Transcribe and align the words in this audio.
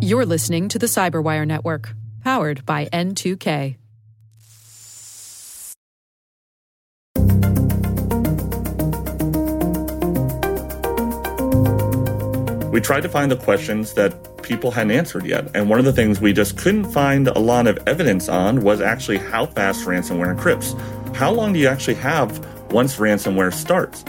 You're 0.00 0.26
listening 0.26 0.68
to 0.68 0.78
the 0.78 0.86
Cyberwire 0.86 1.46
Network, 1.46 1.94
powered 2.22 2.66
by 2.66 2.86
N2K. 2.86 3.76
We 12.72 12.80
tried 12.80 13.02
to 13.02 13.08
find 13.08 13.30
the 13.30 13.36
questions 13.36 13.92
that 13.94 14.42
people 14.42 14.70
hadn't 14.70 14.92
answered 14.92 15.26
yet. 15.26 15.50
And 15.54 15.68
one 15.68 15.78
of 15.78 15.84
the 15.84 15.92
things 15.92 16.20
we 16.20 16.32
just 16.32 16.56
couldn't 16.56 16.90
find 16.90 17.28
a 17.28 17.38
lot 17.38 17.66
of 17.66 17.78
evidence 17.86 18.28
on 18.28 18.62
was 18.62 18.80
actually 18.80 19.18
how 19.18 19.46
fast 19.46 19.84
ransomware 19.84 20.36
encrypts. 20.36 20.74
How 21.14 21.30
long 21.30 21.52
do 21.52 21.58
you 21.58 21.68
actually 21.68 21.94
have 21.94 22.38
once 22.72 22.96
ransomware 22.96 23.52
starts? 23.52 24.04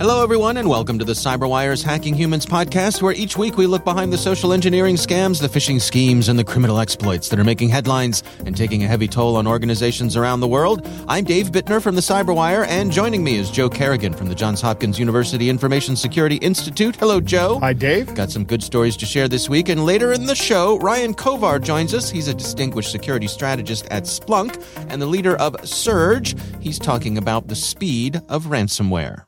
Hello, 0.00 0.22
everyone, 0.22 0.56
and 0.58 0.68
welcome 0.68 0.96
to 1.00 1.04
the 1.04 1.12
CyberWire's 1.12 1.82
Hacking 1.82 2.14
Humans 2.14 2.46
podcast, 2.46 3.02
where 3.02 3.14
each 3.14 3.36
week 3.36 3.56
we 3.56 3.66
look 3.66 3.84
behind 3.84 4.12
the 4.12 4.16
social 4.16 4.52
engineering 4.52 4.94
scams, 4.94 5.40
the 5.40 5.48
phishing 5.48 5.80
schemes, 5.80 6.28
and 6.28 6.38
the 6.38 6.44
criminal 6.44 6.78
exploits 6.78 7.28
that 7.30 7.38
are 7.40 7.44
making 7.44 7.70
headlines 7.70 8.22
and 8.46 8.56
taking 8.56 8.84
a 8.84 8.86
heavy 8.86 9.08
toll 9.08 9.34
on 9.34 9.48
organizations 9.48 10.16
around 10.16 10.38
the 10.38 10.46
world. 10.46 10.86
I'm 11.08 11.24
Dave 11.24 11.50
Bittner 11.50 11.82
from 11.82 11.96
the 11.96 12.00
CyberWire, 12.00 12.64
and 12.68 12.92
joining 12.92 13.24
me 13.24 13.38
is 13.38 13.50
Joe 13.50 13.68
Carrigan 13.68 14.12
from 14.12 14.28
the 14.28 14.36
Johns 14.36 14.60
Hopkins 14.60 15.00
University 15.00 15.50
Information 15.50 15.96
Security 15.96 16.36
Institute. 16.36 16.94
Hello, 16.94 17.20
Joe. 17.20 17.58
Hi, 17.58 17.72
Dave. 17.72 18.14
Got 18.14 18.30
some 18.30 18.44
good 18.44 18.62
stories 18.62 18.96
to 18.98 19.04
share 19.04 19.26
this 19.26 19.48
week, 19.48 19.68
and 19.68 19.84
later 19.84 20.12
in 20.12 20.26
the 20.26 20.36
show, 20.36 20.78
Ryan 20.78 21.12
Kovar 21.12 21.60
joins 21.60 21.92
us. 21.92 22.08
He's 22.08 22.28
a 22.28 22.34
distinguished 22.34 22.92
security 22.92 23.26
strategist 23.26 23.88
at 23.90 24.04
Splunk 24.04 24.62
and 24.90 25.02
the 25.02 25.06
leader 25.06 25.34
of 25.38 25.56
Surge. 25.68 26.36
He's 26.60 26.78
talking 26.78 27.18
about 27.18 27.48
the 27.48 27.56
speed 27.56 28.22
of 28.28 28.44
ransomware. 28.44 29.24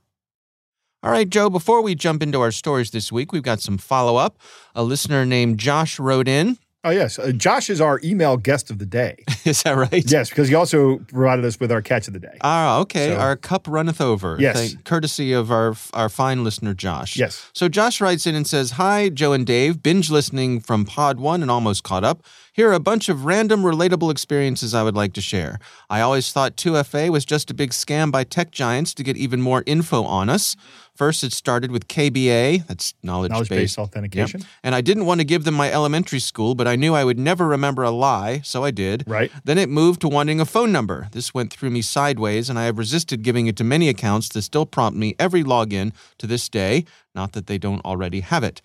All 1.03 1.11
right, 1.11 1.29
Joe, 1.29 1.49
before 1.49 1.81
we 1.81 1.95
jump 1.95 2.23
into 2.23 2.43
our 2.43 2.51
stories 2.51 2.91
this 2.91 3.11
week, 3.11 3.33
we've 3.33 3.43
got 3.43 3.61
some 3.61 3.79
follow 3.79 4.17
up. 4.17 4.37
A 4.75 4.83
listener 4.83 5.25
named 5.25 5.59
Josh 5.59 5.99
wrote 5.99 6.29
in. 6.29 6.59
Oh, 6.85 6.91
yes. 6.91 7.19
Uh, 7.19 7.33
Josh 7.33 7.69
is 7.71 7.81
our 7.81 8.01
email 8.05 8.37
guest 8.37 8.71
of 8.71 8.79
the 8.79 8.85
day. 8.87 9.17
is 9.47 9.63
that 9.63 9.73
right? 9.77 10.11
Yes, 10.11 10.29
because 10.29 10.49
he 10.49 10.55
also 10.55 10.99
provided 11.09 11.45
us 11.47 11.59
with 11.59 11.73
our 11.73 11.81
catch 11.81 12.07
of 12.07 12.13
the 12.13 12.21
day. 12.21 12.37
Ah, 12.43 12.79
okay. 12.81 13.09
So- 13.09 13.17
our 13.17 13.35
cup 13.37 13.67
runneth 13.67 14.01
over. 14.01 14.37
Yes. 14.39 14.57
Thank- 14.73 14.85
courtesy 14.85 15.33
of 15.33 15.51
our 15.51 15.75
our 15.95 16.11
fine 16.11 16.45
listener, 16.45 16.75
Josh. 16.75 17.17
Yes. 17.17 17.51
So 17.55 17.69
Josh 17.69 18.01
writes 18.03 18.27
in 18.27 18.35
and 18.35 18.47
says, 18.47 18.73
Hi, 18.73 19.09
Joe 19.09 19.33
and 19.33 19.47
Dave. 19.47 19.83
Binge 19.83 20.11
listening 20.11 20.61
from 20.61 20.85
Pod 20.85 21.19
1 21.19 21.41
and 21.41 21.51
almost 21.51 21.83
caught 21.83 22.05
up. 22.05 22.23
Here 22.53 22.69
are 22.69 22.75
a 22.75 22.81
bunch 22.81 23.09
of 23.09 23.25
random 23.25 23.63
relatable 23.63 24.11
experiences 24.11 24.75
I 24.75 24.83
would 24.83 24.97
like 24.97 25.13
to 25.15 25.21
share. 25.21 25.59
I 25.89 26.01
always 26.01 26.33
thought 26.33 26.57
2FA 26.57 27.11
was 27.11 27.25
just 27.25 27.51
a 27.51 27.55
big 27.55 27.71
scam 27.71 28.11
by 28.11 28.25
tech 28.25 28.51
giants 28.51 28.93
to 28.95 29.03
get 29.05 29.17
even 29.17 29.41
more 29.41 29.63
info 29.67 30.03
on 30.03 30.29
us. 30.29 30.57
First, 30.97 31.25
it 31.25 31.33
started 31.33 31.71
with 31.71 31.89
KBA, 31.89 32.67
that's 32.67 32.93
knowledge, 33.03 33.31
Knowledge 33.31 33.49
based 33.49 33.77
based 33.77 33.79
authentication. 33.79 34.43
and 34.63 34.75
I 34.75 34.83
didn't 34.83 35.07
want 35.07 35.21
to 35.21 35.25
give 35.25 35.45
them 35.45 35.55
my 35.55 35.73
elementary 35.73 36.19
school, 36.19 36.55
but 36.55 36.67
I 36.69 36.77
knew 36.77 36.93
I 36.95 37.05
would 37.05 37.19
never 37.19 37.47
remember 37.47 37.85
a 37.85 37.91
lie, 37.91 38.41
so 38.45 38.65
I 38.65 38.71
did. 38.71 39.05
Right. 39.07 39.31
Then 39.45 39.57
it 39.57 39.71
moved 39.71 40.03
to 40.03 40.09
wanting 40.09 40.41
a 40.41 40.45
phone 40.45 40.73
number. 40.73 41.09
This 41.13 41.33
went 41.33 41.53
through 41.53 41.71
me 41.71 41.81
sideways, 41.81 42.51
and 42.51 42.59
I 42.59 42.65
have 42.65 42.77
resisted 42.77 43.23
giving 43.23 43.47
it 43.47 43.57
to 43.57 43.65
many 43.65 43.89
accounts 43.89 44.29
that 44.31 44.43
still 44.43 44.67
prompt 44.67 44.99
me 44.99 45.15
every 45.19 45.43
login 45.43 45.93
to 46.19 46.27
this 46.27 46.49
day. 46.51 46.85
Not 47.15 47.33
that 47.33 47.47
they 47.47 47.57
don't 47.57 47.83
already 47.85 48.21
have 48.21 48.45
it. 48.45 48.61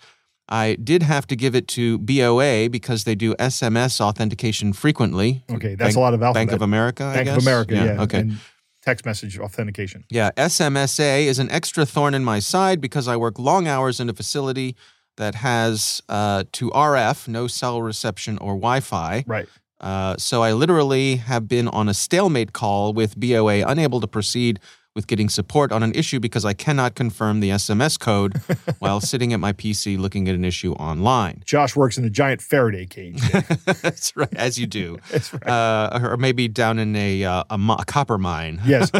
I 0.48 0.76
did 0.76 1.02
have 1.02 1.26
to 1.28 1.36
give 1.36 1.54
it 1.54 1.66
to 1.68 1.98
BOA 1.98 2.68
because 2.70 3.04
they 3.04 3.14
do 3.14 3.34
SMS 3.34 4.00
authentication 4.00 4.72
frequently. 4.72 5.42
Okay, 5.50 5.74
that's 5.74 5.94
Bank- 5.94 5.96
a 5.96 6.00
lot 6.00 6.14
of 6.14 6.22
alphabet. 6.22 6.48
Bank 6.48 6.52
of 6.52 6.62
America, 6.62 7.04
I 7.04 7.14
Bank 7.16 7.28
of 7.28 7.38
America, 7.38 7.74
yeah. 7.74 8.02
Okay. 8.02 8.20
And 8.20 8.38
text 8.82 9.04
message 9.04 9.38
authentication. 9.38 10.04
Yeah, 10.08 10.30
SMSA 10.36 11.24
is 11.24 11.40
an 11.40 11.50
extra 11.50 11.84
thorn 11.84 12.14
in 12.14 12.24
my 12.24 12.38
side 12.38 12.80
because 12.80 13.08
I 13.08 13.16
work 13.16 13.38
long 13.38 13.66
hours 13.66 13.98
in 13.98 14.08
a 14.08 14.14
facility 14.14 14.76
that 15.16 15.34
has 15.34 16.00
uh, 16.08 16.44
to 16.52 16.70
RF, 16.70 17.26
no 17.26 17.48
cell 17.48 17.82
reception 17.82 18.38
or 18.38 18.54
Wi 18.54 18.80
Fi. 18.80 19.24
Right. 19.26 19.48
Uh, 19.80 20.16
so 20.16 20.42
I 20.42 20.52
literally 20.52 21.16
have 21.16 21.48
been 21.48 21.68
on 21.68 21.88
a 21.88 21.94
stalemate 21.94 22.52
call 22.52 22.92
with 22.92 23.18
BOA, 23.18 23.66
unable 23.66 24.00
to 24.00 24.06
proceed 24.06 24.60
with 24.96 25.06
getting 25.06 25.28
support 25.28 25.70
on 25.70 25.82
an 25.84 25.92
issue 25.94 26.18
because 26.18 26.44
I 26.44 26.54
cannot 26.54 26.94
confirm 26.96 27.38
the 27.40 27.50
SMS 27.50 28.00
code 28.00 28.40
while 28.80 29.00
sitting 29.00 29.32
at 29.32 29.38
my 29.38 29.52
PC 29.52 29.96
looking 29.98 30.28
at 30.28 30.34
an 30.34 30.44
issue 30.44 30.72
online. 30.72 31.42
Josh 31.44 31.76
works 31.76 31.98
in 31.98 32.04
a 32.04 32.10
giant 32.10 32.40
Faraday 32.42 32.86
cage. 32.86 33.20
That's 33.82 34.16
right, 34.16 34.34
as 34.34 34.58
you 34.58 34.66
do. 34.66 34.98
That's 35.12 35.32
right. 35.32 35.46
Uh, 35.46 36.00
or 36.02 36.16
maybe 36.16 36.48
down 36.48 36.78
in 36.80 36.96
a, 36.96 37.22
uh, 37.24 37.44
a, 37.50 37.58
mo- 37.58 37.76
a 37.78 37.84
copper 37.84 38.18
mine. 38.18 38.60
yes. 38.66 38.90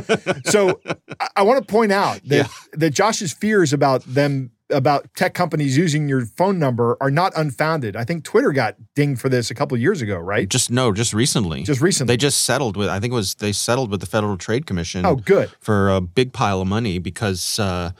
So 0.44 0.80
I, 1.18 1.28
I 1.36 1.42
want 1.42 1.66
to 1.66 1.72
point 1.72 1.90
out 1.92 2.20
that 2.26 2.36
Yeah. 2.36 2.46
that 2.74 2.90
Josh's 2.90 3.32
fears 3.32 3.72
about 3.72 4.02
them 4.04 4.50
about 4.70 5.08
tech 5.14 5.34
companies 5.34 5.76
using 5.76 6.08
your 6.08 6.26
phone 6.26 6.58
number 6.58 6.96
are 7.00 7.10
not 7.10 7.32
unfounded. 7.36 7.96
I 7.96 8.04
think 8.04 8.24
Twitter 8.24 8.52
got 8.52 8.76
dinged 8.94 9.20
for 9.20 9.28
this 9.28 9.50
a 9.50 9.54
couple 9.54 9.74
of 9.74 9.80
years 9.80 10.02
ago, 10.02 10.18
right? 10.18 10.48
Just 10.48 10.70
no, 10.70 10.92
just 10.92 11.12
recently. 11.12 11.62
Just 11.62 11.80
recently. 11.80 12.12
They 12.12 12.16
just 12.16 12.42
settled 12.42 12.76
with. 12.76 12.88
I 12.88 13.00
think 13.00 13.12
it 13.12 13.14
was 13.14 13.34
they 13.36 13.52
settled 13.52 13.90
with 13.90 14.00
the 14.00 14.06
Federal 14.06 14.36
Trade 14.36 14.66
Commission. 14.66 15.06
oh, 15.06 15.16
good. 15.16 15.50
for 15.60 15.90
a 15.90 16.00
big 16.00 16.32
pile 16.32 16.60
of 16.60 16.68
money 16.68 16.98
because 16.98 17.58
uh, 17.58 17.92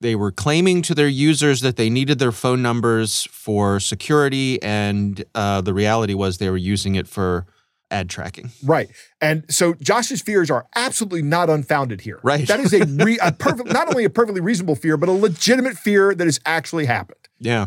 they 0.00 0.14
were 0.14 0.32
claiming 0.32 0.82
to 0.82 0.94
their 0.94 1.08
users 1.08 1.60
that 1.60 1.76
they 1.76 1.90
needed 1.90 2.18
their 2.18 2.32
phone 2.32 2.62
numbers 2.62 3.24
for 3.30 3.80
security, 3.80 4.62
and 4.62 5.24
uh, 5.34 5.60
the 5.60 5.74
reality 5.74 6.14
was 6.14 6.38
they 6.38 6.50
were 6.50 6.56
using 6.56 6.94
it 6.94 7.06
for 7.08 7.46
ad 7.90 8.08
tracking. 8.08 8.50
Right. 8.64 8.88
And 9.20 9.44
so 9.48 9.74
Josh's 9.74 10.22
fears 10.22 10.50
are 10.50 10.66
absolutely 10.74 11.22
not 11.22 11.50
unfounded 11.50 12.00
here. 12.02 12.20
Right. 12.22 12.46
That 12.46 12.60
is 12.60 12.72
a, 12.72 12.84
re- 12.84 13.18
a 13.22 13.32
perfect, 13.38 13.72
not 13.72 13.88
only 13.88 14.04
a 14.04 14.10
perfectly 14.10 14.40
reasonable 14.40 14.76
fear, 14.76 14.96
but 14.96 15.08
a 15.08 15.12
legitimate 15.12 15.76
fear 15.76 16.14
that 16.14 16.24
has 16.24 16.40
actually 16.46 16.86
happened. 16.86 17.18
Yeah. 17.38 17.66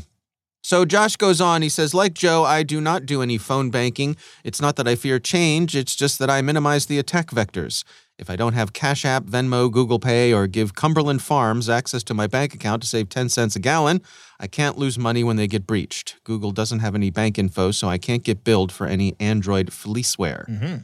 So 0.64 0.86
Josh 0.86 1.18
goes 1.18 1.42
on. 1.42 1.62
He 1.62 1.70
says, 1.70 1.94
like 1.94 2.14
Joe, 2.14 2.46
I 2.46 2.64
do 2.64 2.80
not 2.80 3.06
do 3.06 3.22
any 3.22 3.38
phone 3.38 3.70
banking. 3.70 4.16
It's 4.46 4.62
not 4.62 4.78
that 4.78 4.88
I 4.88 4.96
fear 4.96 5.20
change, 5.20 5.76
it's 5.76 5.96
just 5.96 6.20
that 6.20 6.30
I 6.30 6.42
minimize 6.42 6.86
the 6.86 6.98
attack 6.98 7.32
vectors. 7.32 7.84
If 8.18 8.30
I 8.30 8.36
don't 8.36 8.54
have 8.54 8.74
Cash 8.74 9.06
App, 9.06 9.24
Venmo, 9.24 9.70
Google 9.70 10.00
Pay, 10.00 10.32
or 10.32 10.48
give 10.48 10.76
Cumberland 10.76 11.22
Farms 11.22 11.68
access 11.68 12.04
to 12.04 12.14
my 12.14 12.28
bank 12.28 12.54
account 12.54 12.84
to 12.84 12.88
save 12.88 13.10
10 13.10 13.28
cents 13.28 13.56
a 13.56 13.60
gallon, 13.60 14.02
I 14.40 14.48
can't 14.48 14.78
lose 14.78 14.98
money 14.98 15.24
when 15.24 15.36
they 15.36 15.48
get 15.48 15.68
breached. 15.68 16.16
Google 16.24 16.52
doesn't 16.52 16.80
have 16.80 16.96
any 16.96 17.10
bank 17.10 17.38
info, 17.38 17.72
so 17.72 17.90
I 17.90 17.98
can't 17.98 18.24
get 18.24 18.44
billed 18.44 18.72
for 18.72 18.86
any 18.86 19.16
Android 19.20 19.72
fleeceware. 19.72 20.48
Mm-hmm. 20.48 20.76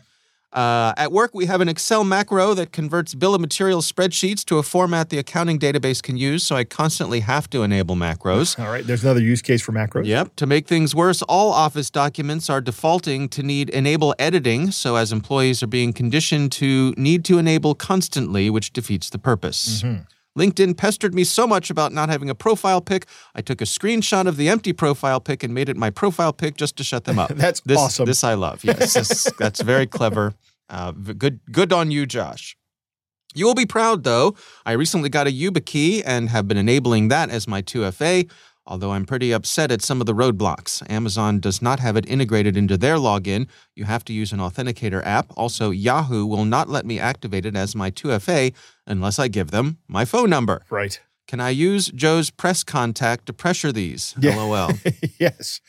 Uh, 0.52 0.94
at 0.98 1.12
work, 1.12 1.32
we 1.34 1.46
have 1.46 1.62
an 1.62 1.70
Excel 1.70 2.04
macro 2.04 2.54
that 2.56 2.72
converts 2.72 3.14
bill 3.14 3.36
of 3.36 3.42
materials 3.42 3.92
spreadsheets 3.92 4.44
to 4.46 4.58
a 4.58 4.64
format 4.64 5.10
the 5.10 5.20
accounting 5.20 5.60
database 5.60 6.02
can 6.02 6.18
use, 6.18 6.44
so 6.44 6.56
I 6.56 6.64
constantly 6.64 7.20
have 7.20 7.50
to 7.52 7.62
enable 7.62 7.96
macros. 7.96 8.58
All 8.64 8.72
right. 8.72 8.86
There's 8.86 9.04
another 9.04 9.22
use 9.22 9.42
case 9.42 9.62
for 9.62 9.72
macros. 9.72 10.06
Yep. 10.06 10.36
To 10.38 10.48
make 10.48 10.68
things 10.68 10.96
worse, 10.96 11.22
all 11.24 11.52
Office 11.52 11.90
documents 11.90 12.50
are 12.50 12.62
defaulting 12.62 13.30
to 13.30 13.44
need 13.44 13.70
enable 13.70 14.16
editing, 14.18 14.72
so 14.72 14.96
as 14.96 15.12
employees 15.12 15.62
are 15.62 15.68
being 15.68 15.94
conditioned 15.94 16.52
to 16.54 16.94
need 16.98 17.24
to 17.26 17.38
enable 17.38 17.76
constantly, 17.76 18.50
which 18.50 18.74
defeats 18.74 19.10
the 19.10 19.20
purpose. 19.20 19.84
LinkedIn 20.38 20.78
pestered 20.78 21.14
me 21.14 21.24
so 21.24 21.48
much 21.48 21.70
about 21.70 21.92
not 21.92 22.10
having 22.10 22.30
a 22.30 22.36
profile 22.36 22.82
pic, 22.82 23.06
I 23.36 23.42
took 23.42 23.62
a 23.62 23.66
screenshot 23.66 24.28
of 24.28 24.38
the 24.38 24.50
empty 24.50 24.74
profile 24.74 25.20
pic 25.20 25.44
and 25.44 25.54
made 25.54 25.70
it 25.70 25.78
my 25.78 25.90
profile 25.90 26.34
pic 26.34 26.56
just 26.56 26.78
to 26.78 26.84
shut 26.84 27.06
them 27.06 27.20
up. 27.20 27.30
That's 27.36 27.62
this, 27.62 27.78
awesome. 27.78 28.06
This 28.06 28.24
I 28.24 28.36
love. 28.36 28.64
Yes, 28.64 28.94
this, 28.94 29.24
that's 29.38 29.62
very 29.62 29.88
clever. 29.88 30.34
Uh, 30.70 30.92
good, 30.92 31.40
good 31.52 31.74
on 31.74 31.92
you, 31.92 32.06
Josh. 32.06 32.56
You 33.36 33.46
will 33.46 33.56
be 33.56 33.66
proud, 33.66 34.04
though. 34.04 34.36
I 34.66 34.72
recently 34.74 35.10
got 35.10 35.28
a 35.28 35.32
YubiKey 35.32 36.04
and 36.06 36.30
have 36.30 36.48
been 36.48 36.58
enabling 36.58 37.10
that 37.10 37.30
as 37.30 37.48
my 37.48 37.62
2FA, 37.62 38.30
although 38.70 38.92
I'm 38.92 39.06
pretty 39.06 39.32
upset 39.34 39.72
at 39.72 39.82
some 39.82 40.00
of 40.00 40.06
the 40.06 40.14
roadblocks. 40.14 40.88
Amazon 40.90 41.40
does 41.40 41.62
not 41.62 41.80
have 41.80 41.98
it 41.98 42.08
integrated 42.08 42.56
into 42.56 42.78
their 42.78 42.96
login. 42.96 43.50
You 43.76 43.86
have 43.86 44.06
to 44.06 44.14
use 44.14 44.32
an 44.32 44.40
authenticator 44.40 45.06
app. 45.06 45.34
Also, 45.36 45.72
Yahoo 45.72 46.26
will 46.26 46.46
not 46.46 46.70
let 46.70 46.86
me 46.86 47.00
activate 47.00 47.46
it 47.46 47.56
as 47.56 47.76
my 47.76 47.90
2FA 47.90 48.54
unless 48.86 49.18
I 49.18 49.28
give 49.28 49.50
them 49.52 49.80
my 49.88 50.06
phone 50.06 50.30
number. 50.30 50.62
Right. 50.70 51.02
Can 51.28 51.40
I 51.40 51.50
use 51.50 51.88
Joe's 51.88 52.30
press 52.30 52.64
contact 52.64 53.26
to 53.26 53.34
pressure 53.34 53.72
these? 53.72 54.14
Yeah. 54.20 54.36
LOL. 54.42 54.72
yes. 55.20 55.60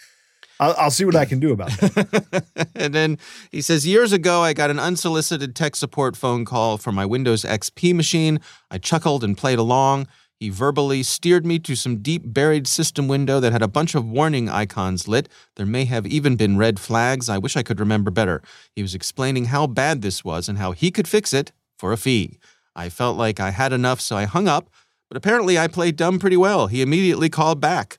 I'll, 0.60 0.75
I'll 0.76 0.90
see 0.90 1.06
what 1.06 1.16
I 1.16 1.25
can 1.25 1.40
do 1.40 1.52
about 1.52 1.70
that. 1.70 2.69
and 2.75 2.94
then 2.94 3.19
he 3.50 3.62
says, 3.62 3.86
Years 3.86 4.12
ago, 4.12 4.42
I 4.42 4.52
got 4.52 4.69
an 4.70 4.78
unsolicited 4.78 5.56
tech 5.56 5.75
support 5.75 6.16
phone 6.16 6.44
call 6.44 6.76
from 6.76 6.94
my 6.94 7.06
Windows 7.06 7.44
XP 7.44 7.94
machine. 7.94 8.40
I 8.70 8.76
chuckled 8.76 9.25
and 9.25 9.36
played 9.36 9.58
along. 9.58 10.06
He 10.40 10.48
verbally 10.48 11.02
steered 11.02 11.44
me 11.44 11.58
to 11.58 11.76
some 11.76 11.98
deep 11.98 12.22
buried 12.25 12.66
system 12.66 13.08
window 13.08 13.40
that 13.40 13.52
had 13.52 13.60
a 13.60 13.69
bunch 13.69 13.94
of 13.94 14.06
warning 14.08 14.48
icons 14.48 15.06
lit. 15.06 15.28
There 15.56 15.66
may 15.66 15.84
have 15.84 16.06
even 16.06 16.37
been 16.37 16.56
red 16.56 16.81
flags. 16.81 17.28
I 17.28 17.37
wish 17.37 17.58
I 17.58 17.62
could 17.62 17.78
remember 17.78 18.10
better. 18.10 18.40
He 18.75 18.81
was 18.81 18.94
explaining 18.94 19.46
how 19.46 19.66
bad 19.66 20.00
this 20.00 20.25
was 20.25 20.48
and 20.48 20.56
how 20.56 20.72
he 20.72 20.90
could 20.90 21.06
fix 21.06 21.34
it 21.34 21.52
for 21.78 21.92
a 21.92 21.98
fee. 21.98 22.38
I 22.75 22.88
felt 22.88 23.19
like 23.19 23.38
I 23.38 23.50
had 23.50 23.75
enough, 23.75 24.00
so 24.00 24.16
I 24.16 24.25
hung 24.25 24.48
up, 24.48 24.70
but 25.10 25.19
apparently 25.19 25.58
I 25.58 25.69
played 25.69 25.96
dumb 25.96 26.19
pretty 26.19 26.38
well. 26.38 26.69
He 26.69 26.81
immediately 26.81 27.28
called 27.28 27.60
back. 27.60 27.98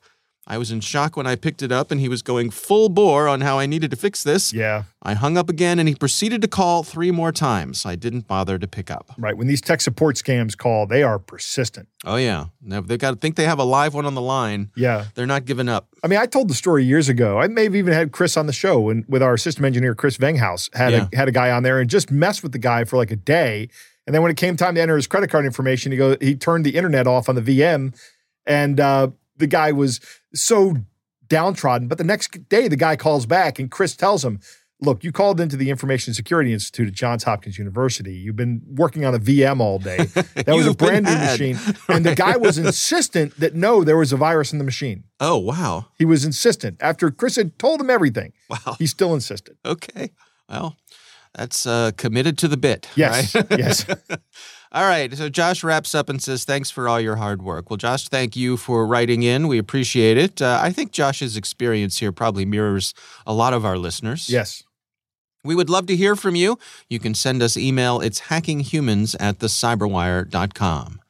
I 0.52 0.58
was 0.58 0.70
in 0.70 0.82
shock 0.82 1.16
when 1.16 1.26
I 1.26 1.38
picked 1.38 1.62
it 1.64 1.72
up 1.72 1.92
and 1.92 2.02
he 2.02 2.10
was 2.10 2.22
going 2.22 2.50
full 2.50 2.90
bore 2.90 3.30
on 3.30 3.40
how 3.40 3.58
I 3.58 3.66
needed 3.66 3.90
to 3.92 3.96
fix 3.96 4.22
this. 4.22 4.52
Yeah. 4.52 4.84
I 5.02 5.14
hung 5.14 5.38
up 5.38 5.50
again 5.50 5.80
and 5.80 5.88
he 5.88 5.96
proceeded 5.96 6.42
to 6.42 6.50
call 6.50 6.84
three 6.84 7.10
more 7.10 7.32
times. 7.32 7.86
I 7.86 7.96
didn't 7.96 8.28
bother 8.28 8.60
to 8.60 8.68
pick 8.68 8.92
up. 8.92 9.14
Right. 9.18 9.38
When 9.38 9.48
these 9.48 9.62
tech 9.62 9.80
support 9.80 10.18
scams 10.18 10.58
call, 10.58 10.88
they 10.88 11.04
are 11.04 11.20
persistent. 11.20 11.88
Oh, 12.04 12.18
yeah. 12.18 12.48
Now, 12.62 12.82
They've 12.82 13.00
got 13.00 13.12
to 13.12 13.16
think 13.18 13.38
they 13.38 13.46
have 13.46 13.60
a 13.60 13.64
live 13.64 13.94
one 13.94 14.06
on 14.06 14.14
the 14.14 14.22
line. 14.22 14.72
Yeah. 14.76 15.06
They're 15.16 15.26
not 15.26 15.46
giving 15.46 15.70
up. 15.70 15.88
I 16.04 16.08
mean, 16.08 16.20
I 16.20 16.26
told 16.26 16.50
the 16.50 16.54
story 16.54 16.84
years 16.84 17.08
ago. 17.08 17.40
I 17.40 17.48
may 17.48 17.64
have 17.64 17.76
even 17.76 17.94
had 17.94 18.12
Chris 18.12 18.36
on 18.36 18.46
the 18.48 18.54
show 18.54 18.78
when 18.82 19.06
with 19.08 19.24
our 19.24 19.38
system 19.38 19.64
engineer 19.64 19.96
Chris 19.96 20.18
Venghaus 20.18 20.70
had 20.76 20.92
Yeah. 20.92 21.08
a, 21.14 21.16
had 21.16 21.28
a 21.30 21.32
guy 21.32 21.50
on 21.52 21.64
there 21.64 21.80
and 21.80 21.90
just 21.90 22.12
messed 22.12 22.44
with 22.44 22.52
the 22.52 22.60
guy 22.60 22.84
for 22.84 22.98
like 22.98 23.12
a 23.12 23.16
day. 23.16 23.70
And 24.06 24.14
then 24.14 24.22
when 24.22 24.32
it 24.32 24.36
came 24.38 24.58
time 24.58 24.76
to 24.76 24.82
enter 24.82 24.98
his 24.98 25.08
credit 25.08 25.30
card 25.30 25.46
information, 25.46 25.94
he 25.94 25.98
go 25.98 26.18
he 26.20 26.36
turned 26.36 26.66
the 26.66 26.76
internet 26.76 27.08
off 27.08 27.30
on 27.30 27.36
the 27.36 27.42
VM, 27.42 27.96
and 28.46 28.80
uh, 28.80 29.10
the 29.38 29.48
guy 29.48 29.72
was 29.72 30.02
so 30.34 30.76
downtrodden. 31.28 31.88
But 31.88 31.98
the 31.98 32.04
next 32.04 32.50
day, 32.50 32.68
the 32.68 32.76
guy 32.76 32.96
calls 32.96 33.26
back, 33.26 33.60
and 33.60 33.70
Chris 33.72 33.96
tells 33.96 34.24
him. 34.26 34.40
Look, 34.84 35.04
you 35.04 35.12
called 35.12 35.40
into 35.40 35.56
the 35.58 35.70
Information 35.70 36.16
Security 36.16 36.52
Institute 36.54 36.88
at 36.88 36.96
Johns 36.96 37.24
Hopkins 37.24 37.60
University. 37.60 38.16
You've 38.16 38.36
been 38.36 38.64
working 38.66 39.06
on 39.06 39.14
a 39.14 39.20
VM 39.20 39.60
all 39.60 39.78
day. 39.78 39.98
That 40.34 40.56
was 40.56 40.66
a 40.66 40.74
brand 40.74 41.06
new 41.06 41.14
machine. 41.14 41.60
And 41.88 42.04
the 42.04 42.16
guy 42.16 42.36
was 42.36 42.58
insistent 42.58 43.40
that 43.40 43.54
no, 43.54 43.84
there 43.84 43.96
was 43.96 44.12
a 44.12 44.18
virus 44.18 44.52
in 44.54 44.58
the 44.58 44.66
machine. 44.66 45.04
Oh, 45.20 45.38
wow. 45.38 45.86
He 46.00 46.06
was 46.06 46.26
insistent. 46.26 46.78
After 46.82 47.12
Chris 47.12 47.36
had 47.36 47.60
told 47.60 47.80
him 47.80 47.92
everything, 47.92 48.34
Wow. 48.50 48.76
he 48.80 48.88
still 48.88 49.14
insisted. 49.14 49.56
Okay. 49.64 50.14
Well, 50.50 50.78
that's 51.36 51.68
uh, 51.68 51.92
committed 51.96 52.40
to 52.40 52.48
the 52.48 52.58
bit. 52.58 52.88
Yes, 52.96 53.36
right? 53.36 53.46
yes. 53.52 53.86
All 54.72 54.88
right. 54.88 55.14
So 55.16 55.28
Josh 55.28 55.64
wraps 55.64 55.94
up 55.94 56.08
and 56.08 56.22
says, 56.22 56.46
Thanks 56.46 56.72
for 56.72 56.88
all 56.88 57.00
your 57.00 57.18
hard 57.18 57.42
work. 57.42 57.70
Well, 57.70 57.78
Josh, 57.78 58.08
thank 58.08 58.36
you 58.36 58.56
for 58.58 58.88
writing 58.88 59.24
in. 59.24 59.48
We 59.48 59.58
appreciate 59.58 60.18
it. 60.18 60.42
Uh, 60.42 60.60
I 60.62 60.72
think 60.72 60.92
Josh's 60.92 61.36
experience 61.36 61.98
here 62.00 62.12
probably 62.12 62.46
mirrors 62.46 62.94
a 63.26 63.34
lot 63.34 63.54
of 63.54 63.66
our 63.66 63.78
listeners. 63.78 64.30
Yes. 64.30 64.64
We 65.44 65.56
would 65.56 65.70
love 65.70 65.88
to 65.88 65.96
hear 65.96 66.16
from 66.16 66.36
you. 66.36 66.58
You 66.90 67.00
can 67.00 67.16
send 67.16 67.42
us 67.42 67.58
email. 67.58 68.00
It's 68.00 68.22
hackinghumans 68.22 69.16
at 69.20 69.40
thecyberwire.com. 69.40 71.02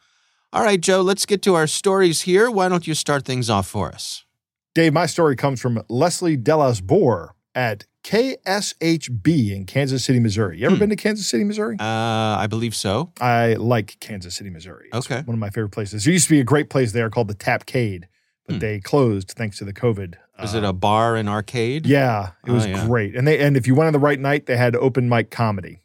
All 0.54 0.64
right, 0.64 0.82
Joe, 0.82 1.02
let's 1.02 1.26
get 1.26 1.42
to 1.44 1.56
our 1.56 1.68
stories 1.68 2.22
here. 2.22 2.50
Why 2.50 2.68
don't 2.68 2.88
you 2.88 2.94
start 2.94 3.26
things 3.26 3.50
off 3.50 3.68
for 3.68 3.90
us? 3.90 4.26
Dave, 4.74 4.94
my 4.94 5.06
story 5.06 5.36
comes 5.36 5.62
from 5.62 5.84
Leslie 5.90 6.38
Delasbour 6.38 7.32
at 7.54 7.86
KSHB 8.04 9.52
in 9.56 9.66
Kansas 9.66 10.04
City, 10.04 10.20
Missouri. 10.20 10.60
You 10.60 10.66
ever 10.66 10.76
Hmm. 10.76 10.80
been 10.80 10.90
to 10.90 10.96
Kansas 10.96 11.28
City, 11.28 11.44
Missouri? 11.44 11.78
Uh, 11.80 11.84
I 11.84 12.48
believe 12.48 12.76
so. 12.76 13.12
I 13.22 13.54
like 13.54 13.98
Kansas 14.00 14.36
City, 14.36 14.50
Missouri. 14.50 14.90
It's 14.94 15.06
Okay. 15.10 15.22
one 15.24 15.34
of 15.36 15.40
my 15.40 15.50
favorite 15.50 15.72
places. 15.72 16.04
There 16.04 16.14
used 16.14 16.28
to 16.28 16.34
be 16.34 16.40
a 16.40 16.44
great 16.44 16.70
place 16.70 16.92
there 16.92 17.10
called 17.10 17.28
the 17.28 17.36
Tapcade, 17.36 18.04
but 18.48 18.56
Hmm. 18.56 18.60
they 18.60 18.80
closed 18.80 19.32
thanks 19.38 19.58
to 19.60 19.66
the 19.66 19.74
COVID. 19.74 20.16
Is 20.42 20.56
uh, 20.56 20.60
it 20.60 20.64
a 20.64 20.74
bar 20.74 21.16
and 21.16 21.30
arcade? 21.30 21.86
Yeah, 21.86 22.30
it 22.46 22.50
Oh, 22.52 22.54
was 22.56 22.66
yeah. 22.66 22.86
great. 22.88 23.16
And 23.16 23.28
they 23.28 23.38
and 23.40 23.56
if 23.56 23.68
you 23.68 23.76
went 23.76 23.88
on 23.88 23.94
the 23.94 24.00
right 24.00 24.20
night, 24.20 24.48
they 24.48 24.58
had 24.58 24.76
open 24.76 25.08
mic 25.08 25.30
comedy. 25.30 25.81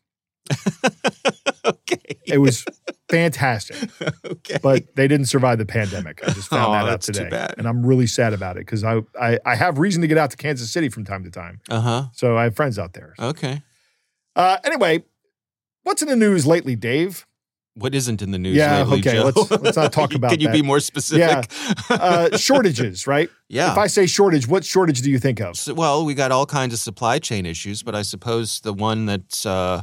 okay. 1.64 2.19
It 2.26 2.38
was 2.38 2.64
fantastic. 3.08 3.76
okay. 4.25 4.58
but 4.62 4.94
they 4.96 5.08
didn't 5.08 5.26
survive 5.26 5.58
the 5.58 5.66
pandemic. 5.66 6.20
I 6.26 6.32
just 6.32 6.48
found 6.48 6.72
Aw, 6.75 6.84
that 6.84 6.93
out 6.93 7.00
today, 7.02 7.28
bad. 7.28 7.54
and 7.58 7.66
I'm 7.69 7.84
really 7.84 8.06
sad 8.06 8.32
about 8.32 8.56
it 8.56 8.60
because 8.66 8.84
I, 8.84 9.00
I 9.20 9.38
I 9.44 9.54
have 9.54 9.78
reason 9.78 10.02
to 10.02 10.08
get 10.08 10.19
out 10.19 10.31
to 10.32 10.37
Kansas 10.37 10.70
City 10.70 10.88
from 10.88 11.04
time 11.04 11.25
to 11.25 11.31
time. 11.31 11.60
uh 11.70 11.81
huh. 11.81 12.04
So 12.12 12.37
I 12.37 12.44
have 12.44 12.56
friends 12.56 12.78
out 12.78 12.93
there. 12.94 13.14
Okay. 13.19 13.62
Uh, 14.34 14.58
anyway, 14.64 15.02
what's 15.84 16.02
in 16.02 16.08
the 16.08 16.16
news 16.16 16.46
lately, 16.46 16.76
Dave? 16.76 17.26
What 17.78 17.94
isn't 17.94 18.22
in 18.22 18.31
the 18.31 18.38
news 18.38 18.56
Yeah, 18.56 18.84
lately, 18.84 19.00
okay, 19.00 19.20
let's- 19.22 19.50
let's 19.62 19.76
not 19.76 19.93
talk 19.93 20.14
about 20.14 20.32
it. 20.32 20.37
Can 20.37 20.40
you 20.40 20.46
that. 20.48 20.52
be 20.54 20.62
more 20.62 20.81
specific? 20.81 21.50
Uh, 21.90 22.34
shortages, 22.37 23.06
right? 23.06 23.28
yeah. 23.48 23.72
If 23.72 23.76
I 23.78 23.87
say 23.87 24.06
shortage, 24.06 24.48
what 24.48 24.64
shortage 24.64 25.02
do 25.02 25.10
you 25.10 25.19
think 25.19 25.40
of? 25.43 25.56
So- 25.56 25.75
well, 25.75 26.04
we 26.04 26.14
got 26.14 26.32
all 26.32 26.46
kinds 26.46 26.72
of 26.72 26.81
supply 26.81 27.19
chain 27.19 27.44
issues, 27.44 27.82
but 27.82 27.94
I 27.94 28.00
suppose 28.02 28.60
the 28.60 28.72
one 28.72 29.04
that's 29.04 29.44
uh, 29.44 29.82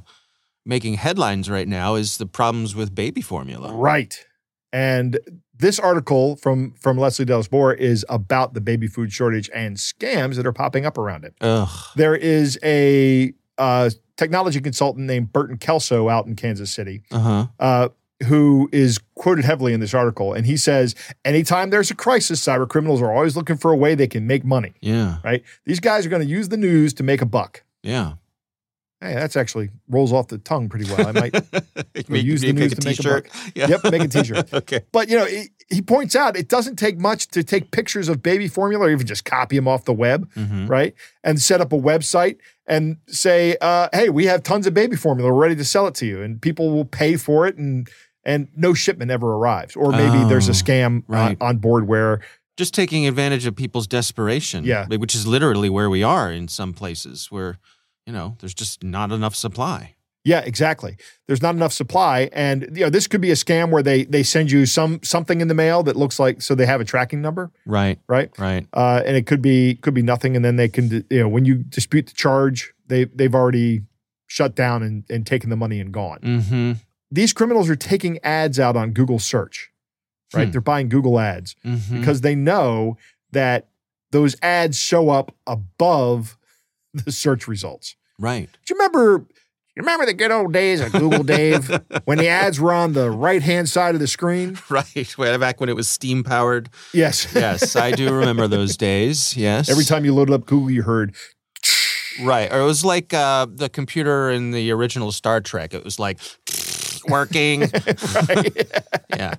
making 0.65 0.95
headlines 0.95 1.49
right 1.49 1.67
now 1.67 1.95
is 1.95 2.17
the 2.17 2.25
problems 2.25 2.75
with 2.75 2.93
baby 2.95 3.21
formula. 3.21 3.73
Right. 3.73 4.25
And 4.71 5.19
this 5.55 5.79
article 5.79 6.35
from 6.37 6.71
from 6.79 6.97
Leslie 6.97 7.25
Delasbour 7.25 7.77
is 7.77 8.05
about 8.09 8.53
the 8.53 8.61
baby 8.61 8.87
food 8.87 9.11
shortage 9.11 9.49
and 9.53 9.77
scams 9.77 10.35
that 10.35 10.45
are 10.47 10.53
popping 10.53 10.85
up 10.85 10.97
around 10.97 11.25
it. 11.25 11.35
Ugh. 11.41 11.69
There 11.95 12.15
is 12.15 12.57
a 12.63 13.33
uh, 13.57 13.91
technology 14.17 14.59
consultant 14.61 15.05
named 15.05 15.31
Burton 15.31 15.57
Kelso 15.57 16.09
out 16.09 16.25
in 16.25 16.35
Kansas 16.35 16.71
City 16.71 17.03
Uh 17.11 17.19
huh. 17.19 17.47
uh, 17.59 17.89
who 18.27 18.67
is 18.71 18.99
quoted 19.15 19.45
heavily 19.45 19.73
in 19.73 19.79
this 19.79 19.93
article. 19.93 20.33
And 20.33 20.45
he 20.45 20.55
says, 20.57 20.95
anytime 21.25 21.69
there's 21.69 21.91
a 21.91 21.95
crisis, 21.95 22.43
cyber 22.43 22.67
criminals 22.67 23.01
are 23.01 23.11
always 23.13 23.35
looking 23.35 23.57
for 23.57 23.71
a 23.71 23.75
way 23.75 23.95
they 23.95 24.07
can 24.07 24.25
make 24.25 24.43
money, 24.45 24.73
Yeah. 24.81 25.17
right? 25.23 25.43
These 25.65 25.81
guys 25.81 26.05
are 26.05 26.09
going 26.09 26.21
to 26.21 26.27
use 26.27 26.49
the 26.49 26.57
news 26.57 26.93
to 26.95 27.03
make 27.03 27.21
a 27.21 27.25
buck. 27.25 27.63
Yeah. 27.83 28.13
Hey, 29.03 29.13
that's 29.15 29.35
actually 29.35 29.69
rolls 29.89 30.13
off 30.13 30.27
the 30.29 30.37
tongue 30.37 30.69
pretty 30.69 30.89
well. 30.91 31.07
I 31.07 31.11
might, 31.11 31.33
Make- 32.09 32.23
use 32.23 32.41
the 32.41 32.53
news 32.53 32.71
a 32.71 32.75
to 32.75 32.87
make 32.87 32.99
a 32.99 33.03
t-shirt. 33.03 33.29
Yeah. 33.53 33.67
yep, 33.67 33.83
make 33.91 34.01
a 34.03 34.07
t-shirt. 34.07 34.53
okay. 34.53 34.81
But, 34.91 35.09
you 35.09 35.17
know, 35.17 35.25
he, 35.25 35.47
he 35.69 35.81
points 35.81 36.15
out 36.15 36.37
it 36.37 36.47
doesn't 36.47 36.77
take 36.77 36.97
much 36.97 37.27
to 37.29 37.43
take 37.43 37.71
pictures 37.71 38.07
of 38.09 38.23
baby 38.23 38.47
formula 38.47 38.85
or 38.85 38.89
even 38.91 39.05
just 39.05 39.25
copy 39.25 39.57
them 39.57 39.67
off 39.67 39.85
the 39.85 39.93
web, 39.93 40.31
hmm 40.33 40.67
right? 40.67 40.93
And 41.23 41.41
set 41.41 41.59
up 41.61 41.73
a 41.73 41.77
website 41.77 42.37
and 42.65 42.97
say, 43.07 43.57
uh, 43.59 43.89
hey, 43.91 44.09
we 44.09 44.25
have 44.27 44.41
tons 44.43 44.65
of 44.67 44.73
baby 44.73 44.95
formula. 44.95 45.31
We're 45.31 45.41
ready 45.41 45.55
to 45.57 45.65
sell 45.65 45.85
it 45.87 45.95
to 45.95 46.05
you. 46.05 46.21
And 46.21 46.41
people 46.41 46.71
will 46.71 46.85
pay 46.85 47.17
for 47.17 47.45
it 47.45 47.57
and 47.57 47.89
and 48.25 48.47
no 48.55 48.73
shipment 48.73 49.11
ever 49.11 49.33
arrives. 49.35 49.75
Or 49.75 49.91
maybe 49.91 50.23
there's 50.29 50.47
a 50.47 50.51
Oh, 50.51 50.53
scam 50.53 51.03
right. 51.09 51.35
on, 51.41 51.49
on 51.49 51.57
board 51.57 51.89
where, 51.89 52.21
Just 52.55 52.73
taking 52.73 53.05
advantage 53.05 53.45
of 53.45 53.53
people's 53.53 53.85
desperation. 53.85 54.63
Yeah. 54.63 54.85
Which 54.87 55.13
is 55.13 55.27
literally 55.27 55.69
where 55.69 55.89
we 55.89 56.03
are 56.03 56.31
in 56.31 56.47
some 56.47 56.71
places 56.71 57.27
where, 57.29 57.57
you 58.05 58.13
know, 58.13 58.35
there's 58.39 58.53
just 58.53 58.83
not 58.83 59.11
enough 59.11 59.35
supply. 59.35 59.95
yeah, 60.25 60.39
exactly. 60.39 60.95
There's 61.27 61.41
not 61.41 61.53
enough 61.55 61.73
supply. 61.73 62.29
And 62.31 62.69
you 62.73 62.83
know, 62.85 62.89
this 62.89 63.07
could 63.07 63.19
be 63.21 63.31
a 63.31 63.35
scam 63.35 63.69
where 63.71 63.83
they 63.83 64.05
they 64.05 64.23
send 64.23 64.51
you 64.51 64.65
some 64.65 64.99
something 65.03 65.41
in 65.41 65.47
the 65.49 65.53
mail 65.53 65.83
that 65.83 65.95
looks 65.95 66.17
like 66.19 66.41
so 66.41 66.55
they 66.55 66.65
have 66.65 66.79
a 66.81 66.85
tracking 66.85 67.21
number, 67.21 67.51
Right. 67.65 67.99
right? 68.07 68.29
Right. 68.37 68.65
Uh, 68.73 69.01
and 69.05 69.17
it 69.17 69.25
could 69.27 69.41
be 69.41 69.75
could 69.75 69.93
be 69.93 70.01
nothing. 70.01 70.35
And 70.35 70.43
then 70.45 70.55
they 70.55 70.69
can 70.69 71.05
you 71.09 71.19
know, 71.19 71.27
when 71.29 71.43
you 71.45 71.55
dispute 71.55 72.07
the 72.07 72.13
charge, 72.13 72.73
they 72.87 73.03
they've 73.05 73.35
already 73.35 73.81
shut 74.27 74.55
down 74.55 74.81
and, 74.81 75.03
and 75.09 75.27
taken 75.27 75.49
the 75.49 75.55
money 75.57 75.79
and 75.79 75.91
gone. 75.93 76.19
Mm-hmm. 76.23 76.71
These 77.11 77.33
criminals 77.33 77.69
are 77.69 77.75
taking 77.75 78.17
ads 78.23 78.59
out 78.59 78.75
on 78.75 78.91
Google 78.91 79.19
search, 79.19 79.71
right? 80.33 80.45
Hmm. 80.45 80.51
They're 80.51 80.61
buying 80.61 80.89
Google 80.89 81.19
ads. 81.19 81.55
Mm-hmm. 81.65 81.99
because 81.99 82.21
they 82.21 82.33
know 82.35 82.97
that 83.31 83.67
those 84.11 84.35
ads 84.41 84.79
show 84.79 85.09
up 85.09 85.35
above 85.45 86.37
the 86.93 87.11
search 87.11 87.47
results. 87.47 87.95
right. 88.19 88.49
Do 88.65 88.73
you 88.73 88.75
remember? 88.79 89.25
You 89.75 89.81
remember 89.81 90.05
the 90.05 90.13
good 90.13 90.29
old 90.29 90.53
days 90.53 90.81
of 90.81 90.91
Google, 90.91 91.23
Dave, 91.23 91.67
when 92.05 92.19
the 92.19 92.27
ads 92.27 92.59
were 92.59 92.71
on 92.71 92.93
the 92.93 93.09
right 93.09 93.41
hand 93.41 93.67
side 93.67 93.95
of 93.95 93.99
the 94.01 94.05
screen? 94.07 94.55
Right. 94.69 95.17
Way 95.17 95.35
back 95.37 95.59
when 95.59 95.67
it 95.67 95.75
was 95.75 95.89
steam 95.89 96.23
powered. 96.23 96.69
Yes. 96.93 97.27
Yes, 97.33 97.75
I 97.75 97.89
do 97.91 98.13
remember 98.19 98.47
those 98.47 98.77
days. 98.77 99.35
Yes. 99.35 99.69
Every 99.71 99.83
time 99.83 100.05
you 100.05 100.13
loaded 100.13 100.33
up 100.33 100.45
Google, 100.45 100.69
you 100.69 100.83
heard. 100.83 101.15
Right. 102.21 102.53
Or 102.53 102.59
it 102.59 102.65
was 102.65 102.85
like 102.85 103.15
uh, 103.15 103.47
the 103.49 103.67
computer 103.67 104.29
in 104.29 104.51
the 104.51 104.69
original 104.71 105.11
Star 105.11 105.41
Trek. 105.41 105.73
It 105.73 105.83
was 105.83 105.97
like 105.97 106.19
working. 107.09 107.61
Yeah. 109.09 109.33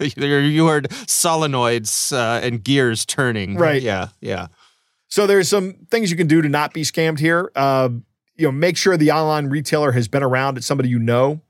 you 0.00 0.36
you 0.38 0.66
heard 0.68 0.88
solenoids 0.90 2.12
uh, 2.12 2.40
and 2.46 2.62
gears 2.62 3.04
turning. 3.04 3.56
Right. 3.56 3.82
Yeah. 3.82 4.08
Yeah. 4.20 4.46
So 5.10 5.26
there's 5.26 5.48
some 5.48 5.74
things 5.90 6.10
you 6.10 6.16
can 6.16 6.26
do 6.26 6.40
to 6.40 6.48
not 6.48 6.72
be 6.72 6.82
scammed 6.82 7.18
here. 7.18 7.50
Uh, 7.54 7.90
you 8.36 8.46
know, 8.46 8.52
make 8.52 8.76
sure 8.76 8.96
the 8.96 9.10
online 9.10 9.46
retailer 9.48 9.92
has 9.92 10.08
been 10.08 10.22
around. 10.22 10.56
It's 10.56 10.66
somebody 10.66 10.88
you 10.88 10.98
know. 10.98 11.42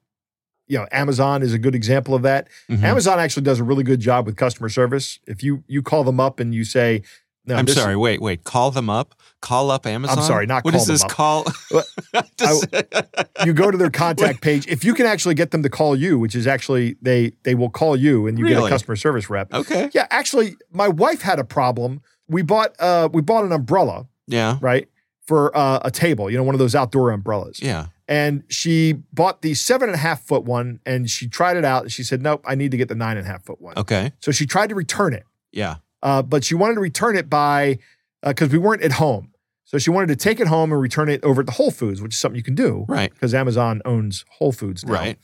You 0.66 0.78
know, 0.78 0.86
Amazon 0.92 1.42
is 1.42 1.52
a 1.52 1.58
good 1.58 1.74
example 1.74 2.14
of 2.14 2.22
that. 2.22 2.48
Mhm. 2.68 2.82
Amazon 2.82 3.18
actually 3.20 3.42
does 3.42 3.58
a 3.60 3.64
really 3.64 3.82
good 3.84 4.00
job 4.00 4.26
with 4.26 4.36
customer 4.36 4.68
service. 4.68 5.18
If 5.26 5.42
you 5.42 5.62
you 5.66 5.82
call 5.82 6.04
them 6.04 6.18
up 6.20 6.38
and 6.40 6.54
you 6.54 6.64
say, 6.64 7.02
no, 7.44 7.56
I'm 7.56 7.64
this- 7.64 7.74
sorry. 7.74 7.96
Wait, 7.96 8.20
wait. 8.20 8.44
Call 8.44 8.70
them 8.70 8.88
up. 8.88 9.14
Call 9.40 9.70
up 9.70 9.84
Amazon. 9.86 10.18
I'm 10.18 10.24
sorry, 10.24 10.46
not 10.46 10.64
What 10.64 10.72
call 10.72 10.80
is 10.80 10.86
them 10.86 10.94
this 10.94 11.02
up. 11.04 11.10
call? 11.10 11.44
Just- 12.36 12.66
you 13.44 13.52
go 13.52 13.70
to 13.70 13.76
their 13.78 13.90
contact 13.90 14.40
page. 14.42 14.66
If 14.68 14.84
you 14.84 14.94
can 14.94 15.06
actually 15.06 15.34
get 15.34 15.50
them 15.50 15.62
to 15.64 15.68
call 15.70 15.96
you, 15.96 16.18
which 16.18 16.34
is 16.36 16.46
actually 16.46 16.96
they 17.02 17.32
they 17.42 17.54
will 17.54 17.70
call 17.70 17.96
you 17.96 18.26
and 18.26 18.38
you 18.38 18.46
get 18.48 18.62
a 18.62 18.68
customer 18.68 18.96
service 18.96 19.28
rep. 19.30 19.52
okay. 19.52 19.90
Yeah, 19.92 20.06
actually, 20.10 20.56
my 20.72 20.88
wife 20.88 21.22
had 21.22 21.38
a 21.38 21.44
problem. 21.44 22.00
We 22.30 22.42
bought 22.42 22.74
uh 22.78 23.08
we 23.12 23.20
bought 23.22 23.44
an 23.44 23.52
umbrella 23.52 24.06
Yeah. 24.26 24.56
right 24.60 24.88
for 25.26 25.56
uh, 25.56 25.80
a 25.84 25.90
table. 25.90 26.30
You 26.30 26.36
know, 26.38 26.42
one 26.44 26.54
of 26.54 26.58
those 26.58 26.74
outdoor 26.74 27.10
umbrellas. 27.10 27.60
Yeah. 27.62 27.86
And 28.08 28.42
she 28.48 28.94
bought 29.12 29.42
the 29.42 29.54
seven 29.54 29.88
and 29.88 29.94
a 29.94 29.98
half 29.98 30.22
foot 30.22 30.42
one, 30.44 30.80
and 30.84 31.08
she 31.08 31.28
tried 31.28 31.56
it 31.56 31.64
out. 31.64 31.82
And 31.82 31.92
she 31.92 32.02
said, 32.02 32.20
"Nope, 32.22 32.42
I 32.44 32.54
need 32.56 32.72
to 32.72 32.76
get 32.76 32.88
the 32.88 32.96
nine 32.96 33.16
and 33.16 33.24
a 33.26 33.30
half 33.30 33.44
foot 33.44 33.60
one." 33.60 33.74
Okay. 33.78 34.12
So 34.20 34.32
she 34.32 34.46
tried 34.46 34.70
to 34.70 34.74
return 34.74 35.12
it. 35.14 35.24
Yeah. 35.52 35.76
uh, 36.02 36.22
but 36.22 36.42
she 36.44 36.54
wanted 36.54 36.74
to 36.74 36.80
return 36.80 37.14
it 37.16 37.28
by 37.30 37.78
because 38.24 38.50
we 38.50 38.58
weren't 38.58 38.82
at 38.82 38.92
home. 38.92 39.32
So 39.64 39.78
she 39.78 39.90
wanted 39.90 40.08
to 40.08 40.16
take 40.16 40.40
it 40.40 40.48
home 40.48 40.72
and 40.72 40.80
return 40.80 41.08
it 41.08 41.22
over 41.22 41.42
at 41.42 41.46
the 41.46 41.52
Whole 41.52 41.70
Foods, 41.70 42.02
which 42.02 42.14
is 42.14 42.20
something 42.20 42.36
you 42.36 42.42
can 42.42 42.56
do 42.56 42.84
Right. 42.88 43.12
because 43.14 43.32
Amazon 43.34 43.80
owns 43.84 44.24
Whole 44.38 44.50
Foods 44.50 44.84
now. 44.84 44.94
Right. 44.94 45.18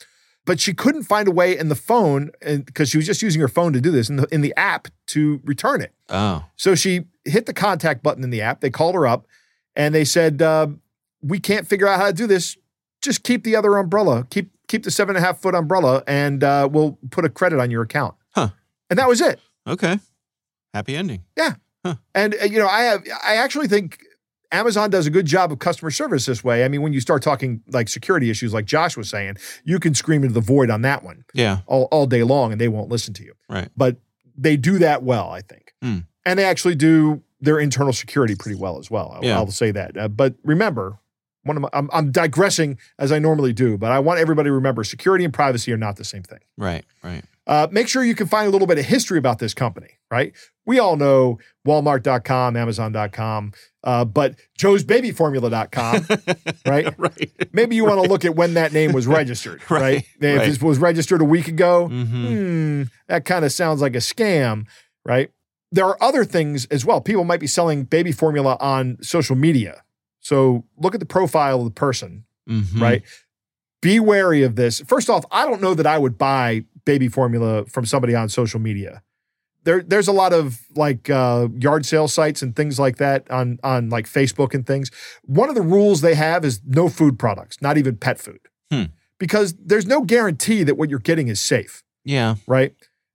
But 0.47 0.61
she 0.61 0.73
couldn't 0.73 1.03
find 1.03 1.29
a 1.29 1.31
way 1.31 1.57
in 1.59 1.69
the 1.69 1.75
phone 1.75 2.31
because 2.41 2.89
she 2.89 2.97
was 2.97 3.05
just 3.05 3.21
using 3.21 3.41
her 3.41 3.49
phone 3.49 3.75
to 3.75 3.81
do 3.81 3.91
this 3.91 4.09
in 4.09 4.17
the 4.17 4.27
in 4.33 4.41
the 4.41 4.55
app 4.57 4.89
to 5.09 5.41
return 5.45 5.83
it. 5.83 5.93
Oh. 6.09 6.45
So 6.57 6.75
she 6.75 7.05
hit 7.25 7.45
the 7.45 7.53
contact 7.53 8.03
button 8.03 8.25
in 8.25 8.31
the 8.31 8.41
app. 8.41 8.61
They 8.61 8.71
called 8.71 8.95
her 8.95 9.07
up 9.07 9.27
and 9.75 9.95
they 9.95 10.05
said, 10.05 10.41
uh, 10.41 10.69
"We 11.21 11.39
can't 11.39 11.67
figure 11.67 11.87
out 11.87 12.01
how 12.01 12.07
to 12.07 12.13
do 12.13 12.27
this. 12.27 12.57
Just 13.03 13.23
keep 13.23 13.45
the 13.45 13.57
other 13.57 13.77
umbrella. 13.77 14.27
Keep 14.31 14.51
keep 14.69 14.85
the 14.85 14.91
seven 14.91 15.17
and 15.17 15.23
a 15.23 15.27
half 15.27 15.43
foot 15.43 15.55
umbrella, 15.55 16.03
and 16.07 16.43
uh, 16.43 16.69
we'll 16.73 16.99
put 17.11 17.25
a 17.25 17.29
credit 17.29 17.61
on 17.61 17.71
your 17.71 17.83
account." 17.83 18.15
Huh. 18.35 18.51
And 18.89 18.99
that 18.99 19.09
was 19.09 19.21
it. 19.21 19.41
Okay. 19.67 19.99
Happy 20.73 20.97
ending. 20.97 21.25
Yeah. 21.37 21.55
And 22.15 22.35
uh, 22.41 22.45
you 22.45 22.59
know, 22.59 22.69
I 22.69 22.83
have 22.83 23.05
I 23.25 23.37
actually 23.37 23.69
think 23.69 24.01
Amazon 24.53 24.91
does 24.91 25.07
a 25.07 25.11
good 25.11 25.27
job 25.27 25.51
of 25.53 25.59
customer 25.59 25.91
service 25.91 26.27
this 26.27 26.43
way. 26.45 26.65
I 26.65 26.69
mean, 26.69 26.83
when 26.83 26.93
you 26.93 27.01
start 27.01 27.23
talking 27.23 27.63
like 27.69 27.89
security 27.89 28.31
issues, 28.31 28.53
like 28.55 28.65
Josh 28.65 28.97
was 28.97 29.09
saying, 29.09 29.37
you 29.65 29.79
can 29.81 29.95
scream 29.95 30.23
into 30.23 30.35
the 30.35 30.41
void 30.41 30.71
on 30.71 30.83
that 30.83 31.03
one 31.03 31.25
Yeah. 31.35 31.59
all, 31.67 31.85
all 31.91 32.07
day 32.07 32.23
long, 32.23 32.53
and 32.53 32.61
they 32.61 32.69
won't 32.69 32.89
listen 32.91 33.13
to 33.15 33.25
you. 33.25 33.33
Right. 33.49 33.69
But 33.77 33.97
they 34.37 34.57
do 34.57 34.79
that 34.79 35.03
well, 35.03 35.31
I 35.31 35.41
think, 35.41 35.73
Hmm. 35.83 35.99
and 36.25 36.39
they 36.39 36.45
actually 36.45 36.75
do 36.75 37.23
their 37.41 37.59
internal 37.59 37.93
security 37.93 38.35
pretty 38.35 38.59
well 38.59 38.79
as 38.79 38.91
well. 38.91 39.13
I'll, 39.17 39.25
Yeah. 39.25 39.37
I'll 39.37 39.51
say 39.51 39.71
that. 39.73 39.97
Uh, 39.97 40.09
but 40.09 40.35
remember. 40.45 40.99
One 41.43 41.57
of 41.57 41.63
my, 41.63 41.69
I'm, 41.73 41.89
I'm 41.93 42.11
digressing 42.11 42.77
as 42.99 43.13
I 43.13 43.21
normally 43.21 43.53
do, 43.53 43.79
but 43.79 43.93
I 43.93 44.01
want 44.01 44.19
everybody 44.19 44.49
to 44.49 44.53
remember 44.53 44.83
security 44.83 45.25
and 45.25 45.33
privacy 45.33 45.73
are 45.73 45.77
not 45.77 45.95
the 45.95 46.03
same 46.03 46.25
thing. 46.25 46.41
Right. 46.59 46.85
Right. 47.05 47.23
Uh, 47.47 47.69
make 47.71 47.87
sure 47.89 48.03
you 48.05 48.15
can 48.15 48.27
find 48.27 48.49
a 48.49 48.51
little 48.51 48.67
bit 48.67 48.77
of 48.79 48.85
history 48.85 49.19
about 49.19 49.39
this 49.39 49.55
company, 49.55 49.99
right? 50.11 50.33
We 50.65 50.81
all 50.81 50.97
know 50.97 51.39
Walmart.com, 51.67 52.57
Amazon.com, 52.57 53.53
uh, 53.85 54.05
but 54.05 54.35
Joe'sBabyFormula.com, 54.59 56.07
right? 56.67 56.95
right. 56.99 57.33
Maybe 57.53 57.77
you 57.77 57.85
want 57.85 58.03
to 58.03 58.09
look 58.11 58.25
at 58.25 58.35
when 58.35 58.55
that 58.55 58.73
name 58.73 58.93
was 58.93 59.07
registered, 59.07 59.63
right? 59.71 59.81
Right, 59.81 60.05
If 60.21 60.39
right. 60.39 60.47
this 60.49 60.61
was 60.61 60.79
registered 60.79 61.21
a 61.21 61.25
week 61.25 61.49
ago, 61.49 61.89
Mm-hmm. 61.89 62.27
hmm, 62.27 62.83
that 63.09 63.25
kind 63.25 63.45
of 63.45 63.53
sounds 63.53 63.81
like 63.81 63.95
a 63.95 63.99
scam, 63.99 64.67
right? 65.05 65.31
There 65.73 65.85
are 65.85 65.97
other 66.03 66.25
things 66.25 66.67
as 66.67 66.85
well. 66.85 67.01
People 67.01 67.25
might 67.25 67.41
be 67.41 67.47
selling 67.47 67.85
baby 67.85 68.13
formula 68.13 68.57
on 68.61 68.99
social 69.03 69.37
media. 69.37 69.83
So 70.21 70.65
look 70.77 70.95
at 70.95 71.01
the 71.01 71.07
profile 71.07 71.59
of 71.61 71.65
the 71.65 71.71
person, 71.71 72.25
Mm-hmm. 72.49 72.81
right? 72.83 73.03
Be 73.83 74.01
wary 74.01 74.43
of 74.43 74.57
this. 74.57 74.81
First 74.81 75.11
off, 75.11 75.25
I 75.31 75.45
don't 75.47 75.61
know 75.61 75.75
that 75.75 75.87
I 75.87 75.99
would 75.99 76.17
buy 76.17 76.65
baby 76.87 77.09
formula 77.09 77.67
from 77.67 77.85
somebody 77.85 78.15
on 78.15 78.31
social 78.31 78.59
media. 78.59 79.03
There, 79.65 79.83
there's 79.83 80.09
a 80.09 80.13
lot 80.13 80.33
of 80.33 80.61
like 80.77 81.11
uh, 81.11 81.49
yard 81.59 81.85
sale 81.85 82.09
sites 82.09 82.41
and 82.41 82.55
things 82.57 82.79
like 82.79 82.97
that 82.97 83.31
on 83.31 83.59
on 83.63 83.91
like 83.91 84.07
Facebook 84.07 84.55
and 84.55 84.65
things. 84.65 84.91
One 85.25 85.49
of 85.51 85.55
the 85.57 85.61
rules 85.63 86.01
they 86.01 86.15
have 86.15 86.45
is 86.45 86.63
no 86.65 86.89
food 86.89 87.19
products, 87.19 87.61
not 87.61 87.77
even 87.77 87.97
pet 87.97 88.19
food, 88.19 88.39
Hmm. 88.71 88.85
because 89.19 89.55
there's 89.63 89.87
no 89.87 90.01
guarantee 90.03 90.63
that 90.63 90.77
what 90.79 90.89
you're 90.89 91.01
getting 91.01 91.27
is 91.29 91.41
safe, 91.41 91.83
Yeah. 92.05 92.37
right? 92.47 92.75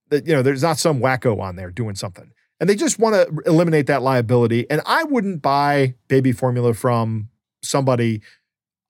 That 0.09 0.27
you 0.27 0.33
know, 0.33 0.41
there's 0.41 0.61
not 0.61 0.77
some 0.77 0.99
wacko 0.99 1.39
on 1.39 1.55
there 1.55 1.71
doing 1.71 1.95
something, 1.95 2.31
and 2.59 2.69
they 2.69 2.75
just 2.75 2.99
want 2.99 3.15
to 3.15 3.33
eliminate 3.49 3.87
that 3.87 4.01
liability. 4.01 4.69
And 4.69 4.81
I 4.85 5.05
wouldn't 5.05 5.41
buy 5.41 5.95
baby 6.09 6.33
formula 6.33 6.73
from 6.73 7.29
somebody 7.63 8.21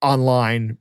online 0.02 0.78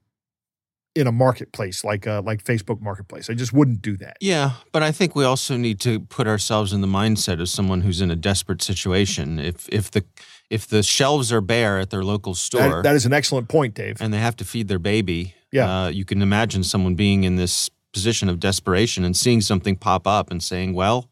in 0.97 1.06
a 1.06 1.12
marketplace 1.12 1.85
like 1.85 2.06
uh, 2.06 2.20
like 2.23 2.42
Facebook 2.44 2.80
Marketplace. 2.80 3.30
I 3.30 3.35
just 3.35 3.52
wouldn't 3.52 3.80
do 3.82 3.97
that. 3.99 4.16
Yeah, 4.20 4.52
but 4.73 4.82
I 4.82 4.90
think 4.92 5.14
we 5.14 5.25
also 5.25 5.56
need 5.56 5.78
to 5.80 6.00
put 6.00 6.26
ourselves 6.26 6.73
in 6.73 6.80
the 6.80 6.88
mindset 6.88 7.40
of 7.40 7.49
someone 7.49 7.82
who's 7.82 8.00
in 8.00 8.11
a 8.11 8.16
desperate 8.16 8.62
situation. 8.62 9.38
If 9.38 9.68
if 9.68 9.90
the 9.90 10.04
if 10.50 10.66
the 10.66 10.82
shelves 10.82 11.32
are 11.32 11.40
bare 11.40 11.78
at 11.78 11.90
their 11.90 12.02
local 12.04 12.35
store 12.35 12.61
That, 12.68 12.82
that 12.82 12.94
is 12.97 13.06
an 13.06 13.12
excellent 13.12 13.49
point, 13.49 13.75
Dave. 13.75 14.00
and 14.00 14.12
they 14.12 14.18
have 14.18 14.35
to 14.37 14.44
feed 14.44 14.66
their 14.66 14.80
baby, 14.80 15.35
Yeah. 15.52 15.85
uh, 15.85 15.88
you 15.88 16.04
can 16.04 16.23
imagine 16.23 16.64
someone 16.64 16.97
being 16.97 17.23
in 17.25 17.37
this 17.37 17.70
position 17.92 18.28
of 18.28 18.40
desperation 18.40 19.04
and 19.04 19.16
seeing 19.16 19.40
something 19.40 19.76
pop 19.76 20.06
up 20.09 20.30
and 20.30 20.42
saying, 20.42 20.75
"Well, 20.75 21.09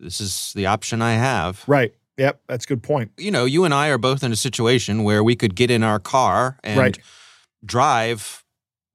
this 0.00 0.20
is 0.20 0.52
the 0.56 0.66
option 0.66 1.02
I 1.02 1.12
have." 1.14 1.62
Right. 1.68 1.94
Yep. 2.16 2.40
That's 2.48 2.64
a 2.64 2.68
good 2.68 2.82
point. 2.82 3.12
You 3.16 3.30
know, 3.30 3.44
you 3.44 3.64
and 3.64 3.72
I 3.72 3.88
are 3.90 3.98
both 3.98 4.24
in 4.24 4.32
a 4.32 4.36
situation 4.36 5.04
where 5.04 5.22
we 5.22 5.36
could 5.36 5.54
get 5.54 5.70
in 5.70 5.84
our 5.84 6.00
car 6.00 6.58
and 6.64 6.78
Right. 6.80 6.98
drive 7.64 8.44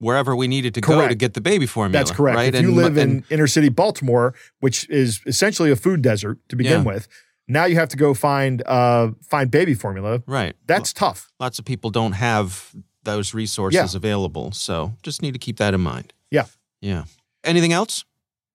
wherever 0.03 0.35
we 0.35 0.47
needed 0.47 0.73
to 0.75 0.81
go 0.81 1.07
to 1.07 1.15
get 1.15 1.33
the 1.33 1.41
baby 1.41 1.65
formula. 1.65 1.97
That's 1.99 2.11
correct. 2.11 2.35
Right? 2.35 2.53
If 2.53 2.61
you 2.61 2.67
And- 2.69 2.77
live 2.77 2.97
in 2.97 3.09
and- 3.09 3.23
inner 3.29 3.47
city 3.47 3.69
Baltimore, 3.69 4.33
which 4.59 4.87
is 4.89 5.21
essentially 5.25 5.71
a 5.71 5.75
food 5.75 6.01
desert 6.01 6.37
to 6.49 6.55
begin 6.55 6.81
Yeah. 6.81 6.93
with, 6.93 7.07
now 7.47 7.65
you 7.65 7.75
have 7.75 7.89
to 7.89 7.97
go 7.97 8.13
find 8.13 8.61
uh, 8.65 9.11
find 9.29 9.49
baby 9.49 9.73
formula. 9.73 10.21
right, 10.27 10.55
That's 10.67 10.93
tough. 10.93 11.31
lots 11.39 11.57
of 11.59 11.65
people 11.65 11.89
don't 11.89 12.13
have 12.13 12.73
those 13.03 13.33
resources 13.33 13.95
available. 13.95 14.51
So 14.51 14.93
just 15.03 15.21
need 15.21 15.33
to 15.33 15.39
keep 15.39 15.57
that 15.57 15.73
in 15.73 15.81
mind. 15.81 16.13
Yeah. 16.31 16.45
Yeah. 16.81 17.03
Anything 17.43 17.73
else? 17.73 18.05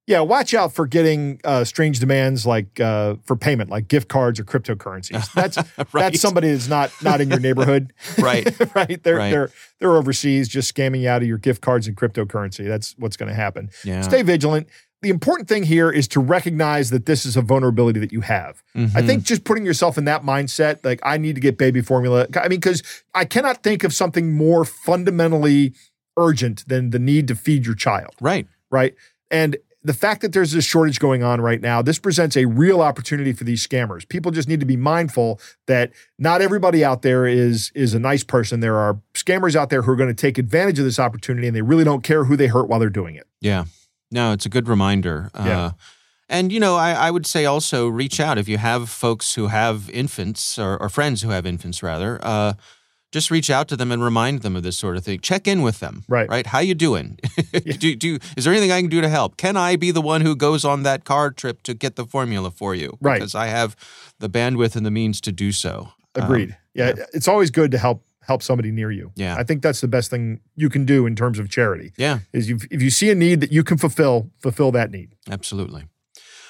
Yeah, 0.09 0.21
watch 0.21 0.55
out 0.55 0.73
for 0.73 0.87
getting 0.87 1.39
uh, 1.45 1.65
strange 1.65 2.01
demands 2.01 2.47
like 2.47 2.81
uh, 2.81 3.17
for 3.27 3.37
payment, 3.37 3.69
like 3.69 3.89
gift 3.89 4.09
cards 4.09 4.41
or 4.41 4.45
cryptocurrencies. 4.45 5.31
That's 5.35 5.59
Right. 5.93 6.03
that's 6.11 6.21
somebody 6.21 6.51
that's 6.51 6.67
not 6.67 6.91
not 7.03 7.21
in 7.21 7.29
your 7.29 7.39
neighborhood. 7.41 7.93
Right. 8.19 8.49
right. 8.75 9.03
They're 9.03 9.17
Right. 9.17 9.31
they're 9.31 9.51
they're 9.81 9.97
overseas 9.97 10.49
just 10.49 10.75
scamming 10.75 11.03
you 11.03 11.11
out 11.11 11.21
of 11.21 11.29
your 11.29 11.37
gift 11.37 11.61
cards 11.61 11.87
and 11.87 11.95
cryptocurrency. 11.97 12.67
That's 12.67 12.95
what's 12.99 13.19
going 13.19 13.29
to 13.29 13.35
happen. 13.35 13.69
Yeah. 13.85 14.01
Stay 14.01 14.23
vigilant. 14.23 14.69
The 15.03 15.11
important 15.11 15.47
thing 15.47 15.63
here 15.63 15.91
is 15.91 16.09
to 16.09 16.21
recognize 16.21 16.89
that 16.91 17.05
this 17.07 17.27
is 17.27 17.37
a 17.37 17.43
vulnerability 17.43 18.01
that 18.01 18.11
you 18.13 18.23
have. 18.23 18.63
I 18.75 18.79
Mhm. 18.81 19.07
think 19.07 19.23
just 19.25 19.45
putting 19.45 19.65
yourself 19.67 19.99
in 19.99 20.07
that 20.07 20.23
mindset, 20.25 20.79
like 20.85 21.01
I 21.05 21.19
need 21.19 21.35
to 21.35 21.41
get 21.43 21.59
baby 21.59 21.83
formula. 21.83 22.27
I 22.35 22.49
mean, 22.49 22.59
because 22.61 22.83
I 23.15 23.25
cannot 23.27 23.63
think 23.63 23.85
of 23.85 23.93
something 23.93 24.33
more 24.33 24.65
fundamentally 24.65 25.75
urgent 26.17 26.67
than 26.67 26.91
the 26.91 26.99
need 26.99 27.29
to 27.29 27.35
feed 27.37 27.67
your 27.67 27.75
child 27.77 28.15
Right. 28.21 28.47
right? 28.71 28.95
And 29.31 29.57
the 29.83 29.95
fact 29.95 30.23
that 30.23 30.33
there's 30.33 30.53
this 30.53 30.65
shortage 30.65 30.99
going 30.99 31.23
on 31.23 31.41
right 31.41 31.61
now, 31.61 31.81
this 31.83 31.99
presents 31.99 32.37
a 32.37 32.47
real 32.47 32.83
opportunity 32.83 33.33
for 33.33 33.45
these 33.45 33.67
scammers. 33.67 34.09
People 34.09 34.33
just 34.33 34.49
need 34.49 34.61
to 34.61 34.67
be 34.67 34.77
mindful 34.77 35.41
that 35.67 35.93
not 36.19 36.43
everybody 36.43 36.85
out 36.85 37.03
there 37.03 37.27
is 37.27 37.71
is 37.75 37.95
a 37.95 37.99
nice 37.99 38.25
person. 38.25 38.61
There 38.61 38.77
are 38.77 39.01
scammers 39.15 39.55
out 39.55 39.71
there 39.71 39.83
who 39.83 39.93
are 39.93 39.97
going 39.97 40.09
to 40.09 40.21
take 40.21 40.37
advantage 40.37 40.79
of 40.79 40.85
this 40.85 40.99
opportunity 40.99 41.47
and 41.47 41.55
they 41.55 41.63
really 41.63 41.85
don't 41.85 42.03
care 42.03 42.25
who 42.25 42.37
they 42.37 42.49
hurt 42.49 42.69
while 42.69 42.81
they're 42.81 42.91
doing 42.91 43.15
it. 43.15 43.27
Yeah. 43.41 43.67
No, 44.11 44.33
it's 44.33 44.47
a 44.47 44.49
good 44.49 44.69
reminder. 44.69 45.31
Yeah. 45.35 45.61
Uh, 45.61 45.71
and, 46.29 46.53
you 46.53 46.61
know, 46.61 46.77
I, 46.77 46.93
I 46.93 47.11
would 47.11 47.27
say 47.27 47.47
also 47.47 47.89
reach 47.89 48.21
out 48.21 48.37
if 48.37 48.49
you 48.49 48.59
have 48.59 48.91
folks 48.91 49.35
who 49.35 49.47
have 49.47 49.89
infants 49.91 50.59
or, 50.59 50.77
or 50.77 50.89
friends 50.89 51.23
who 51.23 51.31
have 51.31 51.47
infants, 51.47 51.83
rather. 51.83 52.19
Uh, 52.23 52.53
just 53.13 53.31
reach 53.31 53.51
out 53.51 53.69
to 53.69 53.77
them 53.77 53.91
and 53.91 54.03
remind 54.03 54.43
them 54.43 54.57
of 54.57 54.63
this 54.63 54.77
sort 54.77 54.97
of 54.97 55.05
thing. 55.05 55.21
Check 55.21 55.49
in 55.49 55.63
with 55.63 55.81
them. 55.81 56.05
Right. 56.09 56.29
Right. 56.29 56.47
How 56.47 56.59
you 56.59 56.75
doing? 56.75 57.19
do, 57.53 57.97
do, 57.97 58.19
is 58.37 58.45
there 58.45 58.53
anything 58.53 58.73
I 58.73 58.81
can 58.81 58.91
do 58.91 59.01
to 59.01 59.09
help? 59.09 59.37
Can 59.37 59.57
I 59.57 59.77
be 59.77 59.91
the 59.91 60.03
one 60.03 60.21
who 60.21 60.37
goes 60.37 60.65
on 60.65 60.83
that 60.83 61.05
car 61.05 61.31
trip 61.31 61.63
to 61.63 61.75
get 61.75 61.97
the 61.97 62.05
formula 62.05 62.51
for 62.51 62.75
you? 62.75 62.99
Right. 63.01 63.15
Because 63.15 63.35
I 63.35 63.47
have 63.47 63.77
the 64.19 64.29
bandwidth 64.29 64.77
and 64.77 64.85
the 64.85 64.91
means 64.91 65.21
to 65.23 65.33
do 65.33 65.53
so. 65.53 65.93
Um, 66.15 66.25
Agreed. 66.25 66.57
yeah, 66.75 66.95
it's 67.13 67.29
always 67.29 67.51
good 67.51 67.71
to 67.71 67.79
help 67.79 68.05
help 68.29 68.43
somebody 68.43 68.71
near 68.71 68.91
you. 68.91 69.11
Yeah. 69.17 69.37
I 69.37 69.43
think 69.43 69.63
that's 69.63 69.81
the 69.81 69.89
best 69.89 70.11
thing 70.11 70.41
you 70.55 70.69
can 70.69 70.85
do 70.85 71.07
in 71.07 71.17
terms 71.17 71.39
of 71.39 71.49
charity. 71.49 71.93
yeah. 71.97 72.19
Is 72.35 72.49
you, 72.51 72.59
if 72.71 72.83
you 72.83 72.91
see 72.91 73.11
a 73.11 73.15
need 73.15 73.41
that 73.41 73.51
you 73.51 73.65
can 73.65 73.79
fulfill, 73.79 74.31
fulfill 74.39 74.71
that 74.73 74.91
need. 74.91 75.15
Absolutely. 75.31 75.87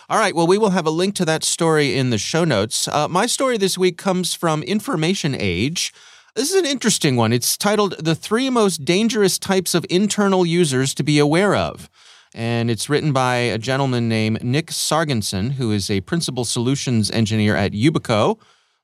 All 0.08 0.18
right. 0.18 0.34
Well, 0.34 0.46
we 0.48 0.58
will 0.58 0.70
have 0.70 0.86
a 0.86 0.90
link 0.90 1.14
to 1.16 1.24
that 1.26 1.44
story 1.44 1.96
in 1.96 2.10
the 2.10 2.18
show 2.18 2.44
notes. 2.44 2.88
Uh, 2.88 3.06
my 3.06 3.26
story 3.26 3.58
this 3.58 3.78
week 3.78 3.96
comes 3.96 4.34
from 4.34 4.62
Information 4.64 5.36
Age. 5.38 5.92
This 6.38 6.52
is 6.52 6.54
an 6.54 6.66
interesting 6.66 7.16
one. 7.16 7.32
It's 7.32 7.56
titled 7.56 7.96
The 7.98 8.14
Three 8.14 8.48
Most 8.48 8.84
Dangerous 8.84 9.40
Types 9.40 9.74
of 9.74 9.84
Internal 9.90 10.46
Users 10.46 10.94
to 10.94 11.02
Be 11.02 11.18
Aware 11.18 11.56
of. 11.56 11.90
And 12.32 12.70
it's 12.70 12.88
written 12.88 13.12
by 13.12 13.34
a 13.34 13.58
gentleman 13.58 14.08
named 14.08 14.44
Nick 14.44 14.68
Sargensen, 14.68 15.54
who 15.54 15.72
is 15.72 15.90
a 15.90 16.00
principal 16.02 16.44
solutions 16.44 17.10
engineer 17.10 17.56
at 17.56 17.72
Yubico. 17.72 18.38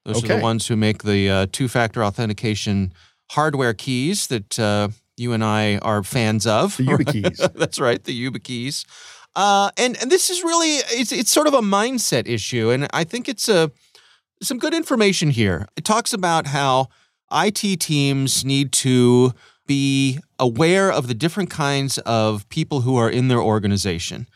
Those 0.05 0.25
are 0.25 0.27
the 0.27 0.41
ones 0.41 0.67
who 0.67 0.75
make 0.75 1.05
the 1.05 1.31
uh, 1.31 1.47
two 1.53 1.69
factor 1.69 2.03
authentication 2.03 2.93
hardware 3.31 3.73
keys 3.73 4.27
that 4.27 4.59
uh, 4.59 4.89
you 5.17 5.33
and 5.33 5.45
I 5.45 5.79
are 5.79 6.03
fans 6.03 6.49
of. 6.49 6.77
The 6.77 6.83
YubiKeys. 6.83 7.53
That's 7.55 7.79
right, 7.79 8.03
the 8.03 8.21
YubiKeys. 8.21 8.85
Uh, 9.37 9.71
and 9.77 9.97
and 10.03 10.11
this 10.11 10.29
is 10.29 10.43
really 10.43 10.79
it's 10.91 11.13
it's 11.13 11.31
sort 11.31 11.47
of 11.47 11.55
a 11.55 11.61
mindset 11.63 12.27
issue, 12.27 12.71
and 12.71 12.89
I 12.93 13.05
think 13.05 13.29
it's 13.29 13.49
a 13.49 13.71
some 14.43 14.59
good 14.59 14.75
information 14.75 15.31
here. 15.31 15.69
It 15.77 15.85
talks 15.85 16.13
about 16.13 16.49
how 16.49 16.89
IT 17.33 17.81
teams 17.81 18.45
need 18.45 18.71
to 18.73 19.33
be 19.67 20.19
aware 20.39 20.93
of 20.93 21.09
the 21.09 21.15
different 21.15 21.51
kinds 21.51 21.99
of 21.99 22.49
people 22.49 22.83
who 22.83 22.97
are 22.97 23.11
in 23.11 23.29
their 23.29 23.41
organization, 23.41 24.29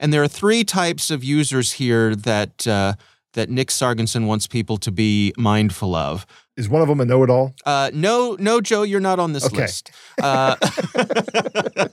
and 0.00 0.12
there 0.12 0.22
are 0.22 0.28
three 0.28 0.64
types 0.64 1.10
of 1.10 1.22
users 1.24 1.72
here 1.72 2.14
that. 2.16 2.66
Uh, 2.66 2.94
that 3.34 3.48
Nick 3.48 3.68
Sargensen 3.68 4.26
wants 4.26 4.46
people 4.46 4.76
to 4.76 4.92
be 4.92 5.32
mindful 5.38 5.94
of. 5.94 6.26
Is 6.58 6.68
one 6.68 6.82
of 6.82 6.88
them 6.88 7.00
a 7.00 7.06
know-it-all? 7.06 7.54
Uh, 7.64 7.90
no, 7.94 8.36
no, 8.38 8.60
Joe, 8.60 8.82
you're 8.82 9.00
not 9.00 9.18
on 9.18 9.32
this 9.32 9.46
Okay. 9.46 9.56
list. 9.62 9.90
Uh, 10.22 10.54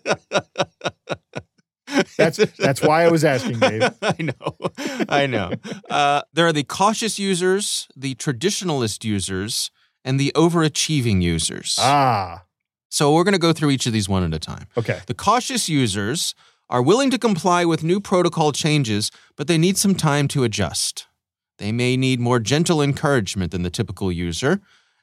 That's 2.18 2.38
that's 2.58 2.82
why 2.82 3.04
I 3.04 3.10
was 3.10 3.24
asking, 3.24 3.60
Dave. 3.60 3.90
I 4.02 4.16
know. 4.20 5.06
I 5.10 5.26
know. 5.28 5.52
Uh, 5.90 6.22
there 6.34 6.46
are 6.46 6.54
the 6.54 6.64
cautious 6.64 7.18
users, 7.18 7.88
the 7.96 8.16
traditionalist 8.16 9.04
users, 9.04 9.72
and 10.10 10.20
the 10.20 10.32
overachieving 10.36 11.22
users. 11.22 11.78
Ah, 11.80 12.44
So 12.90 13.14
we're 13.14 13.24
going 13.24 13.40
to 13.42 13.48
go 13.48 13.54
through 13.54 13.70
each 13.70 13.86
of 13.86 13.94
these 13.94 14.10
one 14.10 14.24
at 14.24 14.34
a 14.34 14.40
time. 14.40 14.66
Okay. 14.76 15.02
The 15.06 15.14
cautious 15.14 15.70
users 15.70 16.34
are 16.68 16.82
willing 16.82 17.12
to 17.12 17.20
comply 17.20 17.64
with 17.64 17.84
new 17.84 18.00
protocol 18.00 18.52
changes, 18.52 19.12
but 19.38 19.48
they 19.48 19.58
need 19.66 19.78
some 19.78 19.94
time 19.94 20.28
to 20.30 20.44
adjust. 20.44 21.06
They 21.60 21.72
may 21.72 21.96
need 21.96 22.20
more 22.20 22.40
gentle 22.40 22.82
encouragement 22.82 23.52
than 23.52 23.62
the 23.62 23.70
typical 23.70 24.12
user. 24.12 24.62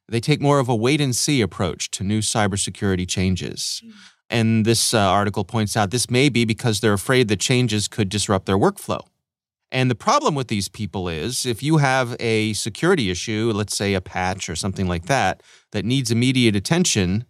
They 0.08 0.20
take 0.20 0.40
more 0.40 0.58
of 0.58 0.68
a 0.68 0.74
wait 0.74 1.00
and 1.00 1.14
see 1.14 1.40
approach 1.40 1.90
to 1.92 2.02
new 2.02 2.20
cybersecurity 2.20 3.06
changes. 3.08 3.82
And 4.28 4.64
this 4.64 4.92
uh, 4.92 4.98
article 4.98 5.44
points 5.44 5.76
out 5.76 5.92
this 5.92 6.10
may 6.10 6.28
be 6.28 6.44
because 6.44 6.80
they're 6.80 7.00
afraid 7.02 7.28
the 7.28 7.36
changes 7.36 7.86
could 7.86 8.08
disrupt 8.08 8.46
their 8.46 8.58
workflow. 8.58 9.02
And 9.72 9.90
the 9.90 9.94
problem 9.96 10.34
with 10.34 10.48
these 10.48 10.68
people 10.68 11.08
is 11.08 11.44
if 11.44 11.62
you 11.62 11.78
have 11.78 12.16
a 12.20 12.52
security 12.52 13.10
issue, 13.10 13.52
let's 13.54 13.76
say 13.76 13.94
a 13.94 14.00
patch 14.00 14.48
or 14.48 14.54
something 14.56 14.86
like 14.86 15.06
that, 15.06 15.42
that 15.72 15.84
needs 15.84 16.10
immediate 16.10 16.54
attention, 16.54 17.24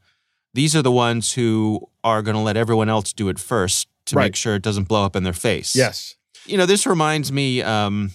these 0.52 0.76
are 0.76 0.82
the 0.82 0.92
ones 0.92 1.32
who 1.32 1.88
are 2.04 2.22
going 2.22 2.34
to 2.36 2.42
let 2.42 2.56
everyone 2.56 2.88
else 2.88 3.12
do 3.12 3.28
it 3.28 3.38
first 3.38 3.88
to 4.06 4.16
Right. 4.16 4.24
make 4.26 4.36
sure 4.36 4.54
it 4.54 4.62
doesn't 4.62 4.84
blow 4.88 5.04
up 5.04 5.16
in 5.16 5.22
their 5.24 5.32
face. 5.32 5.74
Yes. 5.74 6.14
You 6.44 6.56
know, 6.56 6.66
this 6.66 6.86
reminds 6.86 7.32
me 7.32 7.62
um, 7.62 8.12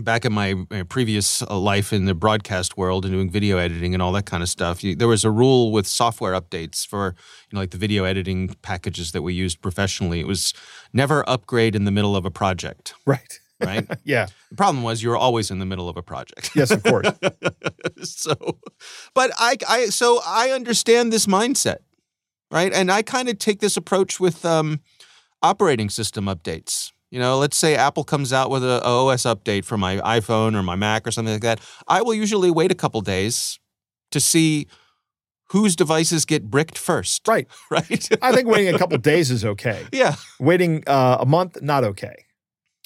back 0.00 0.24
in 0.24 0.32
my, 0.32 0.54
my 0.70 0.82
previous 0.82 1.40
uh, 1.42 1.56
life 1.56 1.92
in 1.92 2.04
the 2.04 2.14
broadcast 2.14 2.76
world 2.76 3.04
and 3.04 3.12
doing 3.14 3.30
video 3.30 3.58
editing 3.58 3.94
and 3.94 4.02
all 4.02 4.10
that 4.12 4.26
kind 4.26 4.42
of 4.42 4.48
stuff. 4.48 4.82
You, 4.82 4.96
there 4.96 5.06
was 5.08 5.24
a 5.24 5.30
rule 5.30 5.70
with 5.70 5.86
software 5.86 6.32
updates 6.32 6.84
for, 6.86 7.14
you 7.50 7.54
know, 7.56 7.60
like 7.60 7.70
the 7.70 7.78
video 7.78 8.04
editing 8.04 8.48
packages 8.62 9.12
that 9.12 9.22
we 9.22 9.34
used 9.34 9.60
professionally. 9.62 10.18
It 10.20 10.26
was 10.26 10.52
never 10.92 11.28
upgrade 11.28 11.76
in 11.76 11.84
the 11.84 11.92
middle 11.92 12.16
of 12.16 12.24
a 12.24 12.30
project, 12.30 12.94
Right. 13.06 13.40
right? 13.64 13.86
Yeah. 14.04 14.26
the 14.50 14.56
problem 14.56 14.82
was 14.82 15.00
you 15.02 15.10
were 15.10 15.16
always 15.16 15.50
in 15.52 15.60
the 15.60 15.66
middle 15.66 15.88
of 15.88 15.96
a 15.96 16.02
project. 16.02 16.50
Yes, 16.56 16.72
of 16.72 16.82
course. 16.82 17.06
so, 18.02 18.58
but 19.14 19.30
I, 19.38 19.56
I, 19.68 19.86
so 19.86 20.20
I 20.26 20.50
understand 20.50 21.12
this 21.12 21.26
mindset, 21.26 21.78
right? 22.50 22.72
And 22.72 22.90
I 22.90 23.02
kind 23.02 23.28
of 23.28 23.38
take 23.38 23.60
this 23.60 23.76
approach 23.76 24.18
with 24.18 24.44
um, 24.44 24.80
operating 25.40 25.88
system 25.88 26.24
updates. 26.26 26.90
You 27.14 27.20
know, 27.20 27.38
let's 27.38 27.56
say 27.56 27.76
Apple 27.76 28.02
comes 28.02 28.32
out 28.32 28.50
with 28.50 28.64
a, 28.64 28.84
a 28.84 29.06
OS 29.06 29.22
update 29.22 29.64
for 29.64 29.78
my 29.78 29.98
iPhone 29.98 30.56
or 30.56 30.64
my 30.64 30.74
Mac 30.74 31.06
or 31.06 31.12
something 31.12 31.32
like 31.34 31.42
that. 31.42 31.60
I 31.86 32.02
will 32.02 32.12
usually 32.12 32.50
wait 32.50 32.72
a 32.72 32.74
couple 32.74 33.00
days 33.02 33.60
to 34.10 34.18
see 34.18 34.66
whose 35.50 35.76
devices 35.76 36.24
get 36.24 36.50
bricked 36.50 36.76
first. 36.76 37.28
right. 37.28 37.46
Right. 37.70 38.08
I 38.20 38.32
think 38.32 38.48
waiting 38.48 38.74
a 38.74 38.78
couple 38.78 38.98
days 38.98 39.30
is 39.30 39.44
okay. 39.44 39.86
yeah. 39.92 40.16
Waiting 40.40 40.82
uh, 40.88 41.18
a 41.20 41.24
month, 41.24 41.62
not 41.62 41.84
okay. 41.84 42.16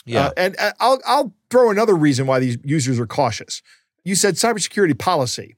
Yeah. 0.04 0.26
Uh, 0.26 0.30
and 0.37 0.56
uh, 0.58 0.73
I'll 0.78 1.00
I'll 1.06 1.32
throw 1.50 1.70
another 1.70 1.94
reason 1.94 2.26
why 2.26 2.38
these 2.38 2.58
users 2.62 3.00
are 3.00 3.06
cautious. 3.06 3.62
You 4.04 4.14
said 4.14 4.35
cybersecurity 4.35 4.99
policy. 4.99 5.56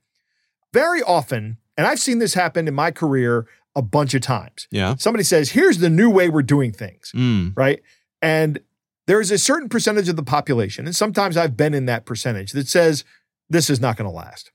Very 0.72 1.02
often, 1.02 1.56
and 1.76 1.88
I've 1.88 1.98
seen 1.98 2.20
this 2.20 2.34
happen 2.34 2.68
in 2.68 2.74
my 2.74 2.92
career 2.92 3.48
a 3.74 3.82
bunch 3.82 4.14
of 4.14 4.22
times. 4.22 4.68
yeah. 4.70 4.94
Somebody 4.96 5.24
says, 5.24 5.50
"Here's 5.50 5.78
the 5.78 5.90
new 5.90 6.08
way 6.08 6.28
we're 6.28 6.42
doing 6.42 6.70
things," 6.70 7.10
Mm. 7.16 7.52
right? 7.56 7.80
And 8.22 8.60
there's 9.06 9.30
a 9.30 9.38
certain 9.38 9.68
percentage 9.68 10.08
of 10.08 10.16
the 10.16 10.22
population, 10.22 10.86
and 10.86 10.94
sometimes 10.94 11.36
I've 11.36 11.56
been 11.56 11.74
in 11.74 11.86
that 11.86 12.04
percentage 12.04 12.52
that 12.52 12.68
says 12.68 13.04
this 13.48 13.68
is 13.70 13.80
not 13.80 13.96
going 13.96 14.08
to 14.08 14.14
last. 14.14 14.52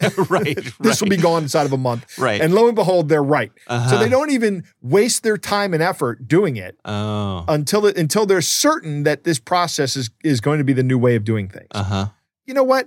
right. 0.30 0.56
This 0.80 1.02
will 1.02 1.08
be 1.08 1.16
gone 1.16 1.42
inside 1.42 1.66
of 1.66 1.72
a 1.72 1.76
month. 1.76 2.16
Right. 2.18 2.40
And 2.40 2.54
lo 2.54 2.68
and 2.68 2.76
behold, 2.76 3.08
they're 3.08 3.22
right. 3.22 3.50
So 3.66 3.74
Uh-huh. 3.74 3.98
they 3.98 4.08
don't 4.08 4.30
even 4.30 4.62
waste 4.80 5.24
their 5.24 5.36
time 5.36 5.74
and 5.74 5.82
effort 5.82 6.28
doing 6.28 6.56
it 6.56 6.78
Oh. 6.84 7.44
until 7.48 7.84
it, 7.84 7.98
until 7.98 8.24
they're 8.24 8.40
certain 8.40 9.02
that 9.02 9.24
this 9.24 9.40
process 9.40 9.96
is 9.96 10.10
is 10.22 10.40
going 10.40 10.58
to 10.58 10.64
be 10.64 10.72
the 10.72 10.84
new 10.84 10.98
way 10.98 11.16
of 11.16 11.24
doing 11.24 11.48
things. 11.48 11.66
Uh 11.72 11.82
huh. 11.82 12.06
You 12.46 12.54
know 12.54 12.62
what? 12.62 12.86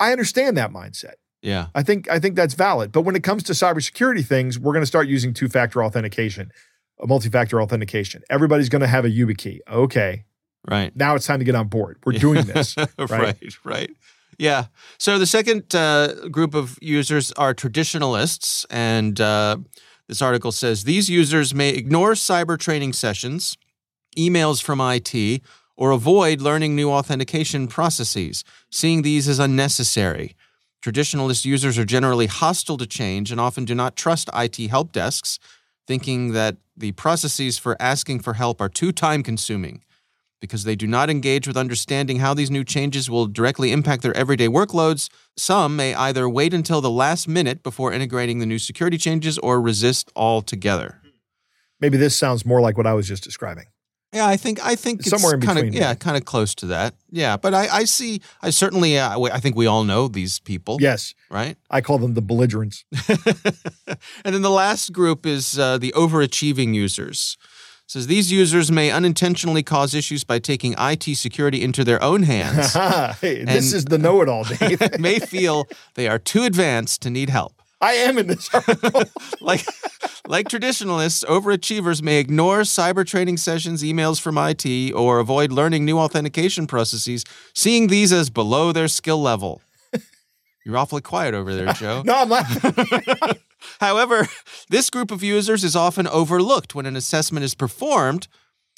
I 0.00 0.10
understand 0.10 0.56
that 0.56 0.70
mindset. 0.72 1.14
Yeah. 1.42 1.66
I 1.74 1.82
think 1.82 2.10
I 2.10 2.18
think 2.18 2.34
that's 2.34 2.54
valid. 2.54 2.92
But 2.92 3.02
when 3.02 3.14
it 3.14 3.22
comes 3.22 3.42
to 3.44 3.52
cybersecurity 3.52 4.24
things, 4.24 4.58
we're 4.58 4.72
going 4.72 4.82
to 4.82 4.86
start 4.86 5.08
using 5.08 5.34
two-factor 5.34 5.84
authentication, 5.84 6.50
a 7.02 7.06
multi-factor 7.06 7.60
authentication. 7.60 8.22
Everybody's 8.30 8.68
going 8.68 8.80
to 8.82 8.86
have 8.88 9.04
a 9.04 9.10
YubiKey. 9.10 9.58
Okay, 9.68 10.24
Right. 10.70 10.94
now 10.94 11.14
it's 11.16 11.26
time 11.26 11.40
to 11.40 11.44
get 11.44 11.54
on 11.56 11.66
board. 11.68 11.98
We're 12.04 12.12
doing 12.12 12.44
this. 12.46 12.76
right, 12.98 13.36
right. 13.64 13.90
Yeah. 14.38 14.66
So 14.98 15.18
the 15.18 15.26
second 15.26 15.74
uh, 15.74 16.28
group 16.28 16.54
of 16.54 16.78
users 16.80 17.32
are 17.32 17.52
traditionalists. 17.54 18.64
And 18.70 19.20
uh, 19.20 19.58
this 20.08 20.22
article 20.22 20.52
says 20.52 20.84
these 20.84 21.10
users 21.10 21.52
may 21.54 21.70
ignore 21.70 22.12
cyber 22.12 22.58
training 22.58 22.92
sessions, 22.92 23.56
emails 24.16 24.62
from 24.62 24.80
IT, 24.80 25.42
or 25.76 25.90
avoid 25.90 26.40
learning 26.40 26.76
new 26.76 26.90
authentication 26.90 27.66
processes, 27.66 28.44
seeing 28.70 29.02
these 29.02 29.28
as 29.28 29.38
unnecessary. 29.40 30.36
Traditionalist 30.84 31.44
users 31.44 31.78
are 31.78 31.84
generally 31.84 32.26
hostile 32.26 32.76
to 32.78 32.86
change 32.86 33.30
and 33.30 33.40
often 33.40 33.64
do 33.64 33.74
not 33.74 33.96
trust 33.96 34.28
IT 34.34 34.56
help 34.68 34.92
desks, 34.92 35.38
thinking 35.86 36.32
that 36.32 36.56
the 36.76 36.92
processes 36.92 37.58
for 37.58 37.76
asking 37.80 38.20
for 38.20 38.34
help 38.34 38.60
are 38.60 38.68
too 38.68 38.92
time 38.92 39.22
consuming 39.22 39.82
because 40.42 40.64
they 40.64 40.74
do 40.74 40.88
not 40.88 41.08
engage 41.08 41.46
with 41.46 41.56
understanding 41.56 42.18
how 42.18 42.34
these 42.34 42.50
new 42.50 42.64
changes 42.64 43.08
will 43.08 43.26
directly 43.26 43.70
impact 43.70 44.02
their 44.02 44.16
everyday 44.16 44.48
workloads, 44.48 45.08
some 45.36 45.76
may 45.76 45.94
either 45.94 46.28
wait 46.28 46.52
until 46.52 46.80
the 46.80 46.90
last 46.90 47.28
minute 47.28 47.62
before 47.62 47.92
integrating 47.92 48.40
the 48.40 48.46
new 48.46 48.58
security 48.58 48.98
changes 48.98 49.38
or 49.38 49.60
resist 49.60 50.10
altogether. 50.16 51.00
Maybe 51.80 51.96
this 51.96 52.16
sounds 52.16 52.44
more 52.44 52.60
like 52.60 52.76
what 52.76 52.88
I 52.88 52.92
was 52.94 53.06
just 53.06 53.22
describing. 53.22 53.66
Yeah, 54.12 54.26
I 54.26 54.36
think 54.36 54.64
I 54.64 54.74
think 54.74 55.00
it's 55.00 55.08
Somewhere 55.10 55.34
in 55.34 55.40
kind 55.40 55.58
of 55.58 55.64
between, 55.64 55.80
yeah, 55.80 55.88
yeah. 55.88 55.94
kind 55.94 56.18
of 56.18 56.26
close 56.26 56.54
to 56.56 56.66
that. 56.66 56.94
Yeah, 57.10 57.38
but 57.38 57.54
I, 57.54 57.68
I 57.68 57.84
see. 57.84 58.20
I 58.42 58.50
certainly. 58.50 58.98
Uh, 58.98 59.18
I 59.22 59.40
think 59.40 59.56
we 59.56 59.66
all 59.66 59.84
know 59.84 60.06
these 60.06 60.38
people. 60.38 60.76
Yes, 60.80 61.14
Right. 61.30 61.56
I 61.70 61.80
call 61.80 61.96
them 61.96 62.12
the 62.12 62.20
belligerents. 62.20 62.84
and 63.08 64.34
then 64.34 64.42
the 64.42 64.50
last 64.50 64.92
group 64.92 65.24
is 65.24 65.58
uh, 65.58 65.78
the 65.78 65.92
overachieving 65.96 66.74
users. 66.74 67.38
It 67.86 67.90
says 67.90 68.06
these 68.06 68.30
users 68.30 68.70
may 68.70 68.90
unintentionally 68.90 69.62
cause 69.62 69.94
issues 69.94 70.24
by 70.24 70.38
taking 70.38 70.74
IT 70.78 71.04
security 71.16 71.62
into 71.62 71.84
their 71.84 72.02
own 72.02 72.24
hands. 72.24 72.74
Hey, 73.20 73.44
this 73.44 73.72
is 73.72 73.86
the 73.86 73.96
know-it-all, 73.98 74.44
Dave. 74.44 74.98
may 75.00 75.18
feel 75.20 75.66
they 75.94 76.06
are 76.06 76.18
too 76.18 76.44
advanced 76.44 77.00
to 77.02 77.10
need 77.10 77.30
help. 77.30 77.61
I 77.82 77.94
am 77.94 78.16
in 78.16 78.28
this 78.28 78.48
article. 78.54 79.02
Like, 79.40 79.66
like 80.28 80.48
traditionalists, 80.48 81.24
overachievers 81.24 82.00
may 82.00 82.18
ignore 82.20 82.60
cyber 82.60 83.04
training 83.04 83.38
sessions, 83.38 83.82
emails 83.82 84.20
from 84.20 84.38
IT, 84.38 84.92
or 84.94 85.18
avoid 85.18 85.50
learning 85.50 85.84
new 85.84 85.98
authentication 85.98 86.68
processes, 86.68 87.24
seeing 87.54 87.88
these 87.88 88.12
as 88.12 88.30
below 88.30 88.70
their 88.70 88.86
skill 88.86 89.20
level. 89.20 89.60
You're 90.64 90.76
awfully 90.78 91.02
quiet 91.02 91.34
over 91.34 91.52
there, 91.52 91.72
Joe. 91.72 92.02
no, 92.06 92.18
I'm 92.18 92.28
laughing. 92.28 93.36
However, 93.80 94.28
this 94.70 94.88
group 94.90 95.10
of 95.10 95.24
users 95.24 95.64
is 95.64 95.74
often 95.74 96.06
overlooked 96.06 96.76
when 96.76 96.86
an 96.86 96.94
assessment 96.94 97.44
is 97.44 97.56
performed, 97.56 98.28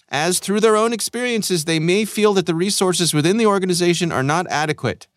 as 0.09 0.39
through 0.39 0.61
their 0.61 0.77
own 0.77 0.95
experiences, 0.95 1.65
they 1.67 1.79
may 1.79 2.07
feel 2.07 2.33
that 2.35 2.47
the 2.47 2.55
resources 2.55 3.13
within 3.13 3.37
the 3.37 3.47
organization 3.47 4.13
are 4.13 4.23
not 4.23 4.47
adequate. 4.49 5.09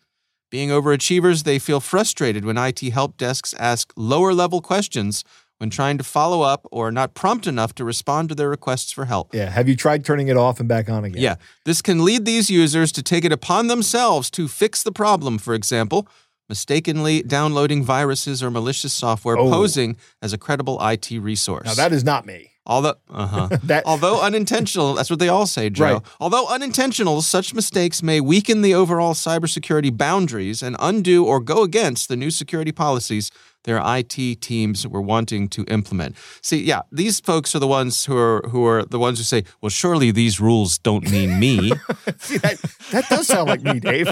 Being 0.50 0.70
overachievers, 0.70 1.44
they 1.44 1.58
feel 1.58 1.78
frustrated 1.80 2.44
when 2.44 2.56
IT 2.56 2.80
help 2.80 3.16
desks 3.18 3.52
ask 3.58 3.92
lower 3.96 4.32
level 4.32 4.62
questions 4.62 5.22
when 5.58 5.68
trying 5.68 5.98
to 5.98 6.04
follow 6.04 6.40
up 6.42 6.66
or 6.70 6.90
not 6.90 7.12
prompt 7.14 7.46
enough 7.46 7.74
to 7.74 7.84
respond 7.84 8.28
to 8.30 8.34
their 8.34 8.48
requests 8.48 8.90
for 8.92 9.04
help. 9.04 9.34
Yeah. 9.34 9.50
Have 9.50 9.68
you 9.68 9.76
tried 9.76 10.04
turning 10.04 10.28
it 10.28 10.36
off 10.36 10.58
and 10.60 10.68
back 10.68 10.88
on 10.88 11.04
again? 11.04 11.20
Yeah, 11.20 11.34
this 11.64 11.82
can 11.82 12.02
lead 12.04 12.24
these 12.24 12.48
users 12.48 12.92
to 12.92 13.02
take 13.02 13.24
it 13.24 13.32
upon 13.32 13.66
themselves 13.66 14.30
to 14.32 14.48
fix 14.48 14.82
the 14.82 14.92
problem, 14.92 15.36
for 15.36 15.54
example, 15.54 16.08
mistakenly 16.48 17.22
downloading 17.22 17.84
viruses 17.84 18.42
or 18.42 18.50
malicious 18.50 18.92
software 18.94 19.36
Oh. 19.36 19.50
posing 19.50 19.96
as 20.22 20.32
a 20.32 20.38
credible 20.38 20.78
IT 20.80 21.10
resource. 21.18 21.66
Now 21.66 21.74
that 21.74 21.92
is 21.92 22.04
not 22.04 22.24
me. 22.24 22.52
Although, 22.68 22.94
uh-huh. 23.10 23.48
That 23.64 23.86
Although 23.86 24.22
unintentional, 24.22 24.94
that's 24.94 25.10
what 25.10 25.18
they 25.18 25.28
all 25.28 25.46
say, 25.46 25.70
Joe. 25.70 25.84
Right. 25.84 26.02
Although 26.20 26.46
unintentional, 26.48 27.22
such 27.22 27.54
mistakes 27.54 28.02
may 28.02 28.20
weaken 28.20 28.62
the 28.62 28.74
overall 28.74 29.14
cybersecurity 29.14 29.96
boundaries 29.96 30.62
and 30.62 30.76
undo 30.78 31.24
or 31.24 31.40
go 31.40 31.62
against 31.62 32.08
the 32.08 32.16
new 32.16 32.30
security 32.30 32.72
policies 32.72 33.30
their 33.68 33.80
IT 33.98 34.16
teams 34.40 34.86
were 34.94 35.02
wanting 35.14 35.48
to 35.56 35.60
implement. 35.78 36.16
See, 36.48 36.60
yeah, 36.72 36.82
these 37.00 37.20
folks 37.20 37.54
are 37.54 37.60
the 37.66 37.66
ones 37.80 38.06
who 38.06 38.16
are 38.16 38.40
who 38.52 38.64
are 38.66 38.82
the 38.94 38.98
ones 38.98 39.18
who 39.20 39.24
say, 39.24 39.40
"Well, 39.60 39.70
surely 39.82 40.10
these 40.22 40.40
rules 40.48 40.78
don't 40.88 41.04
mean 41.10 41.30
me." 41.44 41.54
see 42.28 42.38
that 42.46 42.56
that 42.92 43.04
does 43.12 43.26
sound 43.26 43.46
like 43.52 43.62
me, 43.62 43.76
Dave. 43.90 44.08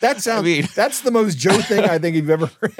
that 0.00 0.20
sounds. 0.20 0.40
I 0.40 0.42
mean- 0.42 0.68
that's 0.76 1.00
the 1.00 1.10
most 1.10 1.38
Joe 1.38 1.58
thing 1.70 1.84
I 1.84 1.98
think 1.98 2.16
you've 2.16 2.30
ever. 2.30 2.50
heard. 2.60 2.74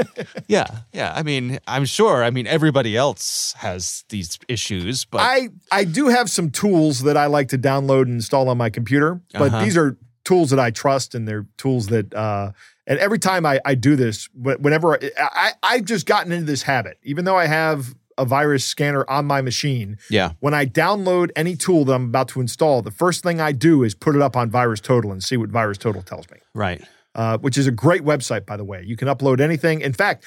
yeah, 0.49 0.67
yeah. 0.93 1.13
I 1.17 1.23
mean, 1.23 1.59
I'm 1.67 1.87
sure. 1.87 2.23
I 2.25 2.31
mean, 2.31 2.47
everybody 2.47 2.97
else 2.97 3.55
has 3.59 4.05
these 4.11 4.39
issues, 4.49 5.05
but 5.07 5.21
I 5.23 5.49
I 5.73 5.85
do 5.85 6.09
have 6.09 6.29
some 6.31 6.51
tools 6.51 7.01
that 7.03 7.17
I 7.17 7.27
like 7.27 7.49
to 7.49 7.59
download 7.59 8.03
and 8.03 8.15
install 8.21 8.49
on 8.49 8.59
my 8.59 8.71
computer, 8.71 9.21
but 9.33 9.49
Uh-huh. 9.53 9.65
these 9.65 9.77
are 9.77 9.97
tools 10.25 10.51
that 10.51 10.61
I 10.61 10.71
trust, 10.71 11.15
and 11.15 11.27
they're 11.27 11.47
tools 11.57 11.87
that. 11.89 12.13
uh 12.15 12.53
and 12.91 12.99
every 12.99 13.21
time 13.21 13.47
I, 13.47 13.61
I 13.65 13.77
do 13.77 13.95
this, 13.95 14.29
whenever 14.35 14.95
I, 14.95 15.11
I 15.19 15.53
I've 15.63 15.85
just 15.85 16.07
gotten 16.07 16.33
into 16.33 16.45
this 16.45 16.63
habit, 16.63 16.99
even 17.05 17.25
though 17.25 17.37
I 17.37 17.47
have 17.47 17.95
a 18.19 18.25
virus 18.25 18.65
scanner 18.65 19.09
on 19.09 19.25
my 19.27 19.41
machine, 19.41 19.97
yeah, 20.11 20.33
when 20.41 20.53
I 20.53 20.67
download 20.67 21.31
any 21.37 21.55
tool 21.57 21.85
that 21.87 21.95
I'm 21.95 22.07
about 22.07 22.29
to 22.31 22.41
install, 22.41 22.83
the 22.83 22.91
first 22.91 23.23
thing 23.23 23.41
I 23.41 23.53
do 23.53 23.85
is 23.85 23.95
put 23.95 24.17
it 24.17 24.21
up 24.21 24.37
on 24.37 24.51
Virus 24.51 24.81
Total 24.81 25.13
and 25.13 25.23
see 25.23 25.37
what 25.37 25.51
Virus 25.51 25.79
Total 25.79 26.03
tells 26.03 26.29
me. 26.31 26.39
right. 26.53 26.83
Uh, 27.13 27.39
which 27.39 27.59
is 27.59 27.67
a 27.67 27.73
great 27.73 28.03
website, 28.03 28.47
by 28.47 28.57
the 28.57 28.65
way. 28.65 28.85
You 28.87 28.97
can 28.97 29.09
upload 29.09 29.41
anything. 29.41 29.81
In 29.81 29.93
fact, 29.93 30.25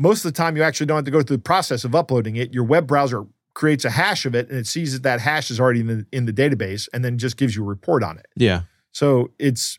most 0.00 0.24
of 0.24 0.32
the 0.32 0.36
time 0.36 0.56
you 0.56 0.64
actually 0.64 0.86
don't 0.86 0.96
have 0.96 1.04
to 1.04 1.12
go 1.12 1.22
through 1.22 1.36
the 1.36 1.42
process 1.42 1.84
of 1.84 1.94
uploading 1.94 2.34
it. 2.34 2.52
Your 2.52 2.64
web 2.64 2.88
browser 2.88 3.24
creates 3.54 3.84
a 3.84 3.90
hash 3.90 4.26
of 4.26 4.34
it 4.34 4.48
and 4.48 4.58
it 4.58 4.66
sees 4.66 4.92
that 4.94 5.04
that 5.04 5.20
hash 5.20 5.48
is 5.48 5.60
already 5.60 5.80
in 5.80 5.86
the, 5.86 6.06
in 6.10 6.26
the 6.26 6.32
database 6.32 6.88
and 6.92 7.04
then 7.04 7.18
just 7.18 7.36
gives 7.36 7.54
you 7.54 7.62
a 7.62 7.66
report 7.66 8.02
on 8.02 8.18
it. 8.18 8.26
Yeah. 8.34 8.62
So 8.90 9.30
it's 9.38 9.78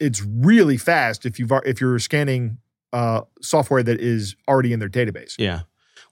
it's 0.00 0.22
really 0.22 0.76
fast 0.76 1.26
if 1.26 1.38
you've 1.38 1.52
if 1.64 1.80
you're 1.80 1.98
scanning 1.98 2.58
uh, 2.92 3.20
software 3.40 3.82
that 3.82 4.00
is 4.00 4.34
already 4.48 4.72
in 4.72 4.80
their 4.80 4.88
database. 4.88 5.34
Yeah. 5.38 5.60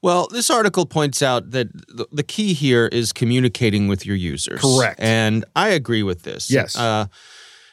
Well, 0.01 0.27
this 0.31 0.49
article 0.49 0.85
points 0.85 1.21
out 1.21 1.51
that 1.51 1.73
the, 1.89 2.07
the 2.11 2.23
key 2.23 2.53
here 2.53 2.87
is 2.87 3.11
communicating 3.11 3.89
with 3.89 4.05
your 4.05 4.15
users. 4.15 4.61
Correct. 4.61 4.97
And 5.01 5.43
I 5.55 5.69
agree 5.69 6.03
with 6.03 6.23
this. 6.23 6.49
Yes. 6.49 6.77
Uh, 6.77 7.07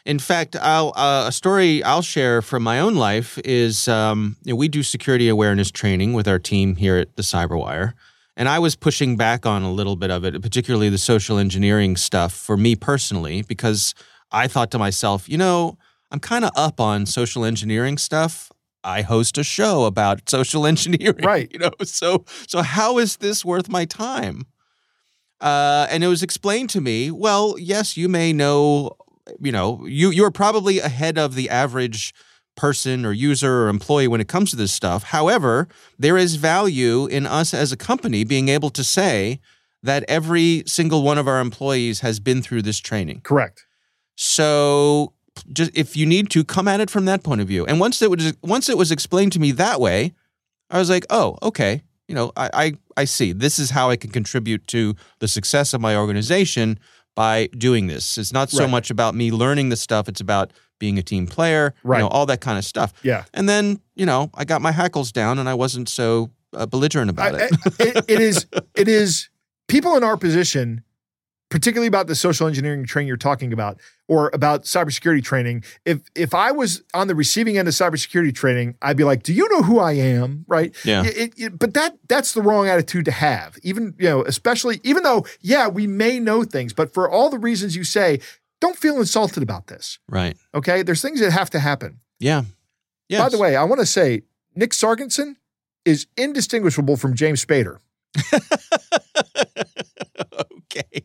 in 0.04 0.18
fact, 0.18 0.56
I'll, 0.56 0.92
uh, 0.96 1.26
a 1.28 1.32
story 1.32 1.84
I'll 1.84 2.02
share 2.02 2.42
from 2.42 2.62
my 2.62 2.80
own 2.80 2.96
life 2.96 3.38
is 3.44 3.86
um, 3.86 4.36
you 4.44 4.52
know, 4.52 4.56
we 4.56 4.68
do 4.68 4.82
security 4.82 5.28
awareness 5.28 5.70
training 5.70 6.14
with 6.14 6.26
our 6.26 6.38
team 6.38 6.76
here 6.76 6.96
at 6.96 7.14
the 7.14 7.22
Cyberwire. 7.22 7.92
And 8.36 8.48
I 8.48 8.58
was 8.58 8.76
pushing 8.76 9.16
back 9.16 9.46
on 9.46 9.62
a 9.62 9.72
little 9.72 9.96
bit 9.96 10.10
of 10.10 10.24
it, 10.24 10.40
particularly 10.42 10.88
the 10.88 10.98
social 10.98 11.38
engineering 11.38 11.96
stuff 11.96 12.32
for 12.32 12.56
me 12.56 12.76
personally, 12.76 13.42
because 13.42 13.94
I 14.30 14.46
thought 14.46 14.70
to 14.72 14.78
myself, 14.78 15.28
you 15.28 15.38
know, 15.38 15.78
I'm 16.10 16.20
kind 16.20 16.44
of 16.44 16.50
up 16.56 16.80
on 16.80 17.06
social 17.06 17.44
engineering 17.44 17.98
stuff. 17.98 18.50
I 18.84 19.02
host 19.02 19.36
a 19.38 19.44
show 19.44 19.84
about 19.84 20.28
social 20.30 20.66
engineering, 20.66 21.24
Right. 21.24 21.50
You 21.52 21.58
know, 21.58 21.72
so 21.82 22.24
so 22.46 22.62
how 22.62 22.98
is 22.98 23.16
this 23.16 23.44
worth 23.44 23.68
my 23.68 23.84
time? 23.84 24.46
Uh, 25.40 25.86
and 25.90 26.02
it 26.02 26.08
was 26.08 26.22
explained 26.22 26.70
to 26.70 26.80
me. 26.80 27.10
Well, 27.10 27.56
yes, 27.58 27.96
you 27.96 28.08
may 28.08 28.32
know, 28.32 28.96
you 29.40 29.52
know, 29.52 29.84
you 29.86 30.10
you're 30.10 30.30
probably 30.30 30.78
ahead 30.78 31.18
of 31.18 31.34
the 31.34 31.50
average 31.50 32.14
person 32.56 33.04
or 33.04 33.12
user 33.12 33.64
or 33.64 33.68
employee 33.68 34.08
when 34.08 34.20
it 34.20 34.28
comes 34.28 34.50
to 34.50 34.56
this 34.56 34.72
stuff. 34.72 35.02
However, 35.02 35.68
there 35.98 36.16
is 36.16 36.36
value 36.36 37.06
in 37.06 37.26
us 37.26 37.52
as 37.52 37.70
a 37.70 37.76
company 37.76 38.24
being 38.24 38.48
able 38.48 38.70
to 38.70 38.82
say 38.82 39.40
that 39.82 40.04
every 40.08 40.62
single 40.66 41.02
one 41.02 41.18
of 41.18 41.28
our 41.28 41.40
employees 41.40 42.00
has 42.00 42.18
been 42.18 42.40
through 42.40 42.62
this 42.62 42.78
training. 42.78 43.20
Correct. 43.20 43.66
So 44.16 45.12
just 45.52 45.70
if 45.74 45.96
you 45.96 46.06
need 46.06 46.30
to 46.30 46.44
come 46.44 46.68
at 46.68 46.80
it 46.80 46.90
from 46.90 47.04
that 47.06 47.22
point 47.22 47.40
of 47.40 47.48
view. 47.48 47.64
And 47.66 47.80
once 47.80 48.02
it 48.02 48.10
was 48.10 48.34
once 48.42 48.68
it 48.68 48.76
was 48.78 48.90
explained 48.90 49.32
to 49.32 49.38
me 49.40 49.52
that 49.52 49.80
way, 49.80 50.12
I 50.70 50.78
was 50.78 50.90
like, 50.90 51.06
oh, 51.10 51.36
okay. 51.42 51.82
You 52.08 52.14
know, 52.14 52.32
I 52.36 52.50
I, 52.54 52.72
I 52.96 53.04
see. 53.04 53.32
This 53.32 53.58
is 53.58 53.70
how 53.70 53.90
I 53.90 53.96
can 53.96 54.10
contribute 54.10 54.66
to 54.68 54.94
the 55.18 55.28
success 55.28 55.74
of 55.74 55.80
my 55.80 55.96
organization 55.96 56.78
by 57.14 57.46
doing 57.58 57.86
this. 57.86 58.18
It's 58.18 58.32
not 58.32 58.50
so 58.50 58.64
Right. 58.64 58.70
much 58.70 58.90
about 58.90 59.14
me 59.14 59.30
learning 59.30 59.70
the 59.70 59.76
stuff, 59.76 60.08
it's 60.08 60.20
about 60.20 60.52
being 60.78 60.98
a 60.98 61.02
team 61.02 61.26
player, 61.26 61.72
Right. 61.82 61.98
you 61.98 62.02
know, 62.04 62.08
all 62.08 62.26
that 62.26 62.40
kind 62.42 62.58
of 62.58 62.64
stuff. 62.64 62.92
Yeah. 63.02 63.24
And 63.32 63.48
then, 63.48 63.80
you 63.94 64.04
know, 64.04 64.30
I 64.34 64.44
got 64.44 64.60
my 64.60 64.70
hackles 64.72 65.10
down 65.12 65.38
and 65.38 65.48
I 65.48 65.54
wasn't 65.54 65.88
so 65.88 66.30
uh, 66.52 66.66
belligerent 66.66 67.08
about 67.10 67.34
I- 67.34 67.44
it. 67.46 67.52
I- 67.80 67.82
it, 67.84 68.04
it 68.08 68.20
is 68.20 68.46
it 68.74 68.86
is 68.88 69.28
people 69.68 69.96
in 69.96 70.04
our 70.04 70.16
position, 70.18 70.82
particularly 71.48 71.86
about 71.86 72.06
the 72.08 72.14
social 72.14 72.46
engineering 72.46 72.84
training 72.86 73.08
you're 73.08 73.16
talking 73.16 73.52
about, 73.52 73.78
or 74.08 74.30
about 74.32 74.64
cybersecurity 74.64 75.22
training. 75.22 75.62
If 75.84 76.00
if 76.14 76.34
I 76.34 76.50
was 76.52 76.82
on 76.94 77.06
the 77.08 77.14
receiving 77.14 77.56
end 77.58 77.68
of 77.68 77.74
cybersecurity 77.74 78.34
training, 78.34 78.76
I'd 78.82 78.96
be 78.96 79.04
like, 79.04 79.22
"Do 79.22 79.32
you 79.32 79.48
know 79.50 79.62
who 79.62 79.78
I 79.78 79.92
am?" 79.92 80.44
Right? 80.48 80.74
Yeah. 80.84 81.04
It- 81.04 81.34
it- 81.36 81.58
but 81.58 81.74
that 81.74 81.96
that's 82.08 82.32
the 82.34 82.42
wrong 82.42 82.68
attitude 82.68 83.04
to 83.06 83.10
have. 83.12 83.56
Even 83.62 83.94
you 83.98 84.08
know, 84.08 84.22
especially 84.24 84.80
even 84.84 85.02
though 85.02 85.24
yeah, 85.40 85.68
we 85.68 85.86
may 85.86 86.18
know 86.20 86.42
things, 86.44 86.72
but 86.72 86.92
for 86.94 87.08
all 87.10 87.30
the 87.30 87.38
reasons 87.38 87.76
you 87.76 87.84
say, 87.84 88.20
don't 88.60 88.76
feel 88.78 88.98
insulted 88.98 89.42
about 89.42 89.66
this. 89.68 89.98
right. 90.08 90.36
Okay, 90.54 90.82
there's 90.82 91.02
things 91.02 91.20
that 91.20 91.30
have 91.32 91.50
to 91.50 91.58
happen. 91.60 92.00
Yeah. 92.18 92.44
Yes. 93.08 93.20
By 93.22 93.28
the 93.28 93.38
way, 93.38 93.54
I 93.54 93.62
want 93.64 93.80
to 93.80 93.86
say 93.86 94.22
Nick 94.54 94.70
Sargenson 94.72 95.36
is 95.84 96.06
indistinguishable 96.16 96.96
from 96.96 97.14
James 97.14 97.44
Spader. 97.44 97.78
okay. 100.38 101.02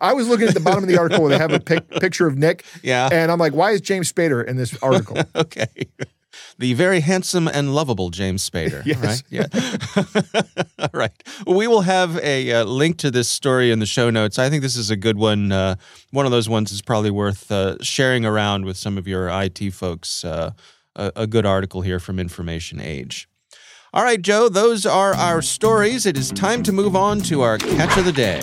I 0.00 0.12
was 0.12 0.28
looking 0.28 0.48
at 0.48 0.54
the 0.54 0.60
bottom 0.60 0.82
of 0.82 0.88
the 0.88 0.98
article 0.98 1.22
where 1.22 1.30
they 1.30 1.38
have 1.38 1.52
a 1.52 1.60
pic- 1.60 1.88
picture 2.00 2.26
of 2.26 2.36
Nick, 2.36 2.64
yeah. 2.82 3.08
and 3.12 3.30
I'm 3.30 3.38
like, 3.38 3.54
why 3.54 3.72
is 3.72 3.80
James 3.80 4.12
Spader 4.12 4.44
in 4.44 4.56
this 4.56 4.76
article? 4.82 5.18
okay. 5.34 5.66
The 6.58 6.74
very 6.74 7.00
handsome 7.00 7.48
and 7.48 7.74
lovable 7.74 8.10
James 8.10 8.48
Spader. 8.48 8.84
Yes. 8.86 9.02
Right? 9.02 9.22
Yeah. 9.30 9.46
All 10.78 10.88
right. 10.92 11.12
We 11.46 11.66
will 11.66 11.82
have 11.82 12.18
a 12.18 12.52
uh, 12.52 12.64
link 12.64 12.98
to 12.98 13.10
this 13.10 13.28
story 13.28 13.70
in 13.70 13.78
the 13.78 13.86
show 13.86 14.10
notes. 14.10 14.38
I 14.38 14.48
think 14.48 14.62
this 14.62 14.76
is 14.76 14.90
a 14.90 14.96
good 14.96 15.18
one. 15.18 15.52
Uh, 15.52 15.76
one 16.10 16.26
of 16.26 16.32
those 16.32 16.48
ones 16.48 16.72
is 16.72 16.82
probably 16.82 17.10
worth 17.10 17.50
uh, 17.50 17.76
sharing 17.82 18.24
around 18.24 18.64
with 18.64 18.76
some 18.76 18.98
of 18.98 19.06
your 19.06 19.28
IT 19.28 19.72
folks. 19.72 20.24
Uh, 20.24 20.52
a, 20.96 21.12
a 21.16 21.26
good 21.26 21.46
article 21.46 21.80
here 21.80 21.98
from 21.98 22.18
Information 22.18 22.80
Age. 22.80 23.28
All 23.94 24.02
right, 24.02 24.22
Joe, 24.22 24.48
those 24.48 24.86
are 24.86 25.12
our 25.12 25.42
stories. 25.42 26.06
It 26.06 26.16
is 26.16 26.30
time 26.30 26.62
to 26.62 26.72
move 26.72 26.96
on 26.96 27.20
to 27.20 27.42
our 27.42 27.58
catch 27.58 27.98
of 27.98 28.06
the 28.06 28.12
day. 28.12 28.40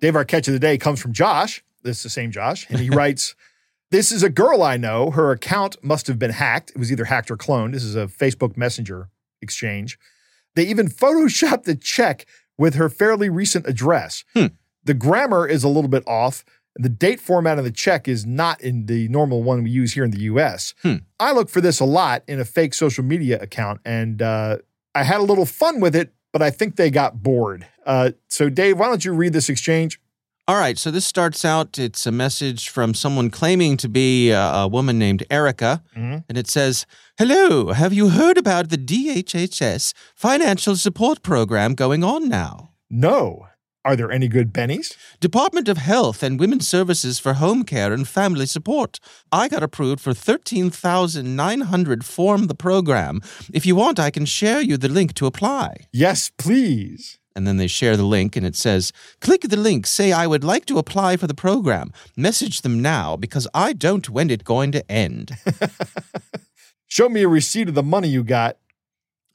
Dave, 0.00 0.14
our 0.14 0.24
catch 0.24 0.46
of 0.46 0.54
the 0.54 0.60
day 0.60 0.78
comes 0.78 1.02
from 1.02 1.12
Josh. 1.12 1.64
This 1.82 1.96
is 1.96 2.02
the 2.04 2.10
same 2.10 2.30
Josh. 2.30 2.64
And 2.70 2.78
he 2.78 2.90
writes, 2.94 3.34
This 3.90 4.12
is 4.12 4.22
a 4.22 4.30
girl 4.30 4.62
I 4.62 4.76
know. 4.76 5.10
Her 5.10 5.32
account 5.32 5.82
must 5.82 6.06
have 6.06 6.16
been 6.16 6.30
hacked. 6.30 6.70
It 6.70 6.78
was 6.78 6.92
either 6.92 7.06
hacked 7.06 7.28
or 7.28 7.36
cloned. 7.36 7.72
This 7.72 7.82
is 7.82 7.96
a 7.96 8.06
Facebook 8.06 8.56
Messenger 8.56 9.08
exchange. 9.42 9.98
They 10.54 10.62
even 10.62 10.86
photoshopped 10.88 11.64
the 11.64 11.74
check 11.74 12.24
with 12.56 12.76
her 12.76 12.88
fairly 12.88 13.28
recent 13.28 13.66
address. 13.66 14.22
Hmm. 14.36 14.46
The 14.84 14.94
grammar 14.94 15.46
is 15.46 15.64
a 15.64 15.68
little 15.68 15.90
bit 15.90 16.06
off. 16.06 16.44
The 16.76 16.88
date 16.88 17.20
format 17.20 17.58
of 17.58 17.64
the 17.64 17.72
check 17.72 18.06
is 18.06 18.24
not 18.24 18.60
in 18.60 18.86
the 18.86 19.08
normal 19.08 19.42
one 19.42 19.62
we 19.64 19.70
use 19.70 19.94
here 19.94 20.04
in 20.04 20.10
the 20.12 20.20
US. 20.22 20.74
Hmm. 20.82 20.96
I 21.18 21.32
look 21.32 21.48
for 21.50 21.60
this 21.60 21.80
a 21.80 21.84
lot 21.84 22.22
in 22.28 22.38
a 22.40 22.44
fake 22.44 22.72
social 22.74 23.02
media 23.04 23.40
account, 23.40 23.80
and 23.84 24.22
uh, 24.22 24.58
I 24.94 25.02
had 25.02 25.18
a 25.20 25.24
little 25.24 25.46
fun 25.46 25.80
with 25.80 25.96
it, 25.96 26.12
but 26.32 26.40
I 26.42 26.50
think 26.50 26.76
they 26.76 26.90
got 26.90 27.22
bored. 27.22 27.66
Uh, 27.84 28.10
so, 28.28 28.48
Dave, 28.48 28.78
why 28.78 28.86
don't 28.86 29.04
you 29.04 29.12
read 29.12 29.32
this 29.32 29.48
exchange? 29.48 30.00
All 30.46 30.56
right, 30.56 30.78
so 30.78 30.90
this 30.90 31.04
starts 31.04 31.44
out. 31.44 31.78
It's 31.78 32.06
a 32.06 32.12
message 32.12 32.70
from 32.70 32.94
someone 32.94 33.28
claiming 33.28 33.76
to 33.78 33.88
be 33.88 34.30
a, 34.30 34.40
a 34.40 34.68
woman 34.68 34.98
named 34.98 35.22
Erica, 35.30 35.82
Mhm. 35.96 36.24
and 36.28 36.38
it 36.38 36.48
says, 36.48 36.86
"Hello, 37.18 37.72
have 37.72 37.92
you 37.92 38.08
heard 38.10 38.38
about 38.38 38.70
the 38.70 38.78
DHHS 38.78 39.92
financial 40.14 40.76
support 40.76 41.22
program 41.22 41.74
going 41.74 42.02
on 42.04 42.28
now? 42.30 42.70
No. 42.88 43.46
Are 43.84 43.96
there 43.96 44.10
any 44.10 44.28
good 44.28 44.52
bennies? 44.52 44.96
Department 45.20 45.68
of 45.68 45.78
Health 45.78 46.22
and 46.22 46.38
Women's 46.38 46.66
Services 46.68 47.18
for 47.18 47.34
Home 47.34 47.62
Care 47.64 47.92
and 47.92 48.06
Family 48.06 48.44
Support. 48.46 48.98
I 49.32 49.48
got 49.48 49.62
approved 49.62 50.00
for 50.00 50.12
thirteen 50.12 50.68
thousand 50.70 51.36
nine 51.36 51.62
hundred 51.62 52.04
form 52.04 52.48
the 52.48 52.54
program. 52.54 53.20
If 53.52 53.64
you 53.64 53.76
want, 53.76 53.98
I 54.00 54.10
can 54.10 54.24
share 54.26 54.60
you 54.60 54.76
the 54.76 54.88
link 54.88 55.14
to 55.14 55.26
apply." 55.26 55.86
Yes, 55.92 56.30
please. 56.38 57.18
and 57.36 57.46
then 57.46 57.56
they 57.56 57.68
share 57.68 57.96
the 57.96 58.02
link 58.16 58.34
and 58.36 58.44
it 58.44 58.56
says 58.56 58.92
click 59.20 59.42
the 59.42 59.56
link 59.56 59.86
say 59.86 60.10
i 60.10 60.26
would 60.26 60.42
like 60.42 60.64
to 60.66 60.76
apply 60.78 61.16
for 61.16 61.28
the 61.28 61.34
program 61.46 61.92
message 62.16 62.62
them 62.62 62.82
now 62.82 63.16
because 63.16 63.46
i 63.54 63.72
don't 63.72 64.08
when 64.10 64.28
it 64.28 64.42
going 64.42 64.72
to 64.72 64.82
end 64.90 65.30
Show 66.88 67.08
me 67.08 67.22
a 67.22 67.28
receipt 67.28 67.68
of 67.68 67.74
the 67.74 67.82
money 67.82 68.08
you 68.08 68.24
got. 68.24 68.56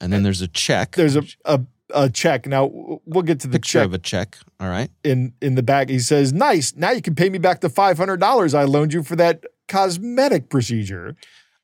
and 0.01 0.11
then 0.11 0.23
there's 0.23 0.41
a 0.41 0.47
check 0.49 0.95
There's 0.95 1.15
a 1.15 1.23
a, 1.45 1.61
a 1.93 2.09
check. 2.09 2.45
Now 2.47 2.69
we'll 3.05 3.23
get 3.23 3.39
to 3.41 3.47
the 3.47 3.53
picture 3.59 3.79
check 3.79 3.85
of 3.85 3.93
a 3.93 3.97
check 3.99 4.37
all 4.59 4.69
right 4.69 4.89
in 5.03 5.33
in 5.41 5.55
the 5.55 5.63
back. 5.63 5.89
He 5.89 5.99
says, 5.99 6.33
"Nice. 6.33 6.75
Now 6.75 6.91
you 6.91 7.01
can 7.01 7.15
pay 7.15 7.29
me 7.29 7.37
back 7.37 7.61
the 7.61 7.69
five 7.69 7.97
hundred 7.97 8.19
dollars 8.19 8.53
I 8.53 8.63
loaned 8.63 8.93
you 8.93 9.03
for 9.03 9.15
that 9.15 9.43
cosmetic 9.67 10.49
procedure. 10.49 11.15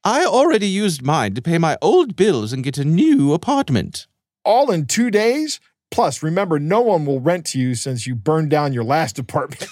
i 0.04 0.26
already 0.26 0.68
used 0.68 1.02
mine 1.04 1.34
to 1.36 1.42
pay 1.42 1.58
my 1.58 1.78
old 1.82 2.16
bills 2.16 2.54
and 2.54 2.64
get 2.64 2.78
a 2.78 2.86
new 2.86 3.34
apartment 3.34 4.08
All 4.46 4.72
in 4.72 4.86
two 4.86 5.10
days." 5.12 5.60
Plus, 5.92 6.22
remember, 6.22 6.60
no 6.60 6.82
one 6.82 7.04
will 7.08 7.20
rent 7.20 7.46
to 7.48 7.58
you 7.60 7.74
since 7.74 8.06
you 8.06 8.14
burned 8.14 8.52
down 8.52 8.74
your 8.74 8.84
last 8.84 9.18
apartment. 9.18 9.68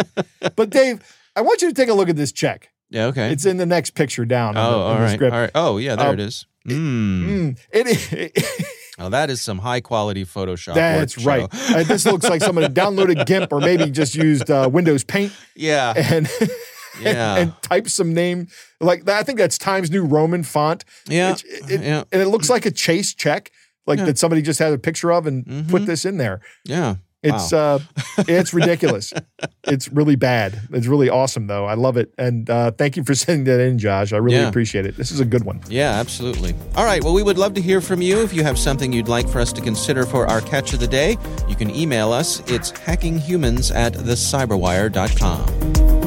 but 0.56 0.70
Dave, 0.70 1.02
I 1.36 1.42
want 1.42 1.60
you 1.60 1.68
to 1.68 1.74
take 1.74 1.90
a 1.90 1.92
look 1.92 2.08
at 2.08 2.16
this 2.16 2.32
check. 2.32 2.70
yeah 2.88 3.04
okay 3.06 3.30
It's 3.30 3.44
in 3.44 3.58
the 3.58 3.66
next 3.66 3.90
picture 3.90 4.24
down. 4.24 4.56
oh 4.56 4.60
the, 4.70 4.76
all 4.78 4.98
right 4.98 5.22
all 5.22 5.28
right 5.28 5.50
oh 5.54 5.76
yeah 5.76 5.94
there 5.94 6.08
Um, 6.08 6.14
it 6.14 6.20
is 6.20 6.46
mm. 6.66 7.26
Mm, 7.28 7.58
it, 7.70 8.32
oh 8.98 9.08
that 9.10 9.30
is 9.30 9.40
some 9.40 9.58
high 9.58 9.80
quality 9.80 10.24
photoshop 10.24 10.74
That's 10.74 11.16
work, 11.18 11.26
right. 11.26 11.48
Uh, 11.76 11.82
this 11.84 12.04
looks 12.06 12.28
like 12.28 12.42
somebody 12.42 12.68
downloaded 12.82 13.26
GIMP 13.26 13.52
or 13.52 13.60
maybe 13.60 13.90
just 13.90 14.14
used 14.14 14.50
uh, 14.50 14.68
Windows 14.72 15.04
Paint 15.04 15.32
yeah 15.56 15.92
and 15.96 16.28
yeah 17.00 17.36
and 17.36 17.52
typed 17.62 17.90
some 17.90 18.12
name 18.14 18.48
like 18.80 19.04
that. 19.04 19.18
I 19.18 19.22
think 19.22 19.38
that's 19.38 19.58
Times 19.58 19.90
New 19.90 20.04
Roman 20.04 20.42
font. 20.42 20.84
yeah 21.06 21.32
It- 21.34 21.70
it- 21.70 21.80
yeah 21.82 22.04
And 22.12 22.22
it 22.22 22.28
looks 22.28 22.50
like 22.50 22.66
a 22.66 22.70
Chase 22.70 23.14
check, 23.14 23.50
like 23.86 23.98
Yeah. 23.98 24.06
that 24.06 24.18
somebody 24.18 24.42
just 24.42 24.58
had 24.58 24.72
a 24.72 24.78
picture 24.78 25.12
of 25.12 25.26
and 25.26 25.44
put 25.68 25.82
Mhm. 25.82 25.86
this 25.86 26.04
in 26.04 26.18
there. 26.18 26.40
yeah 26.64 26.96
It's 27.22 27.52
Wow. 27.52 27.76
uh, 27.76 27.78
it's 28.28 28.54
ridiculous. 28.54 29.12
it's 29.64 29.88
really 29.88 30.14
bad. 30.14 30.60
It's 30.72 30.86
really 30.86 31.10
awesome 31.10 31.48
though. 31.48 31.64
I 31.66 31.74
love 31.74 31.96
it, 31.96 32.14
and 32.16 32.48
uh, 32.48 32.70
thank 32.70 32.96
you 32.96 33.02
for 33.04 33.14
sending 33.16 33.42
that 33.44 33.58
in, 33.60 33.76
Josh. 33.78 34.12
I 34.12 34.18
really 34.18 34.36
Yeah. 34.38 34.48
appreciate 34.48 34.86
it. 34.86 34.96
This 34.96 35.10
is 35.10 35.18
a 35.18 35.24
good 35.24 35.42
one. 35.44 35.60
Yeah, 35.68 35.98
absolutely. 35.98 36.54
All 36.76 36.84
right. 36.84 37.02
Well, 37.02 37.14
we 37.14 37.24
would 37.24 37.36
love 37.38 37.54
to 37.54 37.60
hear 37.60 37.80
from 37.80 38.00
you. 38.02 38.22
If 38.22 38.32
you 38.32 38.44
have 38.44 38.56
something 38.58 38.92
you'd 38.92 39.08
like 39.08 39.28
for 39.28 39.40
us 39.40 39.52
to 39.54 39.60
consider 39.60 40.06
for 40.06 40.26
our 40.28 40.40
catch 40.40 40.72
of 40.74 40.78
the 40.80 40.86
day, 40.86 41.16
you 41.48 41.56
can 41.56 41.74
email 41.74 42.12
us. 42.12 42.38
It's 42.50 42.70
hackinghumans 42.72 43.74
at 43.74 43.94
thecyberwire.com. 43.94 45.97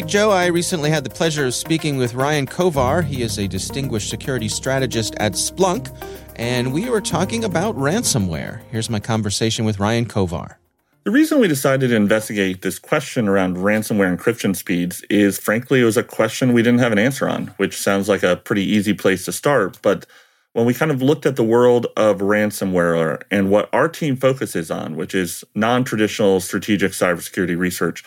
right, 0.00 0.06
Joe, 0.08 0.32
I 0.32 0.46
recently 0.46 0.90
had 0.90 1.04
the 1.04 1.10
pleasure 1.10 1.46
of 1.46 1.54
speaking 1.54 1.98
with 1.98 2.14
Ryan 2.14 2.46
Kovar. 2.48 3.04
He 3.04 3.22
is 3.22 3.38
a 3.38 3.46
distinguished 3.46 4.10
security 4.10 4.48
strategist 4.48 5.14
at 5.20 5.34
Splunk, 5.34 5.88
and 6.34 6.72
we 6.72 6.90
were 6.90 7.00
talking 7.00 7.44
about 7.44 7.76
ransomware. 7.76 8.60
Here's 8.72 8.90
my 8.90 8.98
conversation 8.98 9.64
with 9.64 9.78
Ryan 9.78 10.06
Kovar. 10.06 10.56
The 11.04 11.12
reason 11.12 11.38
we 11.38 11.46
decided 11.46 11.90
to 11.90 11.94
investigate 11.94 12.62
this 12.62 12.80
question 12.80 13.28
around 13.28 13.58
ransomware 13.58 14.12
encryption 14.16 14.56
speeds 14.56 15.00
is 15.10 15.38
frankly, 15.38 15.80
it 15.80 15.84
was 15.84 15.96
a 15.96 16.02
question 16.02 16.54
we 16.54 16.64
didn't 16.64 16.80
have 16.80 16.90
an 16.90 16.98
answer 16.98 17.28
on, 17.28 17.46
which 17.58 17.78
sounds 17.78 18.08
like 18.08 18.24
a 18.24 18.34
pretty 18.34 18.64
easy 18.64 18.94
place 18.94 19.24
to 19.26 19.32
start. 19.32 19.78
But 19.80 20.06
when 20.54 20.66
we 20.66 20.74
kind 20.74 20.90
of 20.90 21.02
looked 21.02 21.24
at 21.24 21.36
the 21.36 21.44
world 21.44 21.86
of 21.96 22.18
ransomware 22.18 23.22
and 23.30 23.48
what 23.48 23.68
our 23.72 23.88
team 23.88 24.16
focuses 24.16 24.72
on, 24.72 24.96
which 24.96 25.14
is 25.14 25.44
non 25.54 25.84
traditional 25.84 26.40
strategic 26.40 26.90
cybersecurity 26.90 27.56
research, 27.56 28.02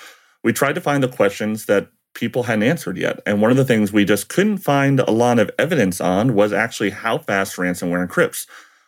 we 0.47 0.53
tried 0.53 0.75
to 0.75 0.79
find 0.79 1.03
the 1.03 1.09
questions 1.09 1.65
that 1.65 1.89
people 2.13 2.43
hadn't 2.43 2.63
answered 2.63 2.97
yet. 2.97 3.19
And 3.25 3.41
one 3.41 3.51
of 3.51 3.57
the 3.57 3.65
things 3.65 3.91
we 3.91 4.05
just 4.05 4.29
couldn't 4.29 4.59
find 4.59 5.01
a 5.01 5.11
lot 5.11 5.39
of 5.39 5.51
evidence 5.59 5.99
on 5.99 6.35
was 6.35 6.53
actually 6.53 6.91
how 6.91 7.17
fast 7.17 7.57
ransomware 7.57 8.07
encrypts. 8.07 8.47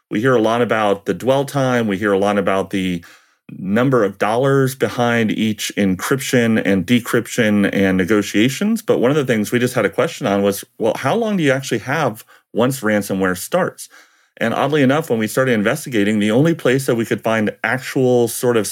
We 0.09 0.21
hear 0.21 0.33
a 0.33 0.41
lot 0.41 0.61
about 0.61 1.05
the 1.05 1.13
dwell 1.13 1.43
time, 1.43 1.87
we 1.87 1.97
hear 1.97 2.13
a 2.13 2.17
lot 2.17 2.37
about 2.37 2.69
the 2.69 3.03
number 3.51 4.05
of 4.05 4.17
dollars 4.19 4.73
behind 4.73 5.31
each 5.31 5.69
encryption 5.75 6.61
and 6.63 6.87
decryption 6.87 7.69
and 7.73 7.97
negotiations. 7.97 8.81
But 8.81 8.99
one 8.99 9.11
of 9.11 9.17
the 9.17 9.25
things 9.25 9.51
we 9.51 9.59
just 9.59 9.73
had 9.73 9.83
a 9.83 9.89
question 9.89 10.27
on 10.27 10.41
was, 10.41 10.63
well, 10.77 10.93
how 10.95 11.13
long 11.13 11.35
do 11.35 11.43
you 11.43 11.51
actually 11.51 11.79
have 11.79 12.23
once 12.53 12.79
ransomware 12.79 13.37
starts? 13.37 13.89
And 14.37 14.53
oddly 14.53 14.81
enough, 14.81 15.09
when 15.09 15.19
we 15.19 15.27
started 15.27 15.51
investigating, 15.51 16.19
the 16.19 16.31
only 16.31 16.55
place 16.55 16.85
that 16.85 16.95
we 16.95 17.05
could 17.05 17.21
find 17.21 17.53
actual 17.65 18.29
sort 18.29 18.55
of 18.55 18.65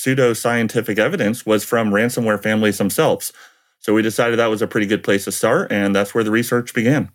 pseudo 0.00 0.32
scientific 0.32 0.98
evidence 0.98 1.44
was 1.44 1.64
from 1.64 1.90
ransomware 1.90 2.42
families 2.42 2.78
themselves. 2.78 3.32
So 3.78 3.94
we 3.94 4.02
decided 4.02 4.38
that 4.38 4.46
was 4.46 4.62
a 4.62 4.66
pretty 4.66 4.86
good 4.86 5.02
place 5.02 5.24
to 5.24 5.32
start, 5.32 5.70
and 5.70 5.94
that's 5.94 6.14
where 6.14 6.24
the 6.24 6.30
research 6.30 6.74
began. 6.74 7.10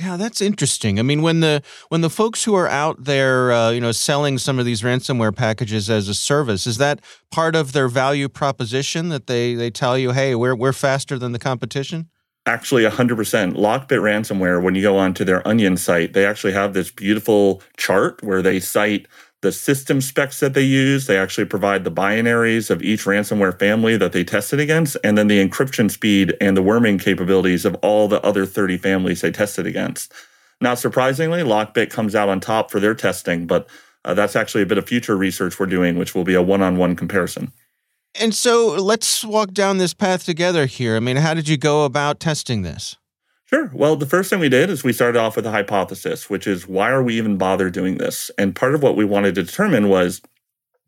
Yeah, 0.00 0.16
that's 0.16 0.40
interesting. 0.40 0.98
I 0.98 1.02
mean, 1.02 1.20
when 1.20 1.40
the 1.40 1.62
when 1.90 2.00
the 2.00 2.08
folks 2.08 2.44
who 2.44 2.54
are 2.54 2.68
out 2.68 3.04
there, 3.04 3.52
uh, 3.52 3.70
you 3.70 3.80
know, 3.80 3.92
selling 3.92 4.38
some 4.38 4.58
of 4.58 4.64
these 4.64 4.80
ransomware 4.80 5.34
packages 5.34 5.90
as 5.90 6.08
a 6.08 6.14
service, 6.14 6.66
is 6.66 6.78
that 6.78 7.00
part 7.30 7.54
of 7.54 7.72
their 7.72 7.86
value 7.86 8.28
proposition 8.28 9.10
that 9.10 9.26
they 9.26 9.54
they 9.54 9.70
tell 9.70 9.98
you, 9.98 10.12
hey, 10.12 10.34
we're 10.34 10.54
we're 10.54 10.72
faster 10.72 11.18
than 11.18 11.32
the 11.32 11.38
competition? 11.38 12.08
Actually, 12.46 12.84
100%. 12.84 13.52
Lockbit 13.52 14.00
ransomware, 14.00 14.62
when 14.62 14.74
you 14.74 14.80
go 14.80 14.96
onto 14.96 15.24
their 15.24 15.46
Onion 15.46 15.76
site, 15.76 16.14
they 16.14 16.24
actually 16.24 16.54
have 16.54 16.72
this 16.72 16.90
beautiful 16.90 17.62
chart 17.76 18.22
where 18.22 18.40
they 18.40 18.58
cite 18.58 19.06
the 19.42 19.52
system 19.52 20.00
specs 20.00 20.40
that 20.40 20.54
they 20.54 20.62
use. 20.62 21.06
They 21.06 21.18
actually 21.18 21.46
provide 21.46 21.84
the 21.84 21.90
binaries 21.90 22.70
of 22.70 22.82
each 22.82 23.04
ransomware 23.04 23.58
family 23.58 23.96
that 23.96 24.12
they 24.12 24.24
tested 24.24 24.60
against, 24.60 24.96
and 25.02 25.16
then 25.16 25.28
the 25.28 25.46
encryption 25.46 25.90
speed 25.90 26.36
and 26.40 26.56
the 26.56 26.62
worming 26.62 26.98
capabilities 26.98 27.64
of 27.64 27.74
all 27.76 28.08
the 28.08 28.22
other 28.22 28.44
30 28.46 28.76
families 28.76 29.22
they 29.22 29.30
tested 29.30 29.66
against. 29.66 30.12
Not 30.60 30.78
surprisingly, 30.78 31.40
Lockbit 31.40 31.90
comes 31.90 32.14
out 32.14 32.28
on 32.28 32.40
top 32.40 32.70
for 32.70 32.80
their 32.80 32.94
testing, 32.94 33.46
but 33.46 33.66
uh, 34.04 34.14
that's 34.14 34.36
actually 34.36 34.62
a 34.62 34.66
bit 34.66 34.78
of 34.78 34.86
future 34.86 35.16
research 35.16 35.58
we're 35.58 35.66
doing, 35.66 35.96
which 35.96 36.14
will 36.14 36.24
be 36.24 36.34
a 36.34 36.42
one 36.42 36.62
on 36.62 36.76
one 36.76 36.96
comparison. 36.96 37.52
And 38.18 38.34
so 38.34 38.74
let's 38.74 39.24
walk 39.24 39.52
down 39.52 39.78
this 39.78 39.94
path 39.94 40.24
together 40.24 40.66
here. 40.66 40.96
I 40.96 41.00
mean, 41.00 41.16
how 41.16 41.32
did 41.32 41.48
you 41.48 41.56
go 41.56 41.84
about 41.84 42.20
testing 42.20 42.62
this? 42.62 42.96
Sure. 43.52 43.70
Well, 43.74 43.96
the 43.96 44.06
first 44.06 44.30
thing 44.30 44.38
we 44.38 44.48
did 44.48 44.70
is 44.70 44.84
we 44.84 44.92
started 44.92 45.18
off 45.18 45.34
with 45.36 45.44
a 45.46 45.50
hypothesis, 45.50 46.30
which 46.30 46.46
is 46.46 46.68
why 46.68 46.90
are 46.90 47.02
we 47.02 47.16
even 47.16 47.36
bother 47.36 47.68
doing 47.68 47.98
this? 47.98 48.30
And 48.38 48.54
part 48.54 48.74
of 48.74 48.82
what 48.82 48.96
we 48.96 49.04
wanted 49.04 49.34
to 49.34 49.42
determine 49.42 49.88
was 49.88 50.22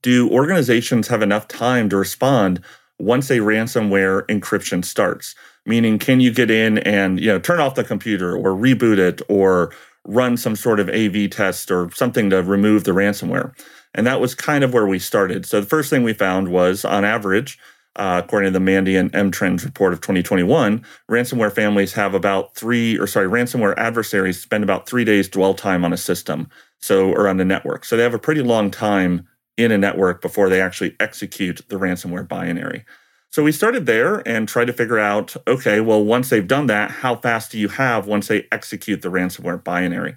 do 0.02 0.30
organizations 0.30 1.08
have 1.08 1.22
enough 1.22 1.48
time 1.48 1.88
to 1.90 1.96
respond 1.96 2.60
once 2.98 3.30
a 3.30 3.38
ransomware 3.38 4.26
encryption 4.28 4.84
starts? 4.84 5.34
Meaning, 5.66 5.98
can 5.98 6.20
you 6.20 6.32
get 6.32 6.50
in 6.50 6.78
and 6.78 7.20
you 7.20 7.28
know 7.28 7.38
turn 7.40 7.60
off 7.60 7.76
the 7.76 7.84
computer 7.84 8.36
or 8.36 8.50
reboot 8.56 8.98
it 8.98 9.22
or 9.28 9.72
run 10.06 10.36
some 10.36 10.56
sort 10.56 10.80
of 10.80 10.88
AV 10.90 11.28
test 11.28 11.70
or 11.70 11.90
something 11.92 12.30
to 12.30 12.42
remove 12.42 12.84
the 12.84 12.92
ransomware? 12.92 13.52
And 13.94 14.06
that 14.06 14.20
was 14.20 14.34
kind 14.34 14.64
of 14.64 14.74
where 14.74 14.86
we 14.86 14.98
started. 14.98 15.46
So 15.46 15.60
the 15.60 15.66
first 15.66 15.90
thing 15.90 16.04
we 16.04 16.14
found 16.14 16.48
was, 16.48 16.84
on 16.84 17.04
average, 17.04 17.58
uh, 17.96 18.22
according 18.24 18.52
to 18.52 18.58
the 18.58 18.64
Mandiant 18.64 19.14
M 19.14 19.30
Trends 19.30 19.64
report 19.64 19.92
of 19.92 20.00
2021, 20.00 20.84
ransomware 21.10 21.52
families 21.52 21.92
have 21.92 22.14
about 22.14 22.54
three, 22.54 22.98
or 22.98 23.06
sorry, 23.06 23.28
ransomware 23.28 23.76
adversaries 23.76 24.40
spend 24.40 24.64
about 24.64 24.88
three 24.88 25.04
days 25.04 25.28
dwell 25.28 25.54
time 25.54 25.84
on 25.84 25.92
a 25.92 25.96
system, 25.96 26.48
so 26.78 27.10
or 27.10 27.28
on 27.28 27.36
the 27.36 27.44
network. 27.44 27.84
So 27.84 27.96
they 27.96 28.02
have 28.02 28.14
a 28.14 28.18
pretty 28.18 28.42
long 28.42 28.70
time 28.70 29.28
in 29.56 29.70
a 29.70 29.78
network 29.78 30.22
before 30.22 30.48
they 30.48 30.60
actually 30.60 30.96
execute 31.00 31.60
the 31.68 31.76
ransomware 31.76 32.26
binary. 32.26 32.84
So 33.28 33.42
we 33.42 33.52
started 33.52 33.86
there 33.86 34.26
and 34.28 34.46
tried 34.46 34.66
to 34.66 34.72
figure 34.74 34.98
out, 34.98 35.34
okay, 35.46 35.80
well, 35.80 36.04
once 36.04 36.28
they've 36.28 36.46
done 36.46 36.66
that, 36.66 36.90
how 36.90 37.16
fast 37.16 37.50
do 37.52 37.58
you 37.58 37.68
have 37.68 38.06
once 38.06 38.28
they 38.28 38.46
execute 38.52 39.02
the 39.02 39.10
ransomware 39.10 39.62
binary? 39.62 40.16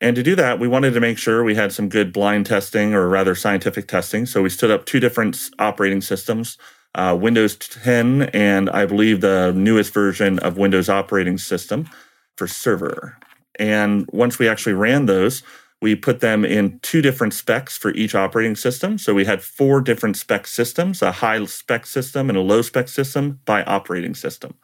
And 0.00 0.16
to 0.16 0.22
do 0.22 0.34
that, 0.36 0.58
we 0.58 0.68
wanted 0.68 0.92
to 0.92 1.00
make 1.00 1.18
sure 1.18 1.42
we 1.42 1.54
had 1.54 1.72
some 1.72 1.88
good 1.88 2.12
blind 2.12 2.46
testing 2.46 2.94
or 2.94 3.08
rather 3.08 3.34
scientific 3.34 3.88
testing. 3.88 4.26
So 4.26 4.42
we 4.42 4.50
stood 4.50 4.70
up 4.70 4.84
two 4.84 5.00
different 5.00 5.50
operating 5.58 6.00
systems 6.02 6.58
uh, 6.96 7.16
Windows 7.18 7.56
10 7.56 8.22
and 8.32 8.68
I 8.70 8.86
believe 8.86 9.20
the 9.20 9.52
newest 9.54 9.92
version 9.92 10.38
of 10.40 10.56
Windows 10.56 10.88
operating 10.88 11.38
system 11.38 11.88
for 12.36 12.46
server. 12.46 13.16
And 13.58 14.08
once 14.12 14.38
we 14.38 14.48
actually 14.48 14.72
ran 14.72 15.06
those, 15.06 15.42
we 15.82 15.94
put 15.94 16.20
them 16.20 16.44
in 16.44 16.78
two 16.80 17.02
different 17.02 17.34
specs 17.34 17.76
for 17.76 17.92
each 17.92 18.14
operating 18.14 18.56
system. 18.56 18.96
So 18.96 19.12
we 19.12 19.26
had 19.26 19.42
four 19.42 19.82
different 19.82 20.16
spec 20.16 20.46
systems 20.46 21.02
a 21.02 21.12
high 21.12 21.44
spec 21.44 21.86
system 21.86 22.30
and 22.30 22.38
a 22.38 22.40
low 22.40 22.62
spec 22.62 22.88
system 22.88 23.40
by 23.44 23.62
operating 23.64 24.14
system. 24.14 24.54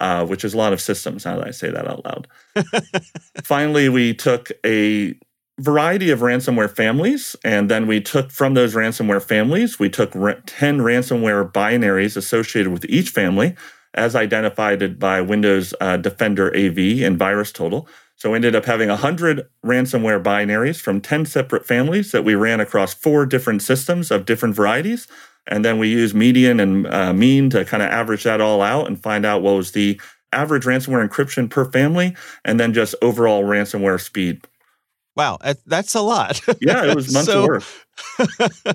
Uh, 0.00 0.24
which 0.24 0.44
is 0.44 0.54
a 0.54 0.56
lot 0.56 0.72
of 0.72 0.80
systems 0.80 1.24
now 1.24 1.36
that 1.36 1.48
I 1.48 1.50
say 1.50 1.72
that 1.72 1.88
out 1.88 2.04
loud. 2.04 2.28
Finally, 3.42 3.88
we 3.88 4.14
took 4.14 4.52
a 4.64 5.18
variety 5.58 6.10
of 6.10 6.20
ransomware 6.20 6.74
families, 6.74 7.34
and 7.44 7.70
then 7.70 7.86
we 7.86 8.00
took 8.00 8.30
from 8.30 8.54
those 8.54 8.74
ransomware 8.74 9.22
families, 9.22 9.78
we 9.78 9.90
took 9.90 10.12
10 10.12 10.78
ransomware 10.78 11.50
binaries 11.52 12.16
associated 12.16 12.72
with 12.72 12.84
each 12.86 13.10
family, 13.10 13.56
as 13.94 14.14
identified 14.14 14.98
by 14.98 15.20
Windows 15.20 15.74
uh, 15.80 15.96
Defender 15.96 16.48
AV 16.54 17.02
and 17.02 17.18
VirusTotal. 17.18 17.86
So 18.16 18.30
we 18.30 18.36
ended 18.36 18.56
up 18.56 18.64
having 18.64 18.88
100 18.88 19.48
ransomware 19.64 20.22
binaries 20.22 20.80
from 20.80 21.00
10 21.00 21.26
separate 21.26 21.66
families 21.66 22.12
that 22.12 22.24
we 22.24 22.34
ran 22.34 22.60
across 22.60 22.94
four 22.94 23.26
different 23.26 23.62
systems 23.62 24.10
of 24.10 24.26
different 24.26 24.54
varieties. 24.54 25.06
And 25.46 25.64
then 25.64 25.78
we 25.78 25.88
used 25.88 26.14
median 26.14 26.60
and 26.60 26.86
uh, 26.88 27.12
mean 27.12 27.48
to 27.50 27.64
kind 27.64 27.82
of 27.82 27.88
average 27.90 28.24
that 28.24 28.40
all 28.40 28.60
out 28.60 28.86
and 28.86 29.00
find 29.00 29.24
out 29.24 29.42
what 29.42 29.56
was 29.56 29.72
the 29.72 30.00
average 30.32 30.64
ransomware 30.64 31.08
encryption 31.08 31.48
per 31.48 31.64
family, 31.64 32.14
and 32.44 32.60
then 32.60 32.74
just 32.74 32.94
overall 33.00 33.44
ransomware 33.44 34.00
speed. 34.00 34.46
Wow, 35.18 35.38
that's 35.66 35.96
a 35.96 36.00
lot. 36.00 36.40
Yeah, 36.60 36.84
it 36.86 36.94
was 36.94 37.12
months 37.12 37.30
So- 37.30 37.42
of 37.42 37.48
work. 37.48 37.64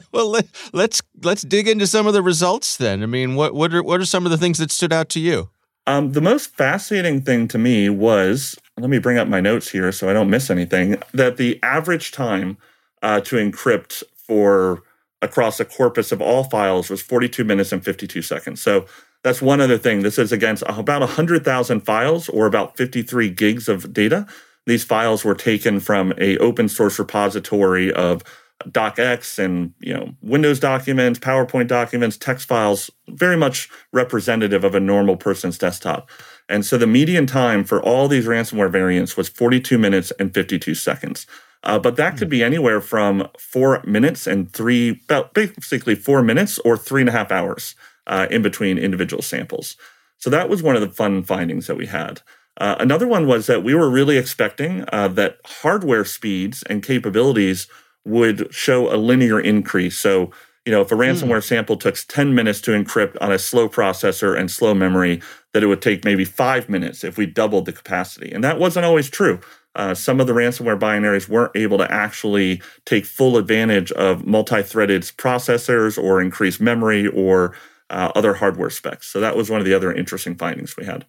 well, 0.12 0.30
let, 0.30 0.46
let's 0.74 1.02
let's 1.24 1.42
dig 1.44 1.66
into 1.70 1.88
some 1.88 2.06
of 2.08 2.14
the 2.14 2.22
results 2.22 2.76
then. 2.76 3.02
I 3.02 3.06
mean, 3.06 3.36
what 3.36 3.56
what 3.56 3.74
are 3.74 3.82
what 3.82 4.02
are 4.02 4.06
some 4.06 4.26
of 4.26 4.32
the 4.32 4.38
things 4.38 4.58
that 4.58 4.70
stood 4.70 4.92
out 4.92 5.08
to 5.10 5.20
you? 5.22 5.50
Um, 5.88 6.12
the 6.12 6.20
most 6.22 6.56
fascinating 6.58 7.22
thing 7.22 7.48
to 7.50 7.58
me 7.58 7.88
was 7.90 8.56
let 8.78 8.90
me 8.90 9.00
bring 9.00 9.18
up 9.18 9.30
my 9.30 9.40
notes 9.40 9.70
here 9.70 9.94
so 9.94 10.10
I 10.10 10.14
don't 10.14 10.30
miss 10.30 10.50
anything. 10.50 11.02
That 11.14 11.38
the 11.38 11.58
average 11.64 12.12
time 12.12 12.58
uh, 13.02 13.22
to 13.22 13.38
encrypt 13.38 14.04
for 14.18 14.84
across 15.22 15.62
a 15.62 15.66
corpus 15.66 16.12
of 16.12 16.22
all 16.22 16.44
files 16.44 16.90
was 16.90 17.02
42 17.02 17.46
minutes 17.46 17.72
and 17.72 17.84
52 17.84 18.22
seconds. 18.22 18.62
So 18.62 18.86
that's 19.24 19.42
one 19.42 19.62
other 19.62 19.78
thing. 19.78 20.02
This 20.04 20.18
is 20.20 20.34
against 20.34 20.64
about 20.68 21.00
100,000 21.00 21.80
files 21.82 22.28
or 22.28 22.46
about 22.46 22.76
53 22.76 23.30
gigs 23.30 23.70
of 23.70 23.94
data. 23.94 24.28
These 24.66 24.84
files 24.84 25.26
were 25.26 25.36
taken 25.36 25.80
from 25.80 26.14
a 26.18 26.38
open 26.38 26.70
source 26.70 27.00
repository 27.00 27.92
of 27.92 28.24
docx 28.70 29.44
and 29.44 29.74
you 29.82 29.94
know 29.94 30.14
windows 30.22 30.58
documents 30.58 31.20
powerpoint 31.20 31.68
documents 31.68 32.16
text 32.16 32.48
files 32.48 32.90
very 33.10 33.36
much 33.36 33.68
representative 33.92 34.64
of 34.64 34.74
a 34.74 34.80
normal 34.80 35.18
person's 35.18 35.58
desktop 35.58 36.10
and 36.48 36.66
so 36.66 36.78
the 36.78 36.88
median 36.88 37.26
time 37.26 37.66
for 37.66 37.84
all 37.84 38.08
these 38.08 38.26
ransomware 38.26 38.72
variants 38.72 39.18
was 39.18 39.28
42 39.28 39.78
minutes 39.78 40.14
and 40.18 40.34
52 40.34 40.76
seconds 40.76 41.28
Uh, 41.64 41.80
but 41.80 41.96
that 41.96 42.18
could 42.18 42.30
be 42.30 42.44
anywhere 42.44 42.82
from 42.82 43.28
four 43.40 43.82
minutes 43.86 44.28
and 44.28 44.52
three, 44.52 45.02
about 45.06 45.34
basically 45.34 45.96
four 45.96 46.22
minutes 46.22 46.60
or 46.60 46.78
three 46.78 47.02
and 47.02 47.10
a 47.10 47.14
half 47.14 47.32
hours 47.32 47.76
uh, 48.06 48.28
in 48.30 48.42
between 48.42 48.78
individual 48.78 49.24
samples. 49.24 49.78
So 50.18 50.30
that 50.30 50.50
was 50.50 50.62
one 50.62 50.76
of 50.76 50.82
the 50.82 50.90
fun 50.90 51.24
findings 51.24 51.68
that 51.68 51.78
we 51.78 51.86
had. 51.86 52.22
Uh, 52.58 52.76
another 52.80 53.08
one 53.08 53.28
was 53.28 53.48
that 53.48 53.64
we 53.64 53.74
were 53.74 53.90
really 53.90 54.18
expecting 54.18 54.86
uh, 54.92 55.08
that 55.08 55.38
hardware 55.46 56.06
speeds 56.06 56.64
and 56.64 56.84
capabilities 56.84 57.68
would 58.06 58.54
show 58.54 58.94
a 58.94 58.98
linear 58.98 59.40
increase. 59.40 59.98
So, 59.98 60.32
you 60.66 60.72
know, 60.72 60.82
if 60.82 60.92
a 60.92 60.96
ransomware 60.96 61.38
mm. 61.38 61.44
sample 61.44 61.78
took 61.78 61.96
10 61.96 62.36
minutes 62.36 62.62
to 62.62 62.72
encrypt 62.72 63.18
on 63.22 63.32
a 63.32 63.40
slow 63.40 63.68
processor 63.68 64.38
and 64.38 64.52
slow 64.52 64.74
memory, 64.74 65.22
that 65.54 65.64
it 65.64 65.68
would 65.68 65.82
take 65.82 66.06
maybe 66.06 66.26
five 66.26 66.70
minutes 66.70 67.04
if 67.04 67.18
we 67.18 67.26
doubled 67.26 67.66
the 67.66 67.74
capacity. 67.74 68.32
And 68.32 68.44
that 68.44 68.60
wasn't 68.60 68.86
always 68.86 69.10
true. 69.10 69.40
Uh, 69.76 69.96
some 69.96 70.20
of 70.20 70.28
the 70.28 70.34
ransomware 70.34 70.80
binaries 70.80 71.28
weren't 71.28 71.56
able 71.56 71.80
to 71.80 71.92
actually 71.92 72.62
take 72.86 73.06
full 73.06 73.38
advantage 73.38 73.92
of 73.94 74.26
multi-threaded 74.26 75.02
processors 75.18 76.02
or 76.02 76.22
increased 76.22 76.62
memory 76.62 77.08
or 77.08 77.56
uh, 77.90 78.12
other 78.16 78.36
hardware 78.36 78.70
specs. 78.70 79.08
So 79.08 79.20
that 79.20 79.36
was 79.36 79.50
one 79.50 79.60
of 79.60 79.66
the 79.66 79.74
other 79.74 79.92
interesting 79.92 80.36
findings 80.36 80.78
we 80.78 80.86
had. 80.86 81.06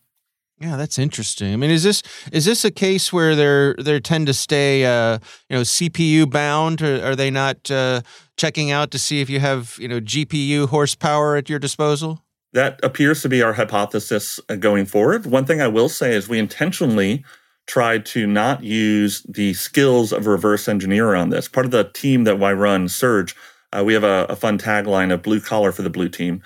Yeah, 0.61 0.77
that's 0.77 0.99
interesting. 0.99 1.53
I 1.53 1.57
mean, 1.57 1.71
is 1.71 1.83
this 1.83 2.03
is 2.33 2.45
this 2.45 2.64
a 2.64 2.71
case 2.71 3.12
where 3.12 3.35
they're 3.35 3.75
they 3.75 3.99
tend 3.99 4.29
to 4.29 4.35
stay, 4.35 4.85
uh, 4.85 5.19
you 5.51 5.57
know, 5.57 5.62
CPU 5.62 6.31
bound, 6.31 6.81
or 6.81 7.05
are 7.05 7.17
they 7.17 7.31
not 7.31 7.71
uh, 7.71 8.03
checking 8.37 8.71
out 8.71 8.90
to 8.93 8.99
see 8.99 9.21
if 9.21 9.29
you 9.29 9.40
have 9.40 9.77
you 9.81 9.88
know 9.88 10.01
GPU 10.01 10.69
horsepower 10.69 11.37
at 11.37 11.49
your 11.49 11.59
disposal? 11.59 12.23
That 12.53 12.79
appears 12.85 13.21
to 13.23 13.29
be 13.29 13.43
our 13.43 13.55
hypothesis 13.55 14.38
uh, 14.49 14.55
going 14.55 14.87
forward. 14.87 15.27
One 15.27 15.45
thing 15.45 15.61
I 15.61 15.67
will 15.67 15.88
say 15.88 16.14
is 16.14 16.29
we 16.29 16.38
intentionally 16.38 17.25
tried 17.67 18.07
to 18.07 18.27
not 18.27 18.62
use 18.62 19.23
the 19.29 19.55
skills 19.55 20.12
of 20.12 20.27
reverse 20.27 20.69
engineer 20.69 21.14
on 21.14 21.31
this. 21.31 21.49
Part 21.49 21.67
of 21.67 21.73
the 21.73 21.85
team 21.85 22.25
that 22.25 22.40
I 22.40 22.53
run, 22.53 22.88
Surge, 22.88 23.35
uh, 23.73 23.83
we 23.85 23.95
have 23.95 24.05
a, 24.05 24.27
a 24.29 24.37
fun 24.37 24.59
tagline 24.59 25.12
of 25.12 25.23
blue 25.23 25.40
collar 25.40 25.73
for 25.73 25.83
the 25.83 25.90
blue 25.90 26.09
team. 26.09 26.43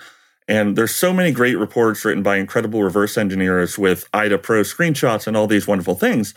And 0.49 0.75
there's 0.75 0.95
so 0.95 1.13
many 1.13 1.31
great 1.31 1.59
reports 1.59 2.03
written 2.03 2.23
by 2.23 2.37
incredible 2.37 2.81
reverse 2.81 3.19
engineers 3.19 3.77
with 3.77 4.09
IDA 4.15 4.39
Pro 4.39 4.61
screenshots 4.63 5.27
and 5.27 5.37
all 5.37 5.45
these 5.45 5.67
wonderful 5.67 5.93
things. 5.93 6.33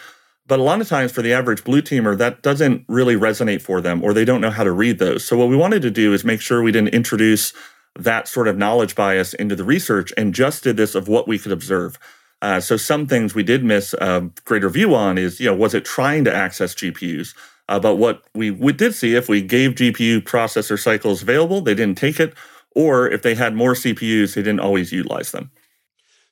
But 0.46 0.61
a 0.61 0.62
lot 0.62 0.83
of 0.83 0.88
times 0.88 1.12
for 1.12 1.22
the 1.22 1.33
average 1.33 1.64
blue 1.64 1.81
teamer, 1.81 2.16
that 2.18 2.42
doesn't 2.42 2.85
really 2.88 3.16
resonate 3.16 3.62
for 3.62 3.81
them 3.81 4.05
or 4.05 4.12
they 4.12 4.27
don't 4.27 4.42
know 4.42 4.51
how 4.51 4.64
to 4.64 4.70
read 4.70 4.98
those. 4.98 5.25
So 5.25 5.38
what 5.38 5.48
we 5.48 5.57
wanted 5.57 5.81
to 5.83 5.90
do 5.90 6.12
is 6.12 6.25
make 6.25 6.42
sure 6.42 6.62
we 6.62 6.72
didn't 6.72 6.94
introduce 6.94 7.55
that 7.98 8.29
sort 8.29 8.48
of 8.48 8.59
knowledge 8.59 8.94
bias 8.94 9.33
into 9.33 9.57
the 9.57 9.64
research 9.64 10.12
and 10.18 10.35
just 10.35 10.62
did 10.62 10.77
this 10.77 10.94
of 10.94 11.09
what 11.09 11.27
we 11.27 11.38
could 11.38 11.53
observe. 11.53 11.98
Uh, 12.42 12.61
so 12.61 12.77
some 12.77 13.07
things 13.07 13.35
we 13.35 13.42
did 13.42 13.64
miss 13.64 13.94
a 13.94 14.29
greater 14.44 14.68
view 14.68 14.94
on 14.94 15.16
is, 15.16 15.40
you 15.40 15.46
know, 15.46 15.55
was 15.57 15.72
it 15.72 15.87
trying 15.87 16.25
to 16.25 16.35
access 16.35 16.75
GPUs? 16.75 17.35
Uh, 17.68 17.81
but 17.81 17.96
what 17.96 18.25
we, 18.35 18.51
we 18.51 18.75
did 18.75 18.94
see 18.94 19.14
if 19.14 19.29
we 19.29 19.40
gave 19.40 19.72
GPU 19.72 20.20
processor 20.20 20.79
cycles 20.79 21.22
available, 21.22 21.62
they 21.62 21.75
didn't 21.75 21.96
take 21.96 22.20
it, 22.20 22.35
or 22.75 23.09
if 23.09 23.23
they 23.23 23.35
had 23.35 23.55
more 23.55 23.75
CPUs, 23.75 24.35
they 24.35 24.43
didn't 24.43 24.61
always 24.61 24.93
utilize 24.93 25.33
them. 25.33 25.51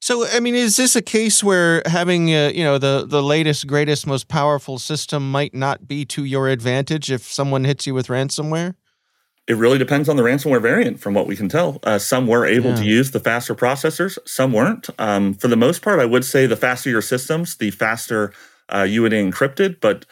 So, 0.03 0.27
I 0.27 0.41
mean, 0.41 0.55
is 0.55 0.77
this 0.77 0.97
a 0.97 1.03
case 1.03 1.45
where 1.45 1.83
having 1.85 2.35
uh, 2.35 2.53
you 2.55 2.65
know 2.65 2.79
the 2.79 3.05
the 3.07 3.23
latest, 3.23 3.67
greatest, 3.67 4.07
most 4.07 4.29
powerful 4.29 4.79
system 4.79 5.31
might 5.31 5.55
not 5.55 5.87
be 5.87 6.05
to 6.07 6.25
your 6.25 6.49
advantage 6.49 7.11
if 7.11 7.23
someone 7.23 7.65
hits 7.65 7.87
you 7.87 7.93
with 7.93 8.07
ransomware? 8.07 8.75
It 9.47 9.57
really 9.57 9.79
depends 9.79 10.09
on 10.09 10.17
the 10.17 10.23
ransomware 10.23 10.63
variant, 10.63 11.01
from 11.01 11.13
what 11.13 11.27
we 11.27 11.37
can 11.37 11.49
tell. 11.49 11.81
Uh, 11.83 11.99
some 11.99 12.27
were 12.27 12.47
able 12.47 12.71
yeah. 12.71 12.77
to 12.77 12.85
use 12.85 13.11
the 13.11 13.21
faster 13.21 13.55
processors, 13.55 14.17
some 14.25 14.53
weren't. 14.53 14.89
Um, 14.99 15.35
for 15.35 15.49
the 15.49 15.57
most 15.57 15.83
part, 15.83 15.99
I 15.99 16.05
would 16.05 16.25
say 16.25 16.47
the 16.47 16.57
faster 16.57 16.89
your 16.89 17.03
systems, 17.03 17.57
the 17.57 17.71
faster 17.71 18.33
uh, 18.73 18.83
you 18.83 19.03
would 19.03 19.13
encrypt 19.13 19.61
it. 19.61 19.81
But 19.81 20.07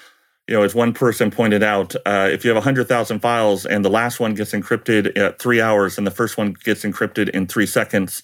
you 0.48 0.54
know, 0.54 0.62
as 0.62 0.74
one 0.74 0.92
person 0.92 1.30
pointed 1.30 1.62
out, 1.62 1.94
uh, 2.06 2.28
if 2.30 2.44
you 2.44 2.48
have 2.48 2.56
100,000 2.56 3.20
files 3.20 3.66
and 3.66 3.84
the 3.84 3.90
last 3.90 4.18
one 4.18 4.34
gets 4.34 4.52
encrypted 4.52 5.16
at 5.16 5.38
three 5.38 5.60
hours 5.60 5.98
and 5.98 6.06
the 6.06 6.10
first 6.10 6.38
one 6.38 6.54
gets 6.64 6.84
encrypted 6.84 7.28
in 7.30 7.46
three 7.46 7.66
seconds, 7.66 8.22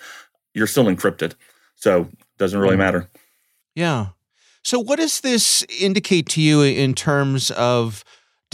you're 0.55 0.67
still 0.67 0.87
encrypted. 0.87 1.35
So 1.77 2.03
it 2.03 2.39
doesn't 2.39 2.59
really 2.59 2.77
mm. 2.77 2.79
matter. 2.79 3.09
Yeah. 3.75 4.09
So, 4.63 4.81
what 4.81 4.99
does 4.99 5.21
this 5.21 5.65
indicate 5.79 6.27
to 6.31 6.41
you 6.41 6.63
in 6.63 6.95
terms 6.95 7.51
of 7.51 8.05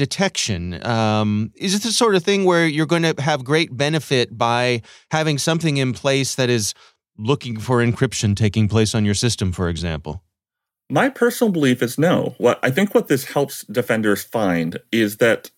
detection. 0.01 0.85
Um, 0.87 1.53
is 1.57 1.75
it 1.75 1.83
the 1.83 1.93
sort 1.93 2.15
of 2.15 2.25
thing 2.25 2.47
where 2.47 2.67
you're 2.67 2.87
going 2.87 3.03
to 3.03 3.15
have 3.21 3.45
great 3.45 3.77
benefit 3.77 4.37
by 4.37 4.81
having 5.11 5.37
something 5.37 5.77
in 5.77 5.93
place 5.93 6.37
that 6.37 6.49
is 6.49 6.73
looking 7.19 7.59
for 7.61 7.85
encryption 7.85 8.35
taking 8.35 8.67
place 8.67 8.95
on 8.95 9.05
your 9.05 9.13
system, 9.13 9.53
for 9.53 9.69
example? 9.69 10.23
My 10.91 11.09
personal 11.09 11.53
belief 11.53 11.83
is 11.83 11.99
no. 11.99 12.35
What 12.39 12.59
I 12.65 12.71
think 12.71 12.97
what 12.97 13.07
this 13.07 13.25
helps 13.27 13.63
defenders 13.67 14.25
find 14.25 14.77
is 14.91 15.19
that, 15.19 15.53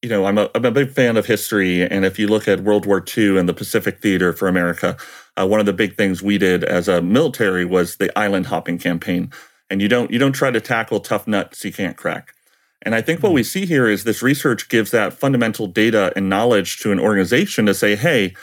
you 0.00 0.08
know, 0.08 0.24
I'm 0.24 0.38
a, 0.38 0.48
I'm 0.54 0.64
a 0.64 0.70
big 0.70 0.92
fan 0.92 1.18
of 1.18 1.26
history. 1.26 1.82
And 1.82 2.06
if 2.06 2.18
you 2.18 2.26
look 2.26 2.48
at 2.48 2.60
World 2.60 2.86
War 2.86 3.04
II 3.16 3.38
and 3.38 3.46
the 3.46 3.52
Pacific 3.52 4.00
Theater 4.00 4.32
for 4.32 4.48
America, 4.48 4.96
uh, 5.38 5.46
one 5.46 5.60
of 5.60 5.66
the 5.66 5.74
big 5.74 5.98
things 5.98 6.22
we 6.22 6.38
did 6.38 6.64
as 6.64 6.88
a 6.88 7.02
military 7.02 7.66
was 7.66 7.96
the 7.96 8.16
island 8.18 8.46
hopping 8.46 8.78
campaign. 8.78 9.30
And 9.68 9.82
you 9.82 9.88
don't 9.88 10.10
you 10.10 10.18
don't 10.18 10.32
try 10.32 10.50
to 10.50 10.60
tackle 10.60 11.00
tough 11.00 11.28
nuts 11.28 11.62
you 11.66 11.72
can't 11.72 11.96
crack. 11.96 12.32
And 12.80 12.94
I 12.94 13.02
think 13.02 13.22
what 13.22 13.32
we 13.32 13.42
see 13.42 13.66
here 13.66 13.88
is 13.88 14.04
this 14.04 14.22
research 14.22 14.70
gives 14.70 14.90
that 14.92 15.12
fundamental 15.12 15.66
data 15.66 16.14
and 16.16 16.30
knowledge 16.30 16.78
to 16.78 16.92
an 16.92 17.00
organization 17.00 17.66
to 17.66 17.74
say, 17.74 17.94
hey, 17.94 18.34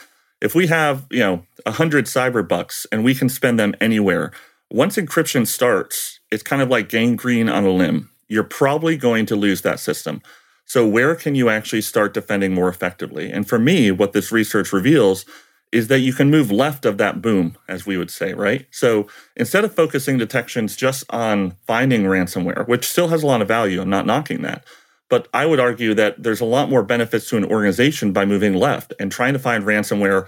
if 0.42 0.54
we 0.54 0.68
have, 0.68 1.08
you 1.10 1.22
know, 1.22 1.44
100 1.64 2.06
cyber 2.06 2.48
bucks 2.48 2.86
and 2.92 3.04
we 3.04 3.16
can 3.16 3.30
spend 3.30 3.58
them 3.58 3.74
anywhere, 3.82 4.32
once 4.70 4.98
encryption 4.98 5.48
starts, 5.48 6.20
it's 6.36 6.44
kind 6.44 6.62
of 6.62 6.68
like 6.70 6.90
gangrene 6.90 7.48
on 7.48 7.64
a 7.64 7.72
limb. 7.72 8.10
You're 8.28 8.44
probably 8.44 8.98
going 8.98 9.26
to 9.28 9.38
lose 9.38 9.62
that 9.62 9.80
system. 9.80 10.22
So 10.66 10.86
where 10.86 11.16
can 11.16 11.34
you 11.34 11.48
actually 11.50 11.82
start 11.82 12.14
defending 12.14 12.54
more 12.54 12.68
effectively? 12.68 13.32
And 13.32 13.48
for 13.48 13.58
me, 13.58 13.90
what 13.90 14.12
this 14.12 14.34
research 14.34 14.74
reveals 14.74 15.26
is 15.72 15.88
that 15.88 16.00
you 16.00 16.12
can 16.12 16.30
move 16.30 16.52
left 16.52 16.86
of 16.86 16.98
that 16.98 17.22
boom, 17.22 17.58
as 17.70 17.86
we 17.86 17.96
would 17.96 18.12
say, 18.12 18.34
right? 18.34 18.68
So 18.70 19.08
instead 19.38 19.64
of 19.64 19.74
focusing 19.74 20.18
detections 20.18 20.76
just 20.76 21.06
on 21.10 21.52
finding 21.66 22.04
ransomware, 22.04 22.68
which 22.68 22.86
still 22.86 23.08
has 23.08 23.24
a 23.24 23.28
lot 23.28 23.42
of 23.42 23.48
value, 23.48 23.82
I'm 23.82 23.90
not 23.90 24.06
knocking 24.06 24.42
that. 24.42 24.66
But 25.10 25.30
I 25.34 25.46
would 25.46 25.62
argue 25.62 25.94
that 25.94 26.22
there's 26.22 26.42
a 26.42 26.46
lot 26.46 26.70
more 26.70 26.84
benefits 26.84 27.30
to 27.30 27.38
an 27.38 27.46
organization 27.46 28.12
by 28.12 28.26
moving 28.26 28.56
left 28.56 28.94
and 29.00 29.10
trying 29.10 29.34
to 29.34 29.40
find 29.40 29.64
ransomware 29.64 30.28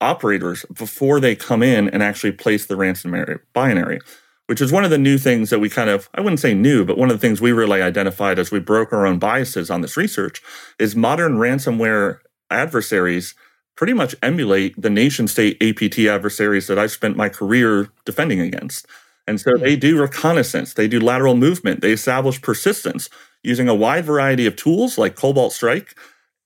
operators 0.00 0.64
before 0.72 1.20
they 1.20 1.36
come 1.36 1.62
in 1.62 1.88
and 1.88 2.02
actually 2.02 2.32
place 2.32 2.66
the 2.66 2.74
ransomware 2.74 3.40
binary, 3.52 4.00
which 4.46 4.60
is 4.60 4.72
one 4.72 4.84
of 4.84 4.90
the 4.90 4.98
new 4.98 5.18
things 5.18 5.50
that 5.50 5.58
we 5.58 5.68
kind 5.68 5.90
of, 5.90 6.08
I 6.14 6.20
wouldn't 6.20 6.40
say 6.40 6.54
new, 6.54 6.84
but 6.84 6.98
one 6.98 7.10
of 7.10 7.16
the 7.16 7.26
things 7.26 7.40
we 7.40 7.52
really 7.52 7.82
identified 7.82 8.38
as 8.38 8.50
we 8.50 8.60
broke 8.60 8.92
our 8.92 9.06
own 9.06 9.18
biases 9.18 9.70
on 9.70 9.80
this 9.80 9.96
research 9.96 10.42
is 10.78 10.94
modern 10.94 11.38
ransomware 11.38 12.18
adversaries 12.50 13.34
pretty 13.76 13.92
much 13.92 14.14
emulate 14.22 14.80
the 14.80 14.90
nation 14.90 15.28
state 15.28 15.60
APT 15.62 15.98
adversaries 16.00 16.66
that 16.66 16.78
I've 16.78 16.92
spent 16.92 17.16
my 17.16 17.28
career 17.28 17.88
defending 18.04 18.40
against. 18.40 18.86
And 19.26 19.40
so 19.40 19.56
they 19.56 19.76
do 19.76 20.00
reconnaissance, 20.00 20.74
they 20.74 20.86
do 20.86 21.00
lateral 21.00 21.36
movement, 21.36 21.80
they 21.80 21.92
establish 21.92 22.40
persistence 22.40 23.10
using 23.42 23.68
a 23.68 23.74
wide 23.74 24.04
variety 24.04 24.46
of 24.46 24.56
tools 24.56 24.96
like 24.96 25.16
Cobalt 25.16 25.52
Strike. 25.52 25.96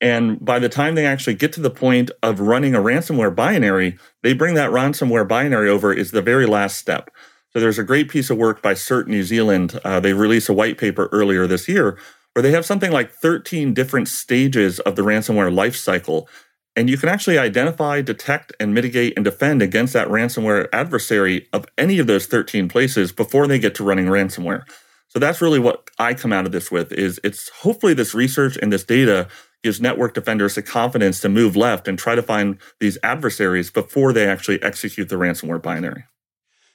And 0.01 0.43
by 0.43 0.59
the 0.59 0.71
time 0.71 0.95
they 0.95 1.05
actually 1.05 1.35
get 1.35 1.53
to 1.53 1.61
the 1.61 1.71
point 1.71 2.11
of 2.23 2.41
running 2.41 2.75
a 2.75 2.81
ransomware 2.81 3.35
binary, 3.35 3.99
they 4.23 4.33
bring 4.33 4.55
that 4.55 4.71
ransomware 4.71 5.29
binary 5.29 5.69
over 5.69 5.93
is 5.93 6.11
the 6.11 6.23
very 6.23 6.47
last 6.47 6.79
step. 6.79 7.11
So 7.53 7.61
there's 7.61 7.79
a 7.79 7.85
great 7.85 8.09
piece 8.09 8.31
of 8.31 8.39
work 8.39 8.63
by 8.63 8.75
CERT 8.75 9.09
New 9.09 9.25
Zealand. 9.25 9.81
Uh, 9.85 10.01
they 10.01 10.13
released 10.13 10.49
a 10.49 10.53
white 10.53 10.79
paper 10.79 11.09
earlier 11.11 11.47
this 11.47 11.69
year 11.69 11.99
where 12.33 12.43
they 12.43 12.53
have 12.53 12.65
something 12.65 12.93
like 12.93 13.11
13 13.11 13.75
different 13.75 14.07
stages 14.07 14.79
of 14.81 14.95
the 14.95 15.03
ransomware 15.03 15.53
life 15.53 15.75
cycle 15.75 16.29
and 16.77 16.89
you 16.89 16.97
can 16.97 17.09
actually 17.09 17.39
identify, 17.39 18.01
detect, 18.01 18.53
and 18.61 18.73
mitigate 18.73 19.15
and 19.17 19.25
defend 19.25 19.61
against 19.61 19.93
that 19.93 20.09
ransomware 20.09 20.69
adversary 20.73 21.49
of 21.53 21.67
any 21.77 21.99
of 21.99 22.07
those 22.07 22.27
13 22.27 22.69
places 22.69 23.13
before 23.13 23.47
they 23.47 23.59
get 23.59 23.75
to 23.75 23.85
running 23.85 24.07
ransomware. 24.07 24.63
So 25.09 25.19
that's 25.19 25.41
really 25.41 25.59
what 25.59 25.91
I 25.99 26.15
come 26.15 26.33
out 26.33 26.47
of 26.47 26.53
this 26.53 26.71
with 26.71 26.93
is 26.93 27.19
it's 27.25 27.49
hopefully 27.49 27.95
this 27.95 28.15
research 28.15 28.57
and 28.57 28.73
this 28.73 28.85
data 28.85 29.27
gives 29.65 29.81
network 29.81 30.15
defenders 30.15 30.55
the 30.55 30.63
confidence 30.63 31.21
to 31.21 31.29
move 31.29 31.57
left 31.57 31.89
and 31.89 31.99
try 31.99 32.15
to 32.15 32.23
find 32.23 32.59
these 32.79 32.97
adversaries 33.03 33.71
before 33.71 34.13
they 34.13 34.27
actually 34.27 34.63
execute 34.63 35.09
the 35.09 35.17
ransomware 35.17 35.61
binary. 35.61 36.05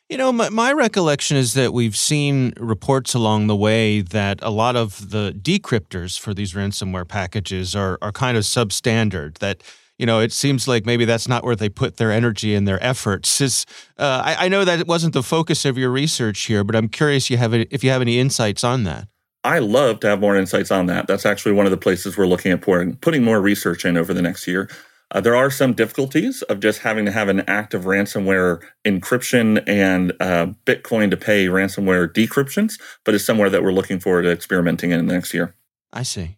You 0.10 0.18
know, 0.18 0.32
my, 0.32 0.50
my, 0.50 0.72
recollection 0.72 1.36
is 1.36 1.56
that 1.56 1.74
we've 1.74 1.96
seen 1.96 2.54
reports 2.58 3.16
along 3.16 3.48
the 3.48 3.56
way 3.56 4.02
that 4.02 4.38
a 4.44 4.52
lot 4.52 4.76
of 4.76 5.10
the 5.10 5.32
decryptors 5.32 6.20
for 6.20 6.32
these 6.32 6.54
ransomware 6.54 7.08
packages 7.08 7.76
are, 7.76 7.98
are 8.04 8.12
kind 8.12 8.38
of 8.38 8.44
substandard, 8.44 9.40
that 9.40 9.64
you 9.98 10.06
know, 10.06 10.20
it 10.20 10.32
seems 10.32 10.68
like 10.68 10.86
maybe 10.86 11.06
that's 11.06 11.28
not 11.28 11.44
where 11.44 11.56
they 11.56 11.70
put 11.70 11.98
their 11.98 12.12
energy 12.12 12.54
and 12.54 12.68
their 12.68 12.84
efforts. 12.84 13.42
Is, 13.42 13.66
uh, 13.98 14.22
I, 14.24 14.46
I, 14.46 14.48
know 14.48 14.66
that 14.66 14.80
it 14.80 14.88
wasn't 14.88 15.14
the 15.14 15.24
focus 15.24 15.66
of 15.66 15.78
your 15.78 15.90
research 15.90 16.44
here, 16.44 16.64
but 16.64 16.76
I'm 16.76 16.90
curious 16.90 17.30
you 17.30 17.38
have 17.38 17.54
if 17.54 17.84
you 17.84 17.90
have 17.90 18.02
any 18.02 18.20
insights 18.20 18.64
on 18.64 18.84
that. 18.84 19.08
I 19.44 19.60
love 19.60 20.02
to 20.02 20.08
have 20.08 20.20
more 20.20 20.36
insights 20.36 20.70
on 20.70 20.88
that. 20.88 21.08
That's 21.08 21.26
actually 21.26 21.54
one 21.54 21.66
of 21.66 21.72
the 21.72 21.78
places 21.78 22.18
we're 22.18 22.28
looking 22.28 22.52
at 22.52 22.62
putting, 22.62 22.98
putting 22.98 23.24
more 23.24 23.40
research 23.40 23.86
in 23.86 23.96
over 23.96 24.14
the 24.14 24.22
next 24.22 24.48
year. 24.48 24.70
Uh, 25.12 25.22
there 25.22 25.36
are 25.36 25.52
some 25.52 25.74
difficulties 25.74 26.42
of 26.44 26.60
just 26.60 26.80
having 26.80 27.06
to 27.06 27.12
have 27.12 27.30
an 27.30 27.42
active 27.48 27.84
ransomware 27.84 28.62
encryption 28.86 29.64
and 29.68 30.14
uh, 30.20 30.48
Bitcoin 30.66 31.12
to 31.12 31.18
pay 31.18 31.46
ransomware 31.46 32.12
decryptions, 32.12 32.80
but 33.04 33.14
it's 33.14 33.26
somewhere 33.26 33.50
that 33.50 33.64
we're 33.64 33.72
looking 33.72 34.00
forward 34.00 34.24
to 34.24 34.32
experimenting 34.32 34.92
in 34.92 35.06
the 35.06 35.14
next 35.14 35.34
year. 35.34 35.56
I 35.94 36.04
see. 36.04 36.38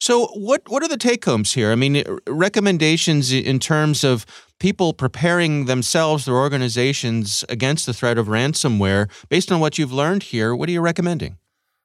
So, 0.00 0.26
what 0.34 0.62
what 0.68 0.82
are 0.82 0.88
the 0.88 0.96
take 0.96 1.24
homes 1.24 1.54
here? 1.54 1.72
I 1.72 1.76
mean, 1.76 2.04
recommendations 2.26 3.32
in 3.32 3.58
terms 3.58 4.04
of 4.04 4.26
people 4.58 4.92
preparing 4.92 5.64
themselves, 5.64 6.24
their 6.24 6.34
organizations 6.34 7.44
against 7.48 7.86
the 7.86 7.94
threat 7.94 8.18
of 8.18 8.26
ransomware. 8.26 9.10
Based 9.28 9.50
on 9.50 9.60
what 9.60 9.78
you've 9.78 9.92
learned 9.92 10.24
here, 10.24 10.54
what 10.54 10.68
are 10.68 10.72
you 10.72 10.80
recommending? 10.80 11.38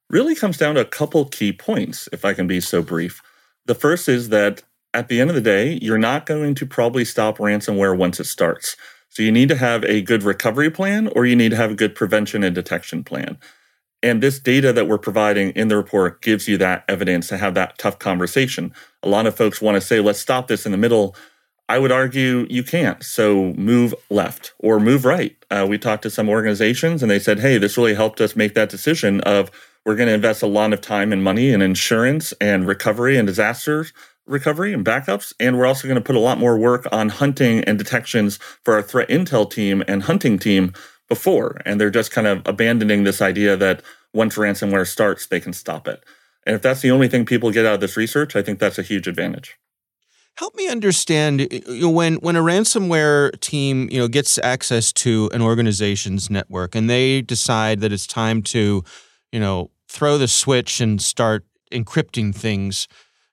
Really 0.09 0.35
comes 0.35 0.57
down 0.57 0.75
to 0.75 0.81
a 0.81 0.85
couple 0.85 1.25
key 1.25 1.53
points, 1.53 2.09
if 2.11 2.25
I 2.25 2.33
can 2.33 2.47
be 2.47 2.59
so 2.59 2.81
brief. 2.81 3.21
The 3.67 3.75
first 3.75 4.09
is 4.09 4.29
that 4.29 4.63
at 4.93 5.07
the 5.07 5.21
end 5.21 5.29
of 5.29 5.35
the 5.35 5.41
day, 5.41 5.77
you're 5.81 5.97
not 5.97 6.25
going 6.25 6.55
to 6.55 6.65
probably 6.65 7.05
stop 7.05 7.37
ransomware 7.37 7.95
once 7.95 8.19
it 8.19 8.25
starts. 8.25 8.75
So 9.09 9.23
you 9.23 9.31
need 9.31 9.49
to 9.49 9.55
have 9.55 9.83
a 9.83 10.01
good 10.01 10.23
recovery 10.23 10.69
plan 10.69 11.09
or 11.15 11.25
you 11.25 11.35
need 11.35 11.49
to 11.49 11.57
have 11.57 11.71
a 11.71 11.75
good 11.75 11.95
prevention 11.95 12.43
and 12.43 12.55
detection 12.55 13.03
plan. 13.03 13.37
And 14.01 14.23
this 14.23 14.39
data 14.39 14.71
that 14.71 14.87
we're 14.87 14.97
providing 14.97 15.49
in 15.51 15.67
the 15.67 15.75
report 15.75 16.21
gives 16.21 16.47
you 16.47 16.57
that 16.59 16.85
evidence 16.87 17.27
to 17.27 17.37
have 17.37 17.53
that 17.55 17.77
tough 17.77 17.99
conversation. 17.99 18.73
A 19.03 19.09
lot 19.09 19.25
of 19.25 19.35
folks 19.35 19.61
want 19.61 19.75
to 19.75 19.81
say, 19.81 19.99
let's 19.99 20.19
stop 20.19 20.47
this 20.47 20.65
in 20.65 20.71
the 20.71 20.77
middle. 20.77 21.15
I 21.67 21.79
would 21.79 21.91
argue 21.91 22.47
you 22.49 22.63
can't. 22.63 23.03
So 23.03 23.53
move 23.53 23.93
left 24.09 24.53
or 24.59 24.79
move 24.79 25.05
right. 25.05 25.35
Uh, 25.51 25.65
we 25.69 25.77
talked 25.77 26.03
to 26.03 26.09
some 26.09 26.29
organizations 26.29 27.01
and 27.01 27.11
they 27.11 27.19
said, 27.19 27.39
hey, 27.39 27.57
this 27.57 27.77
really 27.77 27.93
helped 27.93 28.21
us 28.21 28.35
make 28.35 28.53
that 28.53 28.69
decision 28.69 29.21
of 29.21 29.51
we're 29.85 29.95
going 29.95 30.07
to 30.07 30.13
invest 30.13 30.43
a 30.43 30.47
lot 30.47 30.71
of 30.71 30.81
time 30.81 31.11
and 31.11 31.23
money 31.23 31.49
in 31.51 31.61
insurance 31.61 32.33
and 32.39 32.67
recovery 32.67 33.17
and 33.17 33.27
disasters 33.27 33.91
recovery 34.29 34.73
and 34.73 34.85
backups. 34.85 35.33
And 35.39 35.57
we're 35.57 35.65
also 35.65 35.87
going 35.87 35.95
to 35.95 36.03
put 36.03 36.15
a 36.15 36.19
lot 36.19 36.37
more 36.37 36.57
work 36.57 36.87
on 36.91 37.09
hunting 37.09 37.63
and 37.65 37.77
detections 37.77 38.37
for 38.63 38.75
our 38.75 38.81
threat 38.81 39.09
intel 39.09 39.49
team 39.49 39.83
and 39.87 40.03
hunting 40.03 40.39
team 40.39 40.73
before. 41.09 41.61
And 41.65 41.81
they're 41.81 41.89
just 41.89 42.11
kind 42.11 42.27
of 42.27 42.41
abandoning 42.45 43.03
this 43.03 43.21
idea 43.21 43.57
that 43.57 43.81
once 44.13 44.37
ransomware 44.37 44.87
starts, 44.87 45.27
they 45.27 45.39
can 45.39 45.53
stop 45.53 45.87
it. 45.87 46.03
And 46.45 46.55
if 46.55 46.61
that's 46.61 46.81
the 46.81 46.91
only 46.91 47.07
thing 47.07 47.25
people 47.25 47.51
get 47.51 47.65
out 47.65 47.75
of 47.75 47.81
this 47.81 47.97
research, 47.97 48.35
I 48.35 48.41
think 48.41 48.59
that's 48.59 48.79
a 48.79 48.83
huge 48.83 49.07
advantage. 49.07 49.57
Help 50.37 50.55
me 50.55 50.69
understand 50.69 51.47
when 51.67 52.15
when 52.15 52.37
a 52.37 52.41
ransomware 52.41 53.37
team 53.41 53.89
you 53.91 53.99
know 53.99 54.07
gets 54.07 54.37
access 54.37 54.93
to 54.93 55.29
an 55.33 55.41
organization's 55.41 56.29
network 56.29 56.75
and 56.75 56.89
they 56.89 57.21
decide 57.21 57.81
that 57.81 57.91
it's 57.91 58.07
time 58.07 58.41
to 58.43 58.81
you 59.33 59.39
know 59.39 59.69
throw 59.89 60.17
the 60.17 60.29
switch 60.29 60.79
and 60.79 61.01
start 61.01 61.45
encrypting 61.73 62.33
things 62.33 62.87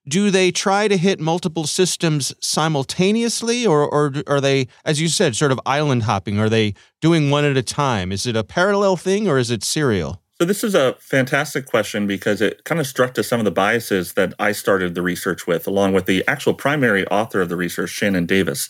do 0.09 0.31
they 0.31 0.51
try 0.51 0.89
to 0.89 0.97
hit 0.97 1.21
multiple 1.21 1.65
systems 1.65 2.33
simultaneously 2.41 3.67
or, 3.67 3.83
or 3.83 4.13
are 4.27 4.41
they 4.41 4.69
as 4.85 5.01
you 5.01 5.09
said 5.09 5.35
sort 5.35 5.53
of 5.53 5.61
island 5.67 6.05
hopping? 6.05 6.39
Are 6.39 6.49
they 6.49 6.75
doing 7.01 7.31
one 7.31 7.45
at 7.45 7.57
a 7.57 7.63
time? 7.63 8.13
Is 8.13 8.27
it 8.27 8.37
a 8.37 8.45
parallel 8.45 8.97
thing 8.97 9.29
or 9.29 9.39
is 9.39 9.51
it 9.51 9.65
serial? 9.65 10.23
So 10.39 10.45
this 10.45 10.63
is 10.63 10.75
a 10.75 10.95
fantastic 11.01 11.67
question 11.67 12.07
because 12.07 12.41
it 12.41 12.65
kind 12.65 12.81
of 12.81 12.87
struck 12.87 13.15
to 13.15 13.23
some 13.23 13.41
of 13.41 13.45
the 13.45 13.51
biases 13.51 14.13
that 14.15 14.35
i 14.39 14.53
started 14.53 14.95
the 14.95 15.03
research 15.03 15.47
with 15.47 15.67
along 15.67 15.95
with 15.95 16.07
the 16.07 16.23
actual 16.29 16.55
primary 16.55 17.07
author 17.09 17.41
of 17.41 17.49
the 17.49 17.57
research 17.57 17.91
shannon 17.91 18.27
davis. 18.27 18.69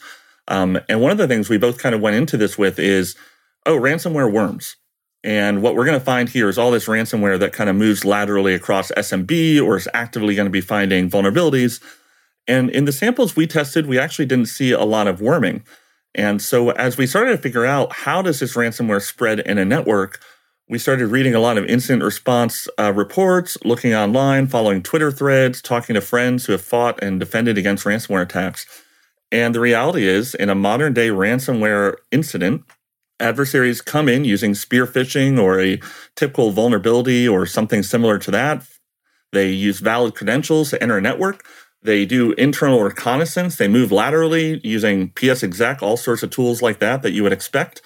Um, 0.49 0.79
and 0.89 1.01
one 1.01 1.11
of 1.11 1.19
the 1.19 1.27
things 1.27 1.49
we 1.49 1.59
both 1.59 1.79
kind 1.79 1.95
of 1.95 2.01
went 2.01 2.17
into 2.17 2.37
this 2.37 2.57
with 2.57 2.79
is 2.79 3.17
oh 3.67 3.77
ransomware 3.77 4.33
worms 4.33 4.77
and 5.27 5.61
what 5.61 5.75
we're 5.75 5.85
going 5.85 5.99
to 5.99 6.05
find 6.05 6.29
here 6.29 6.49
is 6.49 6.57
all 6.57 6.71
this 6.71 6.87
ransomware 6.87 7.37
that 7.41 7.53
kind 7.53 7.69
of 7.69 7.75
moves 7.75 8.05
laterally 8.05 8.55
across 8.55 8.93
SMB 8.93 9.61
or 9.61 9.77
is 9.77 9.89
actively 9.93 10.37
going 10.37 10.47
to 10.47 10.51
be 10.51 10.61
finding 10.61 11.11
vulnerabilities. 11.11 11.83
And 12.47 12.71
in 12.71 12.85
the 12.85 12.93
samples 12.93 13.35
we 13.35 13.49
tested, 13.49 13.87
we 13.87 13.99
actually 13.99 14.27
didn't 14.27 14.47
see 14.47 14.71
a 14.71 14.85
lot 14.85 15.09
of 15.09 15.21
worming. 15.21 15.65
And 16.15 16.41
so 16.41 16.71
as 16.71 16.97
we 16.97 17.09
started 17.09 17.33
to 17.33 17.39
figure 17.39 17.67
out 17.67 17.93
how 17.93 18.23
does 18.23 18.39
this 18.39 18.55
ransomware 18.55 19.03
spread 19.03 19.41
in 19.41 19.59
a 19.59 19.65
network, 19.65 20.21
we 20.69 20.79
started 20.79 21.09
reading 21.09 21.35
a 21.35 21.41
lot 21.41 21.59
of 21.59 21.67
incident 21.67 22.05
response 22.05 22.69
uh, 22.79 22.93
reports, 22.93 23.59
looking 23.65 23.95
online, 23.95 24.47
following 24.47 24.81
Twitter 24.81 25.11
threads, 25.11 25.61
talking 25.61 25.95
to 25.95 26.01
friends 26.01 26.47
who 26.47 26.53
have 26.53 26.63
fought 26.63 27.03
and 27.03 27.19
defended 27.19 27.59
against 27.59 27.85
ransomware 27.85 28.23
attacks. 28.23 28.65
And 29.33 29.57
the 29.57 29.61
reality 29.61 30.07
is, 30.07 30.37
in 30.37 30.51
a 30.51 30.55
modern 30.55 30.93
day 30.93 31.09
ransomware 31.09 31.97
incident, 32.13 32.63
adversaries 33.21 33.81
come 33.81 34.09
in 34.09 34.25
using 34.25 34.55
spear 34.55 34.87
phishing 34.87 35.41
or 35.41 35.61
a 35.61 35.81
typical 36.15 36.51
vulnerability 36.51 37.27
or 37.27 37.47
something 37.47 37.83
similar 37.83 38.19
to 38.19 38.31
that. 38.31 38.67
They 39.33 39.51
use 39.51 39.81
valid 39.81 40.15
credentials 40.15 40.71
to 40.71 40.83
enter 40.83 40.99
a 40.99 41.03
network. 41.03 41.45
They 41.83 42.05
do 42.05 42.33
internal 42.33 42.83
reconnaissance. 42.83 43.57
They 43.57 43.69
move 43.69 43.93
laterally 43.93 44.61
using 44.65 45.11
PsExec, 45.11 45.83
all 45.83 45.97
sorts 45.97 46.23
of 46.23 46.31
tools 46.31 46.63
like 46.63 46.79
that 46.81 47.03
that 47.03 47.13
you 47.13 47.23
would 47.23 47.33
expect. 47.33 47.83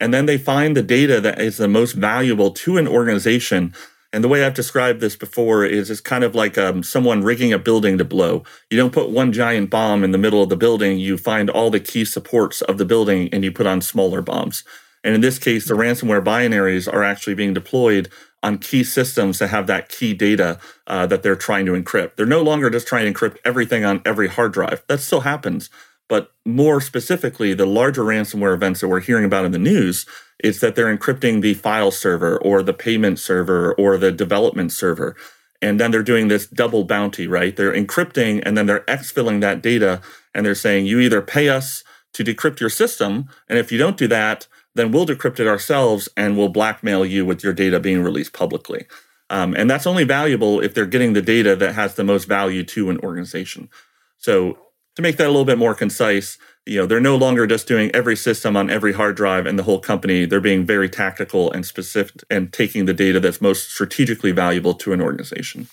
And 0.00 0.12
then 0.12 0.26
they 0.26 0.38
find 0.38 0.76
the 0.76 0.82
data 0.82 1.20
that 1.20 1.40
is 1.40 1.56
the 1.56 1.68
most 1.68 1.92
valuable 1.92 2.50
to 2.50 2.76
an 2.78 2.88
organization. 2.88 3.74
And 4.14 4.22
the 4.22 4.28
way 4.28 4.44
I've 4.44 4.54
described 4.54 5.00
this 5.00 5.16
before 5.16 5.64
is 5.64 5.90
it's 5.90 6.00
kind 6.00 6.22
of 6.22 6.36
like 6.36 6.56
um, 6.56 6.84
someone 6.84 7.24
rigging 7.24 7.52
a 7.52 7.58
building 7.58 7.98
to 7.98 8.04
blow. 8.04 8.44
You 8.70 8.78
don't 8.78 8.92
put 8.92 9.10
one 9.10 9.32
giant 9.32 9.70
bomb 9.70 10.04
in 10.04 10.12
the 10.12 10.18
middle 10.18 10.40
of 10.40 10.48
the 10.48 10.56
building. 10.56 10.98
You 10.98 11.18
find 11.18 11.50
all 11.50 11.68
the 11.68 11.80
key 11.80 12.04
supports 12.04 12.62
of 12.62 12.78
the 12.78 12.84
building 12.84 13.28
and 13.32 13.42
you 13.42 13.50
put 13.50 13.66
on 13.66 13.80
smaller 13.80 14.22
bombs. 14.22 14.62
And 15.02 15.16
in 15.16 15.20
this 15.20 15.40
case, 15.40 15.66
the 15.66 15.74
ransomware 15.74 16.22
binaries 16.22 16.90
are 16.90 17.02
actually 17.02 17.34
being 17.34 17.54
deployed 17.54 18.08
on 18.40 18.58
key 18.58 18.84
systems 18.84 19.40
that 19.40 19.48
have 19.48 19.66
that 19.66 19.88
key 19.88 20.14
data 20.14 20.60
uh, 20.86 21.06
that 21.06 21.24
they're 21.24 21.34
trying 21.34 21.66
to 21.66 21.72
encrypt. 21.72 22.14
They're 22.14 22.24
no 22.24 22.42
longer 22.42 22.70
just 22.70 22.86
trying 22.86 23.12
to 23.12 23.18
encrypt 23.18 23.38
everything 23.44 23.84
on 23.84 24.00
every 24.04 24.28
hard 24.28 24.52
drive. 24.52 24.84
That 24.86 25.00
still 25.00 25.22
happens. 25.22 25.70
But 26.08 26.32
more 26.44 26.80
specifically, 26.80 27.54
the 27.54 27.66
larger 27.66 28.02
ransomware 28.02 28.54
events 28.54 28.80
that 28.80 28.88
we're 28.88 29.00
hearing 29.00 29.24
about 29.24 29.44
in 29.44 29.52
the 29.52 29.58
news 29.58 30.06
is 30.42 30.60
that 30.60 30.74
they're 30.74 30.94
encrypting 30.94 31.40
the 31.40 31.54
file 31.54 31.90
server 31.90 32.38
or 32.42 32.62
the 32.62 32.74
payment 32.74 33.18
server 33.18 33.74
or 33.74 33.96
the 33.96 34.12
development 34.12 34.72
server. 34.72 35.16
And 35.62 35.80
then 35.80 35.90
they're 35.90 36.02
doing 36.02 36.28
this 36.28 36.46
double 36.46 36.84
bounty, 36.84 37.26
right? 37.26 37.56
They're 37.56 37.72
encrypting 37.72 38.42
and 38.44 38.56
then 38.56 38.66
they're 38.66 38.84
exfilling 38.84 39.40
that 39.40 39.62
data 39.62 40.02
and 40.34 40.44
they're 40.44 40.54
saying, 40.54 40.86
you 40.86 41.00
either 41.00 41.22
pay 41.22 41.48
us 41.48 41.82
to 42.12 42.22
decrypt 42.22 42.60
your 42.60 42.70
system. 42.70 43.28
And 43.48 43.58
if 43.58 43.72
you 43.72 43.78
don't 43.78 43.96
do 43.96 44.08
that, 44.08 44.46
then 44.74 44.92
we'll 44.92 45.06
decrypt 45.06 45.40
it 45.40 45.46
ourselves 45.46 46.08
and 46.16 46.36
we'll 46.36 46.48
blackmail 46.48 47.06
you 47.06 47.24
with 47.24 47.42
your 47.42 47.52
data 47.52 47.80
being 47.80 48.02
released 48.02 48.32
publicly. 48.32 48.86
Um, 49.30 49.54
and 49.54 49.70
that's 49.70 49.86
only 49.86 50.04
valuable 50.04 50.60
if 50.60 50.74
they're 50.74 50.84
getting 50.84 51.14
the 51.14 51.22
data 51.22 51.56
that 51.56 51.74
has 51.74 51.94
the 51.94 52.04
most 52.04 52.26
value 52.26 52.62
to 52.64 52.90
an 52.90 52.98
organization. 52.98 53.70
So 54.18 54.58
to 54.96 55.02
make 55.02 55.16
that 55.16 55.26
a 55.26 55.30
little 55.30 55.44
bit 55.44 55.58
more 55.58 55.74
concise, 55.74 56.38
you 56.66 56.78
know, 56.78 56.86
they're 56.86 57.00
no 57.00 57.16
longer 57.16 57.46
just 57.46 57.66
doing 57.66 57.90
every 57.92 58.16
system 58.16 58.56
on 58.56 58.70
every 58.70 58.92
hard 58.92 59.16
drive 59.16 59.46
in 59.46 59.56
the 59.56 59.62
whole 59.62 59.80
company. 59.80 60.24
They're 60.24 60.40
being 60.40 60.64
very 60.64 60.88
tactical 60.88 61.52
and 61.52 61.66
specific 61.66 62.22
and 62.30 62.52
taking 62.52 62.86
the 62.86 62.94
data 62.94 63.20
that's 63.20 63.40
most 63.40 63.70
strategically 63.70 64.32
valuable 64.32 64.74
to 64.74 64.92
an 64.92 65.00
organization. 65.00 65.68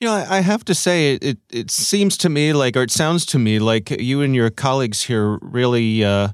You 0.00 0.06
know, 0.06 0.14
I 0.14 0.40
have 0.40 0.64
to 0.66 0.74
say, 0.74 1.14
it 1.14 1.38
it 1.50 1.70
seems 1.70 2.16
to 2.18 2.28
me 2.28 2.52
like, 2.52 2.76
or 2.76 2.82
it 2.82 2.90
sounds 2.90 3.26
to 3.26 3.38
me 3.38 3.58
like 3.58 3.90
you 3.90 4.22
and 4.22 4.34
your 4.34 4.48
colleagues 4.48 5.02
here 5.02 5.38
really 5.42 6.04
uh, 6.04 6.28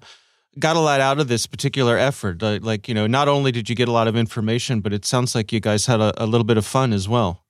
got 0.59 0.77
a 0.77 0.81
lot 0.81 1.01
out 1.01 1.19
of 1.19 1.29
this 1.29 1.47
particular 1.47 1.97
effort. 1.97 2.43
Like, 2.43 2.89
you 2.89 2.95
know, 2.95 3.07
not 3.07 3.29
only 3.29 3.53
did 3.53 3.69
you 3.69 3.75
get 3.75 3.89
a 3.89 3.93
lot 3.93 4.07
of 4.07 4.17
information, 4.17 4.81
but 4.81 4.93
it 4.93 5.05
sounds 5.05 5.35
like 5.35 5.53
you 5.53 5.61
guys 5.61 5.87
had 5.87 6.01
a, 6.01 6.13
a, 6.23 6.27
little 6.27 6.45
bit 6.45 6.59
of 6.59 6.67
fun 6.67 6.93
as 6.93 7.09
well. 7.09 7.44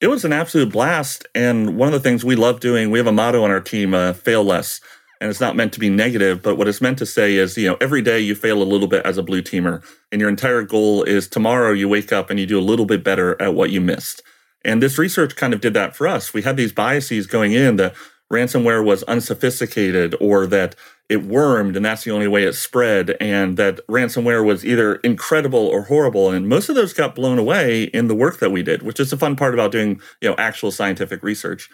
It 0.00 0.08
was 0.08 0.24
an 0.26 0.32
absolute 0.32 0.72
blast. 0.72 1.26
And 1.34 1.78
one 1.78 1.88
of 1.88 1.92
the 1.94 2.00
things 2.00 2.24
we 2.24 2.36
love 2.36 2.60
doing, 2.60 2.90
we 2.90 2.98
have 2.98 3.06
a 3.06 3.12
motto 3.12 3.42
on 3.42 3.50
our 3.50 3.60
team, 3.60 3.94
uh, 3.94 4.12
fail 4.12 4.44
less. 4.44 4.80
And 5.20 5.30
it's 5.30 5.40
not 5.40 5.56
meant 5.56 5.72
to 5.72 5.80
be 5.80 5.88
negative, 5.88 6.42
but 6.42 6.58
what 6.58 6.68
it's 6.68 6.82
meant 6.82 6.98
to 6.98 7.06
say 7.06 7.36
is, 7.36 7.56
you 7.56 7.68
know, 7.68 7.78
every 7.80 8.02
day 8.02 8.20
you 8.20 8.34
fail 8.34 8.62
a 8.62 8.64
little 8.64 8.86
bit 8.86 9.06
as 9.06 9.16
a 9.16 9.22
blue 9.22 9.40
teamer. 9.40 9.82
And 10.12 10.20
your 10.20 10.28
entire 10.28 10.62
goal 10.62 11.02
is 11.04 11.26
tomorrow 11.26 11.72
you 11.72 11.88
wake 11.88 12.12
up 12.12 12.28
and 12.28 12.38
you 12.38 12.44
do 12.44 12.58
a 12.58 12.60
little 12.60 12.84
bit 12.84 13.02
better 13.02 13.40
at 13.40 13.54
what 13.54 13.70
you 13.70 13.80
missed. 13.80 14.22
And 14.62 14.82
this 14.82 14.98
research 14.98 15.34
kind 15.34 15.54
of 15.54 15.62
did 15.62 15.72
that 15.72 15.96
for 15.96 16.06
us. 16.06 16.34
We 16.34 16.42
had 16.42 16.58
these 16.58 16.72
biases 16.72 17.26
going 17.26 17.52
in 17.52 17.76
that 17.76 17.94
ransomware 18.30 18.84
was 18.84 19.02
unsophisticated 19.04 20.14
or 20.20 20.46
that 20.48 20.74
it 21.08 21.24
wormed 21.24 21.76
and 21.76 21.84
that's 21.84 22.04
the 22.04 22.10
only 22.10 22.26
way 22.26 22.44
it 22.44 22.54
spread 22.54 23.16
and 23.20 23.56
that 23.56 23.86
ransomware 23.86 24.44
was 24.44 24.64
either 24.64 24.96
incredible 24.96 25.66
or 25.66 25.82
horrible 25.82 26.30
and 26.30 26.48
most 26.48 26.68
of 26.68 26.74
those 26.74 26.92
got 26.92 27.14
blown 27.14 27.38
away 27.38 27.84
in 27.84 28.08
the 28.08 28.14
work 28.14 28.38
that 28.38 28.50
we 28.50 28.62
did 28.62 28.82
which 28.82 28.98
is 28.98 29.10
the 29.10 29.16
fun 29.16 29.36
part 29.36 29.54
about 29.54 29.72
doing 29.72 30.00
you 30.20 30.28
know 30.28 30.34
actual 30.38 30.70
scientific 30.70 31.22
research. 31.22 31.68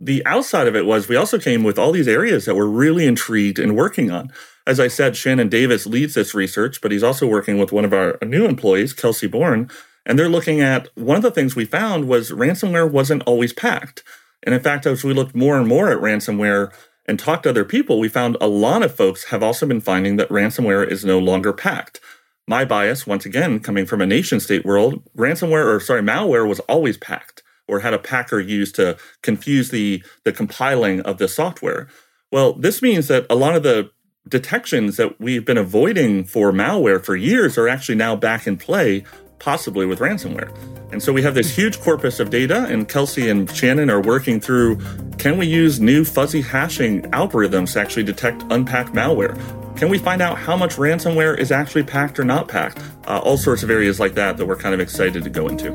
The 0.00 0.24
outside 0.24 0.68
of 0.68 0.76
it 0.76 0.86
was 0.86 1.08
we 1.08 1.16
also 1.16 1.38
came 1.38 1.64
with 1.64 1.78
all 1.78 1.92
these 1.92 2.08
areas 2.08 2.44
that 2.44 2.54
we're 2.54 2.66
really 2.66 3.04
intrigued 3.04 3.58
and 3.58 3.76
working 3.76 4.10
on. 4.10 4.32
As 4.66 4.80
i 4.80 4.88
said 4.88 5.16
shannon 5.16 5.48
davis 5.48 5.86
leads 5.86 6.14
this 6.14 6.34
research 6.34 6.80
but 6.80 6.92
he's 6.92 7.02
also 7.02 7.26
working 7.26 7.58
with 7.58 7.72
one 7.72 7.84
of 7.84 7.92
our 7.92 8.18
new 8.24 8.44
employees 8.44 8.92
kelsey 8.92 9.26
bourne 9.26 9.70
and 10.06 10.18
they're 10.18 10.28
looking 10.28 10.60
at 10.62 10.88
one 10.96 11.16
of 11.16 11.22
the 11.22 11.30
things 11.30 11.54
we 11.54 11.66
found 11.66 12.08
was 12.08 12.30
ransomware 12.30 12.90
wasn't 12.90 13.22
always 13.24 13.52
packed. 13.52 14.02
And 14.42 14.54
in 14.54 14.60
fact 14.62 14.86
as 14.86 15.04
we 15.04 15.12
looked 15.12 15.34
more 15.34 15.58
and 15.58 15.68
more 15.68 15.90
at 15.90 15.98
ransomware 15.98 16.72
and 17.08 17.18
talked 17.18 17.44
to 17.44 17.50
other 17.50 17.64
people, 17.64 17.98
we 17.98 18.08
found 18.08 18.36
a 18.40 18.46
lot 18.46 18.82
of 18.82 18.94
folks 18.94 19.24
have 19.24 19.42
also 19.42 19.66
been 19.66 19.80
finding 19.80 20.16
that 20.16 20.28
ransomware 20.28 20.86
is 20.86 21.04
no 21.04 21.18
longer 21.18 21.54
packed. 21.54 22.00
My 22.46 22.64
bias, 22.64 23.06
once 23.06 23.24
again, 23.24 23.60
coming 23.60 23.86
from 23.86 24.02
a 24.02 24.06
nation 24.06 24.40
state 24.40 24.64
world, 24.64 25.02
ransomware 25.16 25.66
or 25.66 25.80
sorry, 25.80 26.02
malware 26.02 26.46
was 26.46 26.60
always 26.60 26.98
packed 26.98 27.42
or 27.66 27.80
had 27.80 27.94
a 27.94 27.98
packer 27.98 28.38
used 28.38 28.74
to 28.76 28.96
confuse 29.22 29.70
the, 29.70 30.02
the 30.24 30.32
compiling 30.32 31.00
of 31.00 31.18
the 31.18 31.28
software. 31.28 31.88
Well, 32.30 32.52
this 32.52 32.82
means 32.82 33.08
that 33.08 33.26
a 33.28 33.34
lot 33.34 33.56
of 33.56 33.62
the 33.62 33.90
detections 34.28 34.96
that 34.98 35.18
we've 35.18 35.44
been 35.44 35.58
avoiding 35.58 36.24
for 36.24 36.52
malware 36.52 37.02
for 37.02 37.16
years 37.16 37.56
are 37.56 37.68
actually 37.68 37.94
now 37.94 38.16
back 38.16 38.46
in 38.46 38.58
play 38.58 39.04
possibly 39.38 39.86
with 39.86 40.00
ransomware. 40.00 40.52
And 40.92 41.02
so 41.02 41.12
we 41.12 41.22
have 41.22 41.34
this 41.34 41.54
huge 41.54 41.80
corpus 41.80 42.18
of 42.18 42.30
data, 42.30 42.64
and 42.66 42.88
Kelsey 42.88 43.28
and 43.28 43.50
Shannon 43.54 43.90
are 43.90 44.00
working 44.00 44.40
through 44.40 44.78
can 45.18 45.36
we 45.36 45.46
use 45.46 45.80
new 45.80 46.04
fuzzy 46.04 46.40
hashing 46.40 47.02
algorithms 47.10 47.72
to 47.72 47.80
actually 47.80 48.04
detect 48.04 48.44
unpacked 48.50 48.92
malware? 48.92 49.36
Can 49.76 49.88
we 49.88 49.98
find 49.98 50.22
out 50.22 50.38
how 50.38 50.56
much 50.56 50.76
ransomware 50.76 51.36
is 51.36 51.52
actually 51.52 51.82
packed 51.82 52.18
or 52.18 52.24
not 52.24 52.48
packed? 52.48 52.78
Uh, 53.06 53.18
all 53.18 53.36
sorts 53.36 53.62
of 53.62 53.70
areas 53.70 54.00
like 54.00 54.14
that 54.14 54.36
that 54.36 54.46
we're 54.46 54.56
kind 54.56 54.74
of 54.74 54.80
excited 54.80 55.24
to 55.24 55.30
go 55.30 55.48
into. 55.48 55.72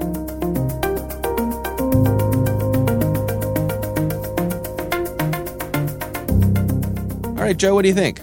All 7.28 7.48
right, 7.48 7.58
Joe, 7.58 7.76
what 7.76 7.82
do 7.82 7.90
you 7.90 7.94
think? 7.94 8.22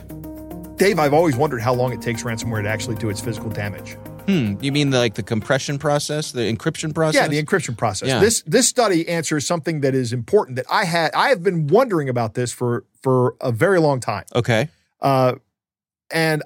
Dave, 0.77 0.99
I've 0.99 1.13
always 1.13 1.37
wondered 1.37 1.61
how 1.61 1.75
long 1.75 1.93
it 1.93 2.01
takes 2.01 2.23
ransomware 2.23 2.63
to 2.63 2.69
actually 2.69 2.97
do 2.97 3.11
its 3.11 3.21
physical 3.21 3.51
damage. 3.51 3.99
Hmm. 4.31 4.63
You 4.63 4.73
mean 4.73 4.91
the, 4.91 4.99
like 4.99 5.15
the 5.15 5.23
compression 5.23 5.79
process, 5.79 6.33
the 6.33 6.53
encryption 6.53 6.95
process? 6.95 7.23
Yeah, 7.23 7.29
the 7.29 7.43
encryption 7.43 7.77
process. 7.77 8.09
Yeah. 8.09 8.21
This 8.21 8.43
this 8.43 8.69
study 8.69 9.09
answers 9.09 9.47
something 9.47 9.81
that 9.81 9.95
is 9.95 10.13
important 10.13 10.57
that 10.57 10.67
I 10.71 10.85
had 10.85 11.13
I 11.15 11.29
have 11.29 11.43
been 11.43 11.67
wondering 11.67 12.09
about 12.09 12.35
this 12.35 12.53
for 12.53 12.85
for 13.03 13.35
a 13.41 13.53
very 13.53 13.81
long 13.81 14.01
time. 14.01 14.25
okay. 14.35 14.69
Uh, 15.01 15.35
and 16.11 16.43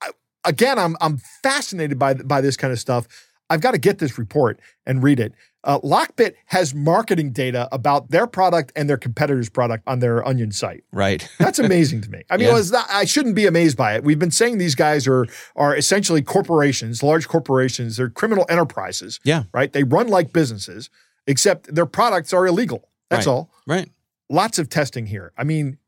I, 0.00 0.10
again, 0.44 0.78
I'm 0.78 0.96
I'm 1.00 1.18
fascinated 1.42 1.98
by 1.98 2.14
by 2.14 2.40
this 2.40 2.56
kind 2.56 2.72
of 2.72 2.78
stuff. 2.78 3.08
I've 3.50 3.60
got 3.60 3.72
to 3.72 3.78
get 3.78 3.98
this 3.98 4.18
report 4.18 4.60
and 4.86 5.02
read 5.02 5.20
it. 5.20 5.32
Uh, 5.64 5.80
Lockbit 5.80 6.34
has 6.46 6.74
marketing 6.74 7.32
data 7.32 7.68
about 7.72 8.10
their 8.10 8.26
product 8.26 8.72
and 8.76 8.88
their 8.88 8.96
competitor's 8.96 9.48
product 9.48 9.82
on 9.86 9.98
their 9.98 10.26
Onion 10.26 10.52
site. 10.52 10.84
Right. 10.92 11.28
That's 11.38 11.58
amazing 11.58 12.02
to 12.02 12.10
me. 12.10 12.22
I 12.30 12.36
mean, 12.36 12.48
Yeah. 12.48 12.62
not, 12.70 12.86
I 12.90 13.04
shouldn't 13.04 13.34
be 13.34 13.46
amazed 13.46 13.76
by 13.76 13.94
it. 13.94 14.04
We've 14.04 14.18
been 14.18 14.30
saying 14.30 14.58
these 14.58 14.74
guys 14.76 15.06
are 15.08 15.26
are 15.56 15.76
essentially 15.76 16.22
corporations, 16.22 17.02
large 17.02 17.26
corporations. 17.28 17.96
They're 17.96 18.08
criminal 18.10 18.46
enterprises. 18.48 19.18
Yeah. 19.24 19.44
Right. 19.52 19.72
They 19.72 19.82
run 19.82 20.08
like 20.08 20.32
businesses, 20.32 20.90
except 21.26 21.74
their 21.74 21.86
products 21.86 22.32
are 22.32 22.46
illegal. 22.46 22.88
That's 23.10 23.26
Right. 23.26 23.32
all. 23.32 23.50
right. 23.66 23.90
Lots 24.30 24.58
of 24.58 24.68
testing 24.68 25.06
here. 25.06 25.32
I 25.38 25.44
mean, 25.44 25.78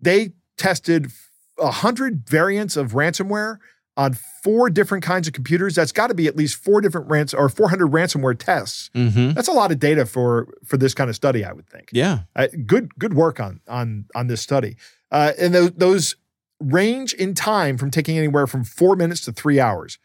they 0.00 0.32
tested 0.56 1.12
a 1.58 1.70
hundred 1.70 2.28
variants 2.28 2.76
of 2.76 2.92
ransomware 2.92 3.58
on 3.96 4.14
four 4.42 4.70
different 4.70 5.04
kinds 5.04 5.26
of 5.28 5.34
computers. 5.34 5.74
That's 5.74 5.92
got 5.92 6.06
to 6.06 6.14
be 6.14 6.26
at 6.26 6.34
least 6.36 6.56
four 6.56 6.80
different 6.80 7.08
rans 7.10 7.34
or 7.34 7.48
400 7.48 7.88
ransomware 7.90 8.38
tests. 8.38 8.90
Mm-hmm. 8.94 9.32
That's 9.32 9.48
a 9.48 9.52
lot 9.52 9.70
of 9.70 9.78
data 9.78 10.06
for 10.06 10.48
for 10.64 10.76
this 10.78 10.94
kind 10.94 11.10
of 11.10 11.16
study, 11.16 11.44
I 11.44 11.52
would 11.52 11.68
think. 11.68 11.90
Yeah. 11.92 12.20
Uh, 12.34 12.48
good 12.66 12.94
good 12.98 13.14
work 13.14 13.38
on 13.40 13.60
on 13.68 14.06
on 14.14 14.28
this 14.28 14.40
study. 14.40 14.76
Uh, 15.10 15.32
and 15.38 15.54
those, 15.54 15.72
those 15.72 16.16
range 16.58 17.12
in 17.14 17.34
time 17.34 17.76
from 17.76 17.90
taking 17.90 18.16
anywhere 18.16 18.46
from 18.46 18.64
four 18.64 18.96
minutes 18.96 19.20
to 19.22 19.32
three 19.32 19.60
hours. 19.60 19.98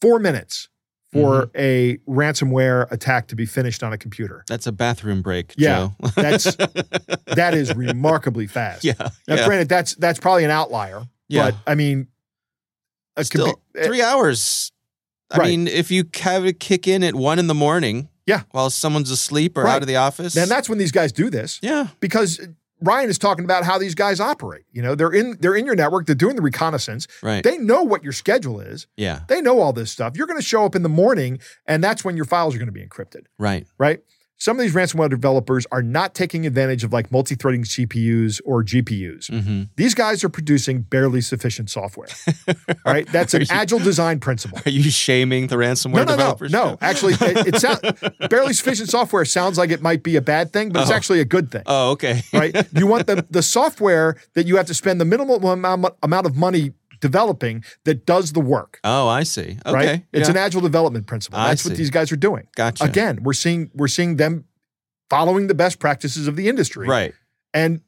Four 0.00 0.18
minutes 0.18 0.68
for 1.12 1.46
Mm-hmm. 1.46 1.56
a 1.58 1.96
ransomware 2.10 2.90
attack 2.90 3.28
to 3.28 3.36
be 3.36 3.44
finished 3.46 3.82
on 3.82 3.92
a 3.92 3.98
computer. 3.98 4.44
That's 4.48 4.66
a 4.66 4.72
bathroom 4.72 5.20
break, 5.22 5.52
Yeah. 5.58 5.90
Joe. 6.00 6.08
That's 6.16 6.56
that 7.26 7.52
is 7.54 7.74
remarkably 7.74 8.46
fast. 8.46 8.82
yeah. 8.84 8.94
Now, 8.98 9.36
yeah. 9.36 9.44
granted, 9.46 9.68
that's 9.68 9.94
that's 9.96 10.18
probably 10.18 10.44
an 10.44 10.50
outlier. 10.50 11.02
Yeah. 11.28 11.50
But 11.50 11.56
I 11.66 11.74
mean, 11.74 12.08
a 13.16 13.24
Still, 13.24 13.46
compu- 13.48 13.58
eh, 13.76 13.86
three 13.86 14.02
hours. 14.02 14.72
I 15.30 15.38
Right. 15.38 15.48
mean, 15.50 15.68
if 15.68 15.90
you 15.90 16.04
have 16.20 16.44
it 16.44 16.60
kick 16.60 16.86
in 16.86 17.02
at 17.02 17.14
one 17.14 17.38
in 17.38 17.46
the 17.46 17.54
morning, 17.54 18.08
Yeah. 18.26 18.42
while 18.50 18.68
someone's 18.70 19.10
asleep 19.10 19.56
or 19.56 19.64
Right. 19.64 19.74
out 19.76 19.82
of 19.82 19.88
the 19.88 19.96
office, 19.96 20.34
then 20.34 20.48
that's 20.48 20.68
when 20.68 20.78
these 20.78 20.92
guys 20.92 21.10
do 21.12 21.30
this. 21.30 21.58
yeah, 21.62 21.88
because 22.00 22.40
Ryan 22.84 23.08
is 23.08 23.16
talking 23.16 23.44
about 23.44 23.64
how 23.64 23.78
these 23.78 23.94
guys 23.94 24.18
operate. 24.20 24.64
You 24.72 24.82
know, 24.82 24.94
they're 24.94 25.12
in 25.12 25.36
they're 25.40 25.54
in 25.54 25.64
your 25.66 25.76
network, 25.76 26.04
they're 26.06 26.14
doing 26.16 26.34
the 26.36 26.42
reconnaissance. 26.42 27.06
right, 27.22 27.42
They 27.44 27.56
know 27.56 27.82
what 27.82 28.02
your 28.02 28.12
schedule 28.12 28.60
is. 28.60 28.86
yeah, 28.96 29.20
They 29.28 29.40
know 29.40 29.60
all 29.60 29.72
this 29.72 29.90
stuff. 29.92 30.16
You're 30.16 30.26
going 30.26 30.38
to 30.40 30.44
show 30.44 30.64
up 30.66 30.74
in 30.74 30.82
the 30.82 30.88
morning 30.88 31.38
and 31.66 31.82
that's 31.82 32.04
when 32.04 32.16
your 32.16 32.24
files 32.26 32.54
are 32.54 32.58
going 32.58 32.66
to 32.66 32.72
be 32.72 32.84
encrypted, 32.84 33.26
right, 33.38 33.66
right? 33.78 34.00
Some 34.38 34.58
of 34.58 34.62
these 34.62 34.74
ransomware 34.74 35.08
developers 35.08 35.66
are 35.70 35.82
not 35.82 36.16
taking 36.16 36.46
advantage 36.46 36.82
of 36.82 36.92
like 36.92 37.12
multi-threading 37.12 37.62
CPUs 37.62 38.40
or 38.44 38.64
GPUs. 38.64 39.30
hmm 39.30 39.62
These 39.76 39.94
guys 39.94 40.24
are 40.24 40.28
producing 40.28 40.82
barely 40.82 41.20
sufficient 41.20 41.70
software. 41.70 42.08
all 42.48 42.54
right, 42.92 43.06
that's 43.12 43.34
an 43.34 43.42
you- 43.42 43.46
agile 43.50 43.78
design 43.78 44.18
principle. 44.18 44.58
Are 44.66 44.70
you 44.70 44.90
shaming 44.90 45.46
the 45.46 45.54
ransomware 45.54 45.92
No, 45.92 45.98
no, 45.98 46.04
no, 46.04 46.16
developers? 46.16 46.52
no. 46.52 46.76
Actually, 46.82 47.12
it, 47.20 47.54
it 47.54 47.60
sounds 47.60 47.80
barely 48.28 48.52
sufficient 48.52 48.88
software 48.88 49.24
sounds 49.24 49.58
like 49.58 49.70
it 49.70 49.80
might 49.80 50.02
be 50.02 50.16
a 50.16 50.20
bad 50.22 50.52
thing, 50.52 50.70
but 50.70 50.82
it's 50.82 50.90
Oh. 50.90 50.94
actually 50.94 51.20
a 51.20 51.24
good 51.24 51.52
thing. 51.52 51.62
Oh, 51.66 51.90
okay. 51.92 52.22
right? 52.32 52.52
You 52.76 52.88
want 52.88 53.06
the 53.06 53.24
the 53.30 53.42
software 53.42 54.16
that 54.34 54.46
you 54.48 54.56
have 54.56 54.66
to 54.66 54.74
spend 54.74 55.00
the 55.00 55.04
minimal 55.04 55.36
amount, 55.48 55.86
amount 56.02 56.26
of 56.26 56.36
money 56.36 56.72
developing 57.02 57.62
that 57.84 58.06
does 58.06 58.32
the 58.32 58.40
work, 58.40 58.80
Oh, 58.84 59.08
I 59.08 59.24
see. 59.24 59.58
Okay, 59.66 59.72
right? 59.74 60.06
It's 60.12 60.28
yeah. 60.28 60.30
an 60.30 60.36
agile 60.38 60.62
development 60.62 61.06
principle. 61.06 61.38
That's 61.38 61.66
what 61.66 61.76
these 61.76 61.90
guys 61.90 62.10
are 62.10 62.16
doing. 62.16 62.46
gotcha. 62.56 62.84
Again, 62.84 63.22
we're 63.22 63.34
seeing 63.34 63.70
we're 63.74 63.88
seeing 63.88 64.16
them 64.16 64.46
following 65.10 65.48
the 65.48 65.54
best 65.54 65.78
practices 65.78 66.26
of 66.26 66.36
the 66.36 66.48
industry 66.48 66.88
right? 66.88 67.12
and 67.52 67.82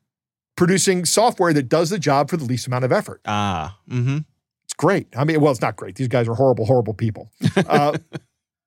producing 0.57 1.07
software 1.07 1.55
that 1.55 1.71
does 1.71 1.89
the 1.89 1.99
job 1.99 2.29
for 2.29 2.37
the 2.37 2.45
least 2.45 2.67
amount 2.67 2.85
of 2.85 2.93
effort. 2.93 3.23
Ah, 3.25 3.79
mm-hmm. 3.89 4.19
It's 4.65 4.75
great. 4.77 5.07
I 5.17 5.25
mean, 5.25 5.41
well, 5.41 5.51
it's 5.51 5.63
not 5.63 5.77
great. 5.77 5.95
These 5.95 6.09
guys 6.09 6.29
are 6.29 6.35
horrible, 6.35 6.67
horrible 6.67 6.95
people. 6.95 7.31
Uh, 7.57 7.97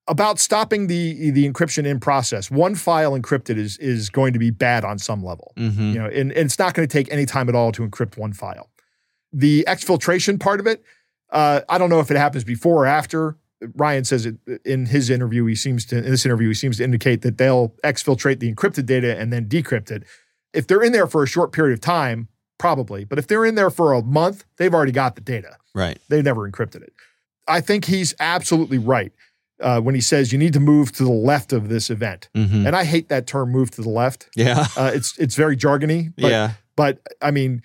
about 0.08 0.38
stopping 0.38 0.86
the 0.86 1.30
the 1.30 1.46
encryption 1.48 1.84
in 1.84 2.00
process, 2.00 2.50
one 2.50 2.74
file 2.74 3.12
encrypted 3.12 3.58
is 3.58 3.76
is 3.78 4.08
going 4.08 4.32
to 4.32 4.38
be 4.38 4.50
bad 4.50 4.82
on 4.84 4.98
some 4.98 5.22
level. 5.22 5.52
Mm-hmm. 5.56 5.92
you 5.92 5.98
know, 5.98 6.06
and, 6.06 6.32
and 6.32 6.46
it's 6.46 6.58
not 6.58 6.72
going 6.72 6.88
to 6.88 6.92
take 6.92 7.12
any 7.12 7.26
time 7.26 7.48
at 7.50 7.54
all 7.54 7.70
to 7.72 7.86
encrypt 7.86 8.16
one 8.16 8.32
file. 8.32 8.70
The 9.32 9.64
exfiltration 9.68 10.40
part 10.40 10.60
of 10.60 10.66
it, 10.66 10.82
uh, 11.30 11.60
I 11.68 11.78
don't 11.78 11.90
know 11.90 12.00
if 12.00 12.10
it 12.10 12.16
happens 12.16 12.44
before 12.44 12.84
or 12.84 12.86
after. 12.86 13.36
Ryan 13.74 14.04
says 14.04 14.24
it 14.24 14.36
in 14.64 14.86
his 14.86 15.10
interview. 15.10 15.44
He 15.46 15.54
seems 15.54 15.84
to 15.86 15.98
in 15.98 16.10
this 16.10 16.24
interview 16.24 16.48
he 16.48 16.54
seems 16.54 16.76
to 16.78 16.84
indicate 16.84 17.22
that 17.22 17.38
they'll 17.38 17.70
exfiltrate 17.82 18.38
the 18.38 18.52
encrypted 18.52 18.86
data 18.86 19.18
and 19.18 19.32
then 19.32 19.46
decrypt 19.46 19.90
it. 19.90 20.04
If 20.52 20.66
they're 20.66 20.82
in 20.82 20.92
there 20.92 21.06
for 21.06 21.22
a 21.22 21.26
short 21.26 21.52
period 21.52 21.74
of 21.74 21.80
time, 21.80 22.28
probably. 22.58 23.04
But 23.04 23.18
if 23.18 23.26
they're 23.26 23.44
in 23.44 23.56
there 23.56 23.70
for 23.70 23.92
a 23.92 24.02
month, 24.02 24.44
they've 24.56 24.72
already 24.72 24.92
got 24.92 25.16
the 25.16 25.20
data. 25.20 25.56
Right. 25.74 25.98
They 26.08 26.22
never 26.22 26.48
encrypted 26.48 26.82
it. 26.82 26.92
I 27.46 27.60
think 27.60 27.86
he's 27.86 28.14
absolutely 28.20 28.78
right 28.78 29.12
uh, 29.60 29.80
when 29.80 29.94
he 29.94 30.00
says 30.00 30.32
you 30.32 30.38
need 30.38 30.52
to 30.52 30.60
move 30.60 30.92
to 30.92 31.04
the 31.04 31.10
left 31.10 31.52
of 31.52 31.68
this 31.68 31.90
event. 31.90 32.28
Mm-hmm. 32.34 32.66
And 32.66 32.76
I 32.76 32.84
hate 32.84 33.08
that 33.08 33.26
term, 33.26 33.50
"move 33.50 33.70
to 33.72 33.82
the 33.82 33.88
left." 33.88 34.28
Yeah. 34.36 34.66
Uh, 34.76 34.90
it's 34.94 35.18
it's 35.18 35.34
very 35.34 35.56
jargony. 35.56 36.12
But 36.16 36.30
yeah. 36.30 36.52
but 36.76 36.98
I 37.22 37.30
mean, 37.30 37.62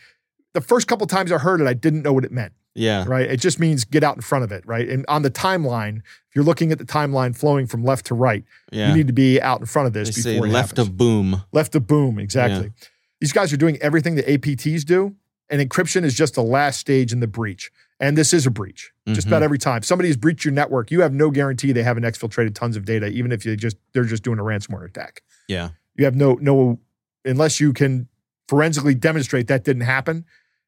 the 0.54 0.62
first 0.62 0.88
couple 0.88 1.06
times 1.08 1.32
I 1.32 1.38
heard 1.38 1.62
it, 1.62 1.68
I 1.68 1.74
didn't 1.74 2.04
know 2.04 2.14
what 2.14 2.24
it 2.26 2.32
meant, 2.32 2.54
Yeah. 2.76 3.06
right? 3.08 3.30
It 3.30 3.39
just 3.39 3.60
means 3.60 3.84
get 3.86 4.04
out 4.04 4.16
in 4.16 4.22
front 4.22 4.43
of 4.43 4.51
it, 4.51 4.66
right? 4.66 4.88
And 4.88 5.04
on 5.08 5.22
the 5.24 5.32
timeline, 5.32 5.97
if 5.97 6.36
you're 6.36 6.43
looking 6.43 6.72
at 6.72 6.78
the 6.78 6.86
timeline 6.86 7.36
flowing 7.36 7.66
from 7.68 7.84
left 7.84 8.06
to 8.08 8.16
right, 8.16 8.43
Yeah. 8.72 8.89
you 8.89 8.95
need 8.95 9.08
to 9.08 9.14
be 9.14 9.41
out 9.41 9.60
in 9.60 9.66
front 9.66 9.88
of 9.88 9.93
this 9.93 10.10
say 10.16 10.34
before 10.34 10.47
left 10.47 10.72
happens. 10.78 10.88
of 10.89 10.97
boom. 10.97 11.41
left 11.51 11.76
of 11.76 11.88
boom, 11.88 12.20
exactly. 12.20 12.72
These 13.20 13.34
guys 13.34 13.51
are 13.54 13.58
doing 13.58 13.78
everything 13.82 14.16
that 14.16 14.28
APTs 14.28 14.84
do, 14.86 15.16
and 15.49 15.62
encryption 15.62 16.04
is 16.04 16.14
just 16.14 16.36
the 16.36 16.43
last 16.43 16.80
stage 16.80 17.12
in 17.14 17.20
the 17.20 17.28
breach. 17.28 17.72
And 17.99 18.18
this 18.18 18.34
is 18.34 18.45
a 18.45 18.51
breach, 18.51 18.91
just 19.08 19.22
Mhm. 19.28 19.32
about 19.32 19.43
every 19.43 19.58
time 19.58 19.82
somebody 19.82 20.10
has 20.10 20.18
breached 20.18 20.43
your 20.43 20.54
network. 20.54 20.91
You 20.91 21.01
have 21.01 21.14
no 21.14 21.32
guarantee 21.32 21.72
they 21.72 21.84
haven't 21.84 22.04
exfiltrated 22.04 22.54
tons 22.54 22.76
of 22.76 22.84
data, 22.86 23.08
even 23.08 23.32
if 23.32 23.45
you 23.45 23.56
just 23.56 23.78
they're 23.93 24.04
just 24.04 24.24
doing 24.24 24.39
a 24.39 24.43
ransomware 24.43 24.86
attack. 24.86 25.22
Yeah. 25.47 25.70
You 25.95 26.04
have 26.06 26.16
no 26.16 26.34
no 26.41 26.80
unless 27.24 27.60
you 27.62 27.72
can 27.72 28.10
forensically 28.49 28.93
demonstrate 28.95 29.47
that 29.47 29.64
didn't 29.64 29.84
happen, 29.84 30.26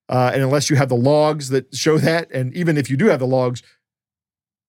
uh, 0.10 0.32
and 0.34 0.44
unless 0.44 0.70
you 0.70 0.76
have 0.76 0.90
the 0.90 0.96
logs 0.96 1.50
that 1.50 1.74
show 1.76 1.98
that, 1.98 2.30
and 2.32 2.56
even 2.56 2.78
if 2.78 2.90
you 2.90 2.98
do 2.98 3.08
have 3.08 3.20
the 3.20 3.28
logs, 3.28 3.62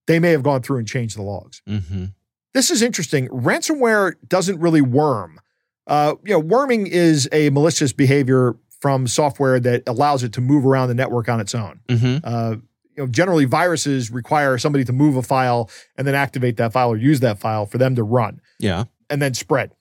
they 0.07 0.19
may 0.19 0.31
have 0.31 0.43
gone 0.43 0.63
through 0.63 0.79
and 0.79 0.87
changed 0.89 1.17
the 1.17 1.23
logs. 1.23 1.63
Mm-hmm. 1.69 2.07
This 2.55 2.71
is 2.71 2.81
interesting. 2.83 3.29
Ransomware 3.29 4.15
doesn't 4.27 4.59
really 4.61 4.81
worm. 4.81 5.41
Uh, 5.87 6.15
you 6.25 6.33
know, 6.33 6.39
worming 6.39 6.87
is 6.87 7.29
a 7.33 7.51
malicious 7.51 7.93
behavior 7.93 8.57
from 8.81 9.07
software 9.07 9.59
that 9.61 9.83
allows 9.87 10.23
it 10.23 10.33
to 10.35 10.41
move 10.41 10.65
around 10.67 10.89
the 10.89 10.95
network 10.95 11.29
on 11.29 11.41
its 11.41 11.55
own. 11.55 11.81
Mm-hmm. 11.89 12.19
Uh, 12.25 12.57
you 12.97 13.03
know, 13.03 13.07
generally 13.07 13.45
viruses 13.45 14.11
require 14.11 14.57
somebody 14.59 14.85
to 14.85 14.93
move 14.93 15.17
a 15.17 15.23
file 15.23 15.71
and 15.97 16.07
then 16.07 16.15
activate 16.15 16.57
that 16.57 16.73
file 16.73 16.91
or 16.91 16.97
use 16.97 17.21
that 17.21 17.39
file 17.39 17.67
for 17.67 17.79
them 17.79 17.95
to 17.95 18.03
run 18.03 18.41
Yeah. 18.59 18.85
and 19.11 19.21
then 19.21 19.35
spread. 19.35 19.73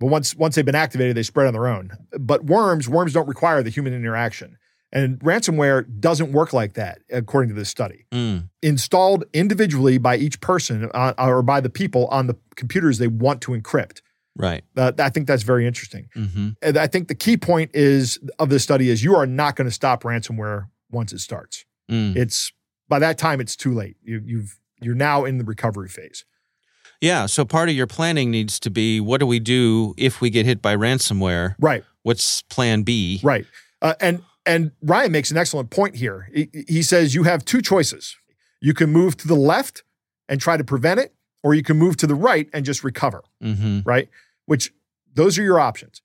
But 0.00 0.06
once 0.06 0.34
once 0.34 0.56
they've 0.56 0.64
been 0.64 0.74
activated, 0.74 1.16
they 1.16 1.22
spread 1.22 1.46
on 1.46 1.52
their 1.52 1.68
own. 1.68 1.92
But 2.18 2.44
worms, 2.44 2.88
worms 2.88 3.12
don't 3.12 3.28
require 3.28 3.62
the 3.62 3.70
human 3.70 3.94
interaction. 3.94 4.56
And 4.94 5.18
ransomware 5.18 5.84
doesn't 5.98 6.30
work 6.30 6.52
like 6.52 6.74
that, 6.74 7.00
according 7.10 7.48
to 7.48 7.54
this 7.54 7.68
study. 7.68 8.06
Mm. 8.12 8.48
Installed 8.62 9.24
individually 9.32 9.98
by 9.98 10.16
each 10.16 10.40
person 10.40 10.88
uh, 10.94 11.12
or 11.18 11.42
by 11.42 11.60
the 11.60 11.68
people 11.68 12.06
on 12.06 12.28
the 12.28 12.36
computers 12.54 12.98
they 12.98 13.08
want 13.08 13.40
to 13.42 13.52
encrypt. 13.52 14.02
Right. 14.36 14.62
Uh, 14.76 14.92
I 14.98 15.10
think 15.10 15.26
that's 15.26 15.42
very 15.42 15.66
interesting. 15.66 16.08
Mm-hmm. 16.16 16.50
And 16.62 16.76
I 16.76 16.86
think 16.86 17.08
the 17.08 17.14
key 17.14 17.36
point 17.36 17.72
is 17.74 18.18
of 18.38 18.50
this 18.50 18.62
study 18.62 18.88
is 18.88 19.02
you 19.02 19.16
are 19.16 19.26
not 19.26 19.56
going 19.56 19.66
to 19.66 19.74
stop 19.74 20.04
ransomware 20.04 20.68
once 20.90 21.12
it 21.12 21.18
starts. 21.18 21.64
Mm. 21.90 22.16
It's 22.16 22.52
by 22.88 23.00
that 23.00 23.18
time 23.18 23.40
it's 23.40 23.56
too 23.56 23.74
late. 23.74 23.96
You, 24.02 24.22
you've 24.24 24.58
you're 24.80 24.94
now 24.94 25.24
in 25.24 25.38
the 25.38 25.44
recovery 25.44 25.88
phase. 25.88 26.24
Yeah. 27.00 27.26
So 27.26 27.44
part 27.44 27.68
of 27.68 27.74
your 27.74 27.86
planning 27.86 28.30
needs 28.30 28.60
to 28.60 28.70
be 28.70 29.00
what 29.00 29.18
do 29.18 29.26
we 29.26 29.40
do 29.40 29.94
if 29.96 30.20
we 30.20 30.30
get 30.30 30.46
hit 30.46 30.62
by 30.62 30.76
ransomware? 30.76 31.56
Right. 31.58 31.84
What's 32.02 32.42
plan 32.42 32.82
B? 32.82 33.20
Right. 33.22 33.46
Uh, 33.82 33.94
and 34.00 34.22
and 34.46 34.72
Ryan 34.82 35.12
makes 35.12 35.30
an 35.30 35.36
excellent 35.36 35.70
point 35.70 35.96
here. 35.96 36.28
He, 36.34 36.48
he 36.68 36.82
says 36.82 37.14
you 37.14 37.22
have 37.24 37.44
two 37.44 37.62
choices. 37.62 38.16
You 38.60 38.74
can 38.74 38.90
move 38.90 39.16
to 39.18 39.28
the 39.28 39.34
left 39.36 39.82
and 40.28 40.40
try 40.40 40.56
to 40.56 40.64
prevent 40.64 41.00
it, 41.00 41.14
or 41.42 41.54
you 41.54 41.62
can 41.62 41.76
move 41.76 41.96
to 41.98 42.06
the 42.06 42.14
right 42.14 42.48
and 42.52 42.64
just 42.64 42.82
recover, 42.84 43.22
Mm-hmm. 43.42 43.80
right? 43.84 44.08
Which 44.46 44.72
those 45.12 45.38
are 45.38 45.42
your 45.42 45.60
options. 45.60 46.00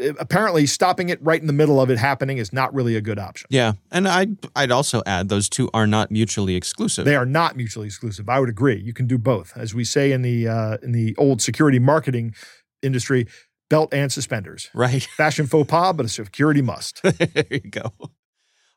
Uh, 0.00 0.12
Apparently, 0.18 0.66
stopping 0.66 1.08
it 1.08 1.20
right 1.22 1.40
in 1.40 1.46
the 1.46 1.52
middle 1.52 1.80
of 1.80 1.88
it 1.90 1.98
happening 1.98 2.38
is 2.38 2.52
not 2.52 2.74
really 2.74 2.96
a 2.96 3.00
good 3.00 3.18
option. 3.18 3.46
Yeah, 3.50 3.74
and 3.92 4.08
I'd 4.08 4.36
I'd 4.56 4.70
also 4.72 5.02
add 5.06 5.28
those 5.28 5.48
two 5.48 5.70
are 5.72 5.86
not 5.86 6.10
mutually 6.10 6.56
exclusive. 6.56 7.04
They 7.04 7.14
are 7.16 7.26
not 7.26 7.56
mutually 7.56 7.86
exclusive. 7.86 8.28
I 8.28 8.40
would 8.40 8.48
agree. 8.48 8.80
You 8.80 8.92
can 8.92 9.06
do 9.06 9.18
both, 9.18 9.52
as 9.56 9.72
we 9.74 9.84
say 9.84 10.10
in 10.12 10.22
the 10.22 10.48
uh, 10.48 10.76
in 10.82 10.90
the 10.92 11.14
old 11.16 11.40
security 11.42 11.78
marketing 11.78 12.34
industry: 12.82 13.26
belt 13.74 13.92
and 13.92 14.12
suspenders. 14.12 14.70
right. 14.72 15.02
Fashion 15.16 15.46
faux 15.48 15.68
pas, 15.68 15.92
but 15.96 16.06
a 16.06 16.08
security 16.08 16.62
must. 16.62 17.02
there 17.02 17.46
you 17.50 17.58
go. 17.58 17.92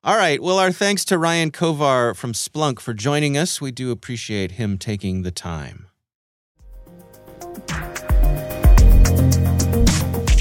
All 0.03 0.17
right. 0.17 0.41
Well, 0.41 0.57
our 0.57 0.71
thanks 0.71 1.05
to 1.05 1.19
Ryan 1.19 1.51
Kovar 1.51 2.15
from 2.15 2.33
Splunk 2.33 2.79
for 2.79 2.95
joining 2.95 3.37
us. 3.37 3.61
We 3.61 3.71
do 3.71 3.91
appreciate 3.91 4.53
him 4.53 4.79
taking 4.79 5.21
the 5.21 5.29
time. 5.31 5.87